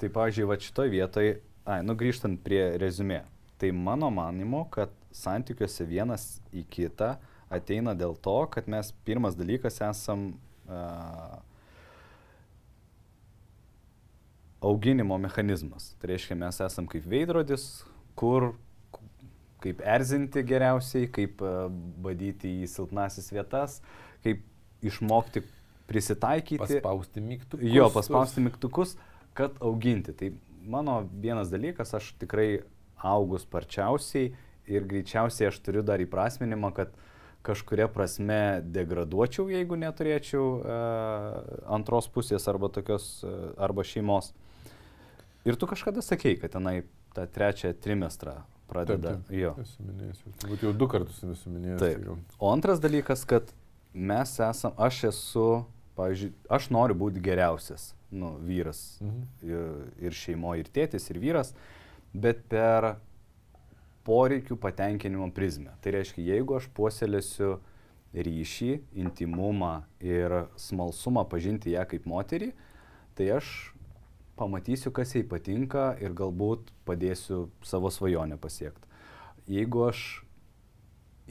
Tai, 0.02 0.08
pavyzdžiui, 0.10 0.46
va 0.50 0.56
šitoje 0.58 0.90
vietoje, 0.90 1.34
ai, 1.62 1.76
nu 1.86 1.94
grįžtant 1.94 2.40
prie 2.42 2.58
rezumė, 2.82 3.20
tai 3.54 3.68
mano 3.70 4.08
manimo, 4.10 4.64
kad 4.74 4.90
santykiuose 5.14 5.86
vienas 5.86 6.24
į 6.50 6.64
kitą 6.74 7.12
ateina 7.52 7.94
dėl 7.94 8.16
to, 8.18 8.34
kad 8.50 8.66
mes 8.66 8.90
pirmas 9.06 9.36
dalykas 9.38 9.78
esam 9.86 10.32
uh, 10.66 11.36
auginimo 14.72 15.20
mechanizmas. 15.22 15.92
Tai 16.02 16.10
reiškia, 16.10 16.40
mes 16.42 16.58
esam 16.66 16.90
kaip 16.90 17.06
veidrodis, 17.06 17.68
kur 18.18 18.56
kaip 19.62 19.86
erzinti 19.86 20.42
geriausiai, 20.50 21.06
kaip 21.14 21.46
uh, 21.46 21.68
badyti 22.02 22.56
į 22.64 22.72
silpnasis 22.74 23.30
vietas, 23.30 23.78
kaip 24.26 24.42
išmokti 24.82 25.46
prisitaikyti. 25.86 26.58
Paspausti 26.66 27.22
mygtukus. 27.22 27.70
Jo, 27.70 27.86
paspausti 27.94 28.42
mygtukus 28.42 28.98
kad 29.34 29.56
auginti. 29.60 30.12
Tai 30.12 30.32
mano 30.64 31.08
vienas 31.12 31.50
dalykas, 31.50 31.94
aš 31.94 32.12
tikrai 32.20 32.62
augu 33.02 33.38
sparčiausiai 33.38 34.32
ir 34.70 34.86
greičiausiai 34.86 35.50
aš 35.50 35.58
turiu 35.64 35.82
dar 35.82 36.02
įprasminimą, 36.02 36.70
kad 36.76 36.92
kažkuria 37.42 37.88
prasme 37.90 38.62
degraduočiau, 38.62 39.48
jeigu 39.50 39.76
neturėčiau 39.80 40.44
uh, 40.60 40.66
antros 41.74 42.06
pusės 42.12 42.46
arba 42.50 42.70
tokios, 42.70 43.16
uh, 43.26 43.50
arba 43.58 43.82
šeimos. 43.86 44.30
Ir 45.42 45.58
tu 45.58 45.66
kažkada 45.66 46.04
sakei, 46.06 46.36
kad 46.38 46.54
tenai 46.54 46.84
tą 47.16 47.26
trečią 47.26 47.72
trimestrą 47.82 48.36
pradeda. 48.70 49.16
Taip, 49.16 49.24
taip, 49.26 49.40
jo. 49.40 49.56
Esu 49.64 49.88
minėjęs, 49.88 50.20
turbūt 50.44 50.62
jau 50.68 50.70
du 50.78 50.88
kartus 50.92 51.18
esu 51.26 51.50
minėjęs. 51.50 51.82
Taip. 51.82 52.06
Tai 52.06 52.38
o 52.38 52.52
antras 52.54 52.78
dalykas, 52.82 53.26
kad 53.26 53.50
mes 53.92 54.36
esam, 54.38 54.78
aš 54.78 55.02
esu, 55.10 55.48
pavyzdžiui, 55.98 56.30
aš 56.46 56.70
noriu 56.72 56.96
būti 57.02 57.24
geriausias 57.26 57.90
nu, 58.12 58.34
vyras 58.44 59.00
mhm. 59.00 59.24
ir, 59.48 59.82
ir 60.08 60.16
šeimoje, 60.16 60.64
ir 60.64 60.70
tėtis, 60.72 61.08
ir 61.10 61.20
vyras, 61.22 61.54
bet 62.12 62.44
per 62.52 62.94
poreikių 64.06 64.56
patenkinimo 64.60 65.30
prizmę. 65.34 65.76
Tai 65.82 65.94
reiškia, 65.96 66.24
jeigu 66.34 66.58
aš 66.58 66.68
puoselėsiu 66.76 67.56
ryšį, 68.12 68.72
intimumą 69.00 69.82
ir 70.04 70.42
smalsumą 70.60 71.24
pažinti 71.30 71.72
ją 71.72 71.84
kaip 71.88 72.08
moterį, 72.08 72.50
tai 73.16 73.30
aš 73.38 73.72
pamatysiu, 74.36 74.92
kas 74.92 75.14
jai 75.16 75.22
patinka 75.28 75.92
ir 76.02 76.12
galbūt 76.16 76.72
padėsiu 76.88 77.46
savo 77.64 77.92
svajonę 77.92 78.36
pasiekti. 78.40 78.88
Jeigu 79.48 79.86
aš 79.88 80.02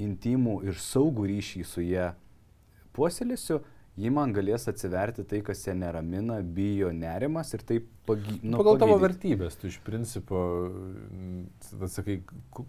intimų 0.01 0.61
ir 0.69 0.79
saugų 0.79 1.27
ryšį 1.31 1.63
su 1.67 1.83
ją 1.85 2.11
puoselėsiu, 2.95 3.61
ji 3.99 4.11
man 4.13 4.31
galės 4.35 4.67
atsiverti 4.71 5.25
tai, 5.27 5.41
kas 5.45 5.65
ją 5.67 5.75
neramina, 5.75 6.39
bijo 6.41 6.91
nerimas 6.95 7.51
ir 7.53 7.63
taip 7.67 7.89
pagy, 8.07 8.37
nu, 8.41 8.55
Pagal 8.57 8.77
pagydyti. 8.77 8.83
tavo 8.85 8.97
vertybės, 9.01 9.57
tu 9.59 9.67
iš 9.67 9.79
principo, 9.85 10.41
sakai, 11.91 12.21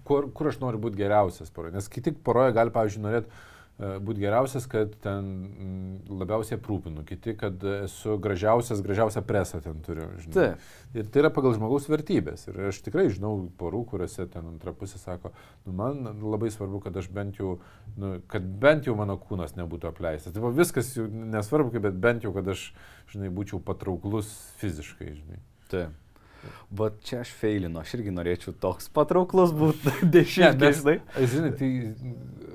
kur, 0.08 0.30
kur 0.34 0.50
aš 0.50 0.58
noriu 0.64 0.82
būti 0.82 0.98
geriausias 0.98 1.52
poroje. 1.54 1.76
Nes 1.78 1.88
kiti 1.92 2.12
poroje 2.12 2.56
gali, 2.56 2.74
pavyzdžiui, 2.74 3.04
norėti 3.06 3.42
būti 3.82 4.22
geriausias, 4.22 4.66
kad 4.70 4.92
ten 5.02 5.26
mm, 5.26 6.12
labiausiai 6.20 6.58
aprūpinu, 6.58 7.02
kiti, 7.08 7.34
kad 7.38 7.62
esu 7.82 8.16
gražiausias, 8.22 8.82
gražiausią 8.84 9.22
presą 9.26 9.62
ten 9.64 9.80
turiu. 9.84 10.06
Žinai. 10.22 10.34
Taip. 10.36 10.66
Ir 10.98 11.08
tai 11.10 11.22
yra 11.24 11.32
pagal 11.34 11.56
žmogaus 11.56 11.88
vertybės. 11.90 12.46
Ir 12.50 12.60
aš 12.68 12.82
tikrai 12.86 13.08
žinau 13.12 13.34
porų, 13.58 13.82
kuriuose 13.92 14.28
ten 14.32 14.52
antra 14.52 14.74
pusė 14.76 15.00
sako, 15.02 15.32
nu, 15.66 15.74
man 15.78 16.04
labai 16.20 16.52
svarbu, 16.54 16.82
kad 16.86 16.96
aš 17.00 17.10
bent 17.14 17.40
jau, 17.40 17.56
nu, 17.96 18.14
kad 18.30 18.46
bent 18.62 18.86
jau 18.86 18.94
mano 18.98 19.18
kūnas 19.20 19.56
nebūtų 19.58 19.90
apleistas. 19.90 20.36
Tai 20.36 20.52
viskas 20.56 20.94
nesvarbu, 20.98 21.82
bet 21.82 21.98
bent 22.02 22.28
jau, 22.28 22.34
kad 22.36 22.52
aš, 22.54 22.68
žinai, 23.12 23.32
būčiau 23.34 23.62
patrauklus 23.64 24.30
fiziškai, 24.62 25.16
žinai. 25.16 25.42
Taip. 25.72 25.98
Bet 26.72 27.00
čia 27.06 27.20
aš 27.22 27.32
feilinu, 27.38 27.80
aš 27.82 27.96
irgi 27.98 28.12
norėčiau 28.14 28.54
toks 28.62 28.88
patrauklus 28.94 29.52
būti 29.56 29.92
dešimtmečiai. 30.16 31.00
Žinai, 31.32 31.50
tai 31.58 31.70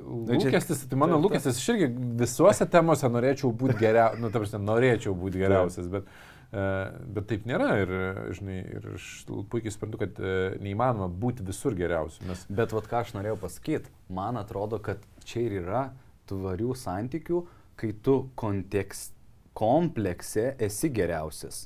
lūkestis, 0.07 0.85
tai 0.89 0.99
mano 0.99 1.19
lūkestis, 1.21 1.59
aš 1.59 1.73
irgi 1.73 1.91
visuose 2.21 2.67
temose 2.71 3.09
norėčiau 3.11 3.51
būti 3.55 3.77
geriausias, 3.81 4.23
nu, 4.23 4.31
ta 4.31 4.41
prasme, 4.41 4.63
norėčiau 4.67 5.13
būti 5.17 5.41
geriausias, 5.41 5.89
bet, 5.91 6.07
uh, 6.51 6.97
bet 7.17 7.29
taip 7.31 7.47
nėra 7.49 7.69
ir, 7.83 7.93
žinai, 8.37 8.57
ir 8.79 8.89
aš 8.95 9.11
puikiai 9.51 9.75
suprantu, 9.75 10.01
kad 10.03 10.21
uh, 10.23 10.57
neįmanoma 10.63 11.09
būti 11.23 11.45
visur 11.47 11.77
geriausiu. 11.77 12.25
Nes... 12.29 12.45
Bet 12.49 12.75
vad 12.75 12.89
ką 12.89 13.03
aš 13.03 13.13
norėjau 13.17 13.39
pasakyti, 13.45 13.93
man 14.13 14.39
atrodo, 14.41 14.81
kad 14.83 15.03
čia 15.27 15.45
ir 15.47 15.59
yra 15.61 15.85
tvarių 16.27 16.75
santykių, 16.75 17.43
kai 17.77 17.93
tu 18.03 18.19
kontekst, 18.39 19.13
komplekse 19.57 20.51
esi 20.61 20.89
geriausias. 20.93 21.65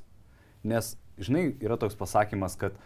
Nes 0.68 0.94
žinai, 1.20 1.52
yra 1.64 1.78
toks 1.82 1.98
pasakymas, 2.00 2.56
kad, 2.60 2.78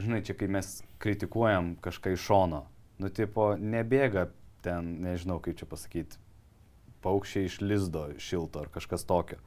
žinai, 0.00 0.22
čia 0.24 0.36
kai 0.38 0.48
mes 0.52 0.80
kritikuojam 1.02 1.74
kažką 1.84 2.14
iš 2.14 2.24
šono, 2.28 2.62
nu, 3.02 3.10
tipo, 3.12 3.54
nebėga 3.60 4.28
ten, 4.64 4.96
nežinau, 5.04 5.38
kaip 5.42 5.58
čia 5.60 5.68
pasakyti, 5.68 6.20
paukščiai 7.04 7.50
iš 7.50 7.60
lizdo 7.62 8.08
šilto 8.22 8.64
ar 8.64 8.72
kažkas 8.74 9.06
tokio. 9.06 9.38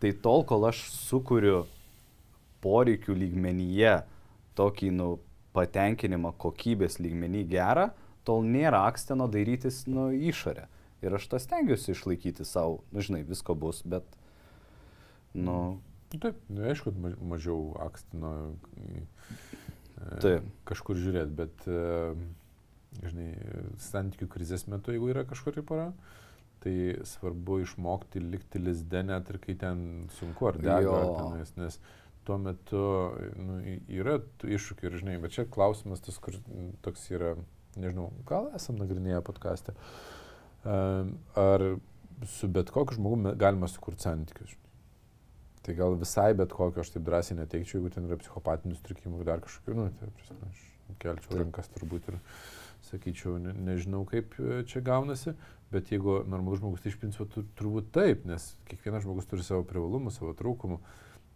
Tai 0.00 0.12
tol, 0.24 0.44
kol 0.48 0.64
aš 0.68 0.86
sukuriu 0.94 1.64
poreikių 2.64 3.16
lygmenyje 3.16 4.00
tokį, 4.56 4.92
nu, 4.96 5.10
patenkinimą 5.56 6.32
kokybės 6.40 7.00
lygmenį 7.02 7.44
gerą, 7.50 7.90
tol 8.24 8.44
nėra 8.46 8.84
aksteno 8.88 9.26
dairytis, 9.30 9.82
nu, 9.90 10.10
išorę. 10.14 10.68
Ir 11.00 11.16
aš 11.16 11.26
tą 11.32 11.40
stengiuosi 11.40 11.94
išlaikyti 11.94 12.44
savo, 12.44 12.82
nu, 12.92 13.02
žinai, 13.04 13.22
visko 13.26 13.56
bus, 13.56 13.80
bet, 13.82 14.04
nu. 15.34 15.80
Taip, 16.10 16.34
nu, 16.50 16.64
aišku, 16.66 16.90
ma- 16.98 17.14
mažiau 17.34 17.70
akstino 17.86 18.30
e, 18.76 19.04
Taip. 20.22 20.46
kažkur 20.66 20.98
žiūrėti, 20.98 21.34
bet, 21.38 21.66
e, 21.70 22.14
žinai, 23.06 23.28
santykių 23.78 24.26
krizės 24.32 24.66
metu, 24.66 24.90
jeigu 24.94 25.12
yra 25.12 25.22
kažkuri 25.28 25.62
para, 25.66 25.92
tai 26.64 26.74
svarbu 27.06 27.60
išmokti 27.62 28.20
likti 28.20 28.58
lizde 28.60 29.04
net 29.06 29.30
ir 29.32 29.38
kai 29.40 29.54
ten 29.56 30.08
sunku 30.18 30.50
ar 30.50 30.58
dega, 30.60 30.98
tenais, 31.16 31.54
nes 31.56 31.78
tuo 32.26 32.36
metu 32.42 32.82
nu, 33.40 33.60
yra 33.88 34.18
iššūkių 34.44 34.90
ir, 34.90 34.98
žinai, 35.00 35.14
bet 35.22 35.32
čia 35.38 35.46
klausimas 35.48 36.02
tas, 36.04 36.18
kur 36.20 36.34
toks 36.84 37.06
yra, 37.14 37.36
nežinau, 37.80 38.10
gal 38.28 38.50
esam 38.58 38.76
nagrinėję 38.82 39.22
podcast'e, 39.30 39.76
Em, 40.60 41.14
ar 41.40 41.62
su 42.28 42.44
bet 42.52 42.68
kokiu 42.68 42.98
žmogumi 42.98 43.30
galima 43.40 43.64
sukurti 43.72 44.04
santykius. 44.04 44.50
žinai. 44.52 44.69
Tai 45.66 45.76
gal 45.76 45.96
visai 46.00 46.32
bet 46.36 46.54
kokio 46.56 46.80
aš 46.80 46.94
taip 46.94 47.04
drąsiai 47.04 47.36
neteikčiau, 47.42 47.80
jeigu 47.80 47.92
ten 47.92 48.08
yra 48.08 48.16
psichopatinių 48.20 48.78
sutrikimų 48.78 49.20
ir 49.20 49.28
dar 49.28 49.42
kažkokių, 49.44 49.76
nu, 49.76 49.88
tai 50.00 50.08
prasme, 50.16 50.48
aš 50.48 50.62
kelčiau 51.02 51.40
rankas 51.42 51.68
turbūt 51.74 52.08
ir 52.12 52.16
sakyčiau, 52.88 53.36
ne, 53.42 53.52
nežinau 53.68 54.06
kaip 54.08 54.34
e, 54.40 54.62
čia 54.68 54.80
gaunasi, 54.84 55.34
bet 55.70 55.92
jeigu 55.92 56.22
normalus 56.28 56.62
žmogus, 56.62 56.82
tai 56.82 56.94
iš 56.94 56.98
principo 57.02 57.28
tu, 57.30 57.44
turbūt 57.58 57.92
taip, 57.94 58.24
nes 58.28 58.50
kiekvienas 58.70 59.04
žmogus 59.04 59.28
turi 59.30 59.44
savo 59.46 59.66
privalumų, 59.68 60.12
savo 60.14 60.34
trūkumų. 60.38 60.80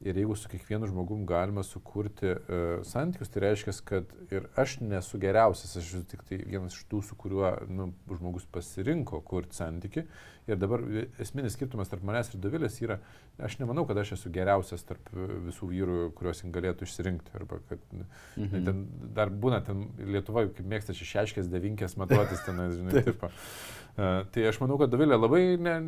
Ir 0.05 0.19
jeigu 0.19 0.35
su 0.37 0.51
kiekvienu 0.51 0.89
žmogum 0.91 1.23
galima 1.25 1.63
sukurti 1.65 2.33
uh, 2.35 2.83
santykius, 2.85 3.31
tai 3.33 3.45
reiškia, 3.45 3.73
kad 3.89 4.11
ir 4.35 4.49
aš 4.61 4.75
nesu 4.83 5.21
geriausias, 5.23 5.77
aš 5.79 5.93
esu 5.95 6.03
tik 6.11 6.25
tai 6.29 6.41
vienas 6.43 6.75
iš 6.75 6.83
tų, 6.91 7.01
su 7.07 7.17
kuriuo 7.17 7.53
nu, 7.71 7.87
žmogus 8.11 8.45
pasirinko 8.53 9.23
kurti 9.25 9.57
santyki. 9.57 10.05
Ir 10.45 10.59
dabar 10.61 10.83
esminis 11.23 11.55
skirtumas 11.57 11.89
tarp 11.89 12.03
manęs 12.05 12.29
ir 12.35 12.41
Davilės 12.45 12.75
yra, 12.85 12.99
aš 13.41 13.55
nemanau, 13.63 13.87
kad 13.89 13.97
aš 13.97 14.11
esu 14.19 14.33
geriausias 14.33 14.83
tarp 14.85 15.07
visų 15.47 15.71
vyrų, 15.71 15.95
kuriuos 16.19 16.43
jin 16.43 16.51
galėtų 16.53 16.85
išsirinkti. 16.85 17.33
Arba 17.39 17.63
kad 17.71 17.81
mhm. 17.97 18.67
Ten 18.67 18.83
dar 19.17 19.33
būna, 19.33 19.63
ten 19.65 19.87
Lietuvoje, 20.05 20.51
kaip 20.59 20.67
mėgsta 20.69 20.93
šešiaškės, 20.97 21.49
devinkės 21.49 21.97
matuotis 22.01 22.45
ten, 22.45 22.61
žinai, 22.77 23.01
taip. 23.07 23.25
Uh, 23.25 24.27
tai 24.35 24.45
aš 24.51 24.59
manau, 24.61 24.77
kad 24.81 24.93
Davilė 24.93 25.17
labai 25.17 25.41
ne, 25.57 25.79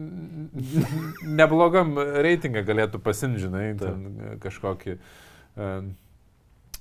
neblogam 1.37 1.93
reitingą 2.25 2.63
galėtų 2.65 3.03
pasimti, 3.05 3.43
žinai, 3.43 3.65
ten 3.81 4.07
e, 4.07 4.31
kažkokį 4.45 4.95
uh, 4.95 5.91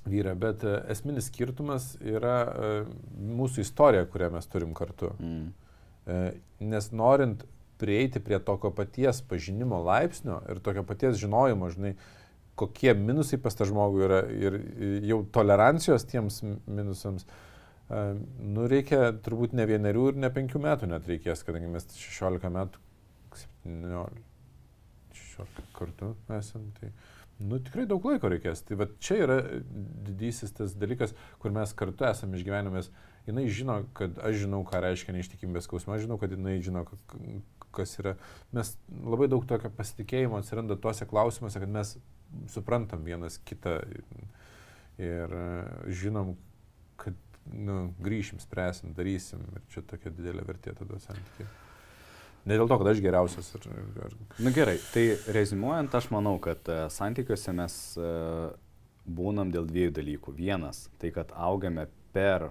vyrą, 0.06 0.32
bet 0.46 0.64
uh, 0.64 0.78
esminis 0.94 1.28
skirtumas 1.28 1.90
yra 2.00 2.38
mūsų 3.20 3.66
istorija, 3.66 4.08
kurią 4.08 4.30
mes 4.38 4.48
turim 4.48 4.72
kartu. 4.78 5.12
Mm. 5.18 5.52
Nes 6.62 6.86
norint 6.94 7.42
prieiti 7.80 8.22
prie 8.24 8.38
tokio 8.42 8.70
paties 8.74 9.22
pažinimo 9.28 9.82
laipsnio 9.84 10.40
ir 10.50 10.62
tokio 10.64 10.84
paties 10.86 11.18
žinojimo, 11.20 11.70
žinai, 11.74 11.96
kokie 12.56 12.94
minusai 12.96 13.38
pas 13.42 13.56
tą 13.56 13.66
žmogų 13.68 14.06
yra 14.06 14.22
ir 14.32 14.60
jau 15.04 15.20
tolerancijos 15.32 16.06
tiems 16.08 16.40
mi- 16.46 16.56
minusams, 16.78 17.26
uh, 17.26 17.42
nu 17.88 18.66
reikia 18.70 19.12
turbūt 19.22 19.54
ne 19.54 19.66
vienerių 19.68 20.08
ir 20.10 20.22
ne 20.24 20.30
penkių 20.34 20.62
metų 20.62 20.88
net 20.90 21.06
reikės, 21.06 21.44
kadangi 21.46 21.70
mes 21.70 21.86
16 21.94 22.50
metų, 22.52 22.82
17, 23.62 24.24
16 25.20 25.68
kartų 25.76 26.14
esam, 26.38 26.64
tai 26.80 26.90
nu, 27.38 27.60
tikrai 27.62 27.86
daug 27.86 28.04
laiko 28.08 28.30
reikės. 28.32 28.64
Tai 28.66 28.80
va 28.80 28.88
čia 28.98 29.20
yra 29.26 29.36
didysis 30.08 30.54
tas 30.56 30.74
dalykas, 30.74 31.14
kur 31.42 31.54
mes 31.54 31.74
kartu 31.78 32.08
esame 32.08 32.40
išgyvenimės. 32.40 32.90
Jis 33.26 33.54
žino, 33.58 33.80
kad 33.98 34.18
aš 34.22 34.44
žinau, 34.44 34.62
ką 34.66 34.80
reiškia 34.82 35.14
neištikimybės 35.14 35.66
skausmas, 35.66 36.02
žinau, 36.04 36.18
kad 36.18 36.34
jinai 36.34 36.60
žino, 36.62 36.84
kas 37.76 37.96
yra. 38.00 38.16
Mes 38.56 38.72
labai 39.04 39.28
daug 39.32 39.44
tokio 39.48 39.70
pasitikėjimo 39.76 40.40
atsiranda 40.40 40.78
tuose 40.80 41.06
klausimuose, 41.08 41.62
kad 41.62 41.72
mes 41.72 41.96
suprantam 42.52 43.04
vienas 43.06 43.38
kitą 43.46 43.78
ir 44.98 45.36
e, 45.36 45.46
žinom, 46.00 46.34
kad 47.00 47.16
nu, 47.52 47.92
grįšim, 48.02 48.40
spręsim, 48.42 48.94
darysim 48.96 49.44
ir 49.54 49.64
čia 49.72 49.84
tokia 49.86 50.12
didelė 50.14 50.44
vertė 50.48 50.74
tada 50.76 50.98
santykiai. 51.02 51.48
Ne 52.46 52.54
dėl 52.54 52.68
to, 52.70 52.78
kad 52.78 52.92
aš 52.92 53.00
geriausias. 53.02 53.48
Ar, 53.58 53.64
ar... 54.06 54.12
Na 54.42 54.52
gerai, 54.54 54.76
tai 54.92 55.08
rezumuojant, 55.34 55.94
aš 55.98 56.06
manau, 56.14 56.36
kad 56.42 56.68
uh, 56.70 56.84
santykiuose 56.94 57.54
mes 57.58 57.78
uh, 57.98 58.52
būnam 59.06 59.50
dėl 59.54 59.66
dviejų 59.66 59.96
dalykų. 59.96 60.34
Vienas, 60.36 60.84
tai 61.02 61.10
kad 61.14 61.32
augame 61.34 61.88
per 62.14 62.48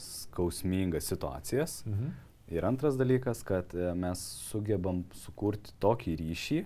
skausmingas 0.00 1.08
situacijas. 1.12 1.82
Mhm. 1.88 2.16
Ir 2.50 2.64
antras 2.64 2.96
dalykas, 2.96 3.42
kad 3.44 3.74
e, 3.76 3.90
mes 3.94 4.20
sugebam 4.48 5.02
sukurti 5.12 5.74
tokį 5.84 6.14
ryšį 6.22 6.62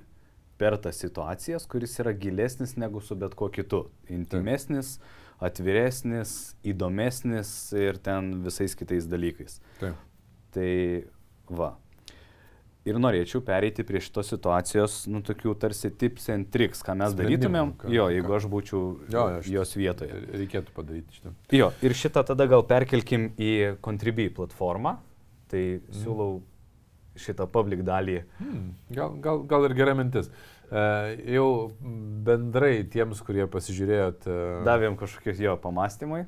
per 0.63 0.77
tas 0.79 1.01
situacijas, 1.03 1.65
kuris 1.67 1.97
yra 1.99 2.13
gilesnis 2.15 2.77
negu 2.79 3.01
su 3.03 3.17
bet 3.19 3.35
kuo 3.35 3.49
kitu. 3.51 3.89
Intimesnis, 4.15 5.01
atviresnis, 5.43 6.55
įdomesnis 6.71 7.51
ir 7.75 7.99
ten 7.99 8.37
visais 8.45 8.77
kitais 8.79 9.09
dalykais. 9.11 9.59
Taip. 9.81 9.99
Tai 10.55 10.71
va. 11.51 11.73
Ir 12.87 12.97
norėčiau 12.99 13.39
pereiti 13.47 13.85
prie 13.87 14.01
šitos 14.03 14.27
situacijos, 14.33 15.05
nu, 15.11 15.21
tokių 15.23 15.53
tarsi 15.63 15.91
tips 15.95 16.25
and 16.35 16.49
tricks, 16.51 16.81
ką 16.83 16.97
mes 16.99 17.13
darytumėm, 17.15 17.75
ką- 17.79 17.91
jo, 17.95 18.09
ką- 18.09 18.15
jeigu 18.17 18.35
aš 18.35 18.47
būčiau 18.51 18.81
Jo, 19.13 19.27
aš- 19.39 19.51
jos 19.55 19.75
vietoje. 19.79 20.17
Reikėtų 20.35 20.75
padaryti 20.75 21.15
šitą. 21.19 21.31
Jo, 21.55 21.69
ir 21.83 21.95
šitą 21.95 22.25
tada 22.27 22.47
gal 22.51 22.65
perkelkim 22.67 23.29
į 23.39 23.53
Contribui 23.87 24.29
platformą. 24.35 24.97
Tai 25.53 25.61
Mhm. 25.61 25.93
siūlau 26.01 26.41
šitą 27.21 27.45
public 27.53 27.83
dalį. 27.85 28.23
Hmm, 28.41 28.71
gal, 28.97 29.17
gal, 29.21 29.43
gal 29.45 29.67
ir 29.69 29.75
gera 29.77 29.93
mintis. 29.95 30.31
Uh, 30.73 31.13
jau 31.29 31.49
bendrai 32.25 32.79
tiems, 32.89 33.21
kurie 33.21 33.45
pasižiūrėjot, 33.53 34.25
uh, 34.33 34.63
Davėm 34.65 34.97
kažkokie 34.97 35.35
jo 35.45 35.57
pamastymai. 35.61 36.23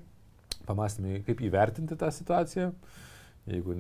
pamastymai, 0.69 1.23
kaip 1.25 1.41
įvertinti 1.45 1.97
tą 1.97 2.11
situaciją. 2.13 2.73
Jeigu 3.49 3.75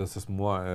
tas 0.00 0.16
asmuo 0.20 0.52
e, 0.58 0.74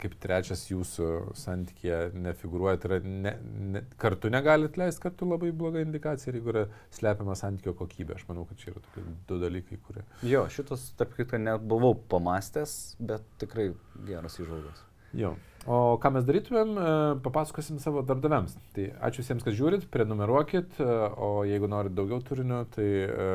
kaip 0.00 0.16
trečias 0.22 0.64
jūsų 0.70 1.08
santykėje 1.38 2.00
nefiguruoja, 2.26 2.80
tai 2.80 2.90
yra 2.90 3.00
ne, 3.04 3.34
ne, 3.74 3.84
kartu 4.00 4.32
negalit 4.32 4.78
leisti, 4.80 5.02
kartu 5.04 5.28
labai 5.28 5.52
bloga 5.56 5.82
indikacija, 5.84 6.34
jeigu 6.34 6.54
yra 6.54 6.64
slepiama 6.94 7.36
santykio 7.38 7.74
kokybė. 7.78 8.18
Aš 8.18 8.28
manau, 8.30 8.46
kad 8.48 8.62
čia 8.62 8.72
yra 8.72 8.84
tokie 8.84 9.04
du 9.28 9.40
dalykai, 9.42 9.80
kurie... 9.86 10.06
Jo, 10.26 10.46
šitos, 10.52 10.90
tarp 10.98 11.16
kitko, 11.18 11.40
nebuvau 11.42 11.96
pamastęs, 12.10 12.78
bet 13.02 13.26
tikrai 13.42 13.72
geras 14.08 14.38
įžvalgas. 14.40 14.86
Jo. 15.16 15.36
O 15.68 15.98
ką 16.00 16.12
mes 16.14 16.24
darytumėm, 16.24 16.70
e, 16.80 16.90
papasakosim 17.24 17.80
savo 17.82 18.00
darbdaviams. 18.06 18.54
Tai 18.76 18.84
ačiū 19.08 19.20
visiems, 19.24 19.44
kas 19.44 19.56
žiūrit, 19.58 19.88
prenumeruokit, 19.92 20.78
e, 20.80 20.98
o 21.20 21.44
jeigu 21.48 21.68
norit 21.68 21.92
daugiau 21.96 22.22
turinio, 22.24 22.62
tai 22.72 22.86
e, 22.86 23.26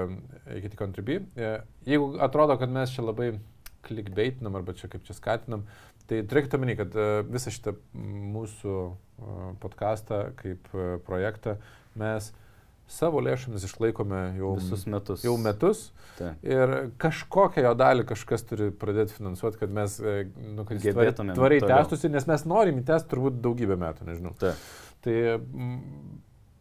eikite 0.56 0.78
į 0.78 0.80
Contribui. 0.80 1.20
Jeigu 1.86 2.14
atrodo, 2.24 2.58
kad 2.62 2.74
mes 2.74 2.94
čia 2.96 3.06
labai 3.06 3.34
klikbeitinam 3.84 4.56
arba 4.60 4.76
čia 4.78 4.90
kaip 4.92 5.04
čia 5.08 5.16
skatinam, 5.18 5.66
tai 6.10 6.22
turėkite 6.28 6.60
omeny, 6.60 6.76
kad 6.80 6.96
e, 6.96 7.10
visą 7.30 7.54
šitą 7.54 7.76
mūsų 8.34 8.78
e, 8.84 8.94
podcastą 9.64 10.24
kaip 10.40 10.72
e, 10.74 10.96
projektą 11.08 11.58
mes 12.00 12.32
savo 12.94 13.22
lėšomis 13.24 13.64
išlaikome 13.66 14.20
jau, 14.38 14.56
Visus 14.60 14.84
metus. 14.92 15.24
jau 15.26 15.38
metus. 15.40 15.86
Taip. 16.18 16.42
Ir 16.46 16.74
kažkokią 17.02 17.64
jo 17.64 17.72
dalį 17.80 18.06
kažkas 18.10 18.44
turi 18.50 18.68
pradėti 18.76 19.16
finansuoti, 19.16 19.62
kad 19.62 19.72
mes 19.74 19.96
nu, 20.04 20.66
kad 20.68 20.84
Gebėtumėm 20.84 21.38
tvariai 21.38 21.64
tęstųsi, 21.64 22.12
nes 22.12 22.28
mes 22.30 22.44
norim 22.50 22.84
įtęsti 22.84 23.10
turbūt 23.14 23.40
daugybę 23.42 23.80
metų, 23.80 24.10
nežinau. 24.12 24.36
Taip. 24.42 24.60
Tai 25.04 25.16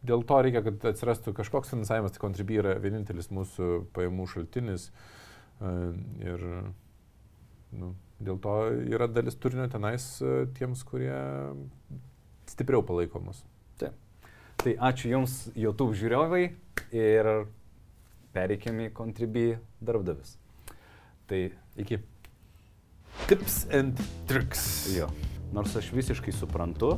dėl 0.03 0.23
to 0.27 0.39
reikia, 0.47 0.63
kad 0.65 0.87
atsirastų 0.93 1.35
kažkoks 1.37 1.75
finansavimas, 1.75 2.15
tai 2.15 2.23
Contribui 2.23 2.57
yra 2.63 2.77
vienintelis 2.81 3.29
mūsų 3.35 3.69
pajamų 3.95 4.29
šaltinis. 4.31 4.89
Ir 6.23 6.47
nu, 7.79 7.93
dėl 8.23 8.39
to 8.43 8.57
yra 8.93 9.07
dalis 9.11 9.37
turinio 9.39 9.67
tenais 9.71 10.05
e, 10.21 10.45
tiems, 10.57 10.83
kurie 10.87 11.15
stipriau 12.49 12.83
palaiko 12.85 13.21
mus. 13.23 13.43
Tai 14.63 14.71
ačiū 14.87 15.09
Jums, 15.11 15.33
YouTube 15.59 15.91
žiūrovai, 15.99 16.43
ir 16.95 17.27
pereikime 18.31 18.85
į 18.87 18.93
Contribui 18.95 19.57
darbdavis. 19.83 20.37
Tai 21.27 21.39
Iki. 21.83 21.97
Tips 23.27 23.57
and 23.75 23.99
tricks. 24.29 24.63
jo, 24.95 25.09
nors 25.51 25.75
aš 25.75 25.89
visiškai 25.91 26.31
suprantu 26.31 26.93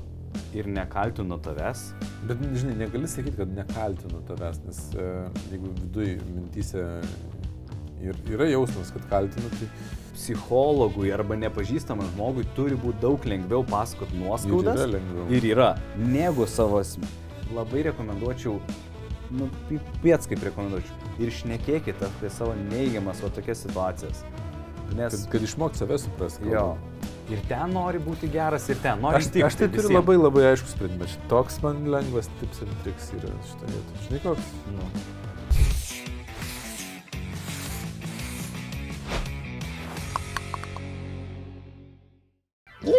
ir 0.53 0.69
nekaltinu 0.69 1.39
tavęs, 1.41 1.87
Bet, 2.27 2.39
žinai, 2.57 2.75
negali 2.83 3.07
sakyti, 3.09 3.37
kad 3.37 3.51
nekaltinu 3.53 4.21
tavęs, 4.29 4.61
nes 4.65 4.79
e, 4.93 5.09
jeigu 5.51 5.73
viduje 5.79 6.15
mintyse 6.35 6.85
ir 8.09 8.15
yra 8.37 8.47
jausmas, 8.51 8.91
kad 8.95 9.05
kaltinu, 9.11 9.49
tai 9.59 9.67
psichologui 10.15 11.11
arba 11.13 11.35
nepažįstamam 11.39 12.07
žmogui 12.13 12.45
turi 12.55 12.77
būti 12.79 13.01
daug 13.03 13.25
lengviau 13.27 13.65
pasakot 13.67 14.11
ir 14.13 14.19
nuoskaudas. 14.23 14.79
yra 14.79 14.89
lengviau. 14.95 15.27
Ir 15.37 15.47
yra, 15.53 15.69
negu 15.97 16.47
savo 16.47 16.79
asme. 16.79 17.07
Labai 17.53 17.83
rekomenduočiau, 17.89 18.55
nu, 19.37 19.49
piets 20.03 20.27
kaip 20.31 20.41
rekomenduočiau. 20.47 21.11
Ir 21.21 21.29
šnekėkite 21.31 22.07
apie 22.07 22.29
savo 22.33 22.55
neigiamas 22.71 23.21
va 23.23 23.29
tokias 23.35 23.61
situacijas. 23.67 24.23
Nes, 24.95 25.13
Kad, 25.15 25.29
kad 25.31 25.41
išmokti 25.47 25.81
save 25.81 25.97
suprasti. 25.97 26.45
jo, 26.51 26.77
ir 27.33 27.39
ten 27.49 27.71
nori 27.73 27.97
būti 27.99 28.27
geras, 28.31 28.67
ir 28.69 28.77
ten 28.83 28.99
nori 29.01 29.17
Aš, 29.17 29.31
tikti 29.31 29.43
aš 29.43 29.55
tai 29.57 29.67
turiu 29.73 29.87
visiem. 29.89 29.97
labai 29.97 30.15
labai 30.17 30.43
aišku 30.51 30.69
sprendimą. 30.69 31.07
Šit- 31.09 31.23
Toks 31.31 31.57
man 31.63 31.79
lengvas 31.89 32.29
tips 32.39 32.61
and 32.61 32.75
tricks 32.83 33.09
yra 33.17 33.31
šitą 33.49 33.65
vietą. 33.71 34.01
Žinai 34.05 34.19
koks? 34.27 34.51
Nu. 34.75 34.85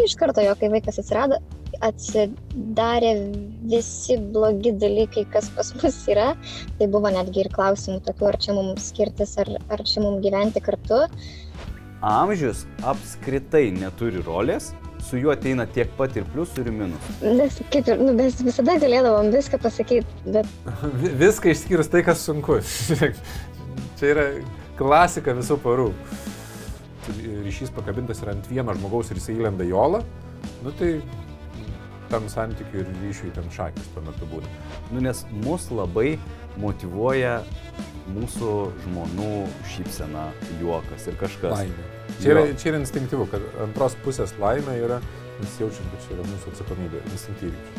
Iš 0.09 0.15
karto 0.21 0.43
jo, 0.45 0.55
kai 0.61 0.71
vaikas 0.73 0.99
atsirado, 1.03 1.39
atsidarė 1.85 3.11
visi 3.69 4.17
blogi 4.33 4.73
dalykai, 4.81 5.27
kas 5.35 5.51
pas 5.57 5.73
mus 5.83 5.99
yra. 6.13 6.31
Tai 6.79 6.89
buvo 6.93 7.11
netgi 7.13 7.45
ir 7.45 7.51
klausimų 7.55 8.01
tokių, 8.07 8.29
ar 8.31 8.39
čia 8.43 8.57
mums 8.57 8.91
skirtis, 8.93 9.37
ar, 9.43 9.51
ar 9.73 9.85
čia 9.87 10.03
mums 10.05 10.23
gyventi 10.25 10.63
kartu. 10.65 11.03
Amžius 12.07 12.65
apskritai 12.87 13.71
neturi 13.75 14.21
rolės, 14.27 14.71
su 15.07 15.19
juo 15.21 15.33
ateina 15.33 15.65
tiek 15.71 15.89
pat 15.99 16.17
ir 16.19 16.27
pliusų, 16.33 16.65
ir 16.67 16.73
minusų. 16.77 17.15
Nes 17.39 17.57
kaip 17.73 17.89
ir, 17.89 18.01
nu, 18.03 18.13
mes 18.17 18.37
visada 18.45 18.77
galėdavom 18.83 19.31
viską 19.35 19.61
pasakyti, 19.65 20.07
bet 20.35 20.51
Vi- 21.03 21.15
Viską 21.25 21.53
išskyrus 21.55 21.91
tai, 21.93 22.05
kas 22.07 22.23
sunku. 22.29 22.61
Čia 23.99 24.13
yra 24.13 24.27
klasika 24.77 25.33
visų 25.39 25.57
porų. 25.65 25.91
Ryšys 27.47 27.73
pakabintas 27.77 28.23
yra 28.25 28.35
ant 28.37 28.49
vieno 28.51 28.75
žmogaus 28.77 29.13
ir 29.13 29.21
jisai 29.21 29.37
įlenda 29.39 29.67
į 29.67 29.75
olą. 29.77 30.03
Nu 30.65 30.73
tai 30.79 30.97
tam 32.11 32.29
santykiui 32.31 32.83
ir 32.83 32.91
ryšiui 33.03 33.33
ten 33.35 33.49
šakis 33.55 33.89
tuo 33.95 34.03
metu 34.07 34.29
būna. 34.31 34.51
Nu, 34.93 35.03
nes 35.03 35.25
mus 35.45 35.69
labai 35.75 36.17
motivuoja 36.63 37.41
mūsų 38.15 38.53
žmonių 38.85 39.31
šypsena, 39.75 40.29
juokas 40.61 41.09
ir 41.11 41.19
kažkas. 41.21 41.51
Laimė. 41.57 41.87
Čia 42.21 42.35
yra, 42.35 42.45
čia 42.55 42.71
yra 42.73 42.83
instinktyvu, 42.85 43.27
kad 43.33 43.47
antros 43.65 43.99
pusės 44.05 44.37
laimė 44.43 44.79
yra, 44.85 45.01
mes 45.41 45.57
jaučiam, 45.61 45.89
kad 45.93 46.07
čia 46.07 46.15
yra 46.19 46.29
mūsų 46.31 46.55
atsakomybė 46.55 47.03
instinktyviai. 47.11 47.75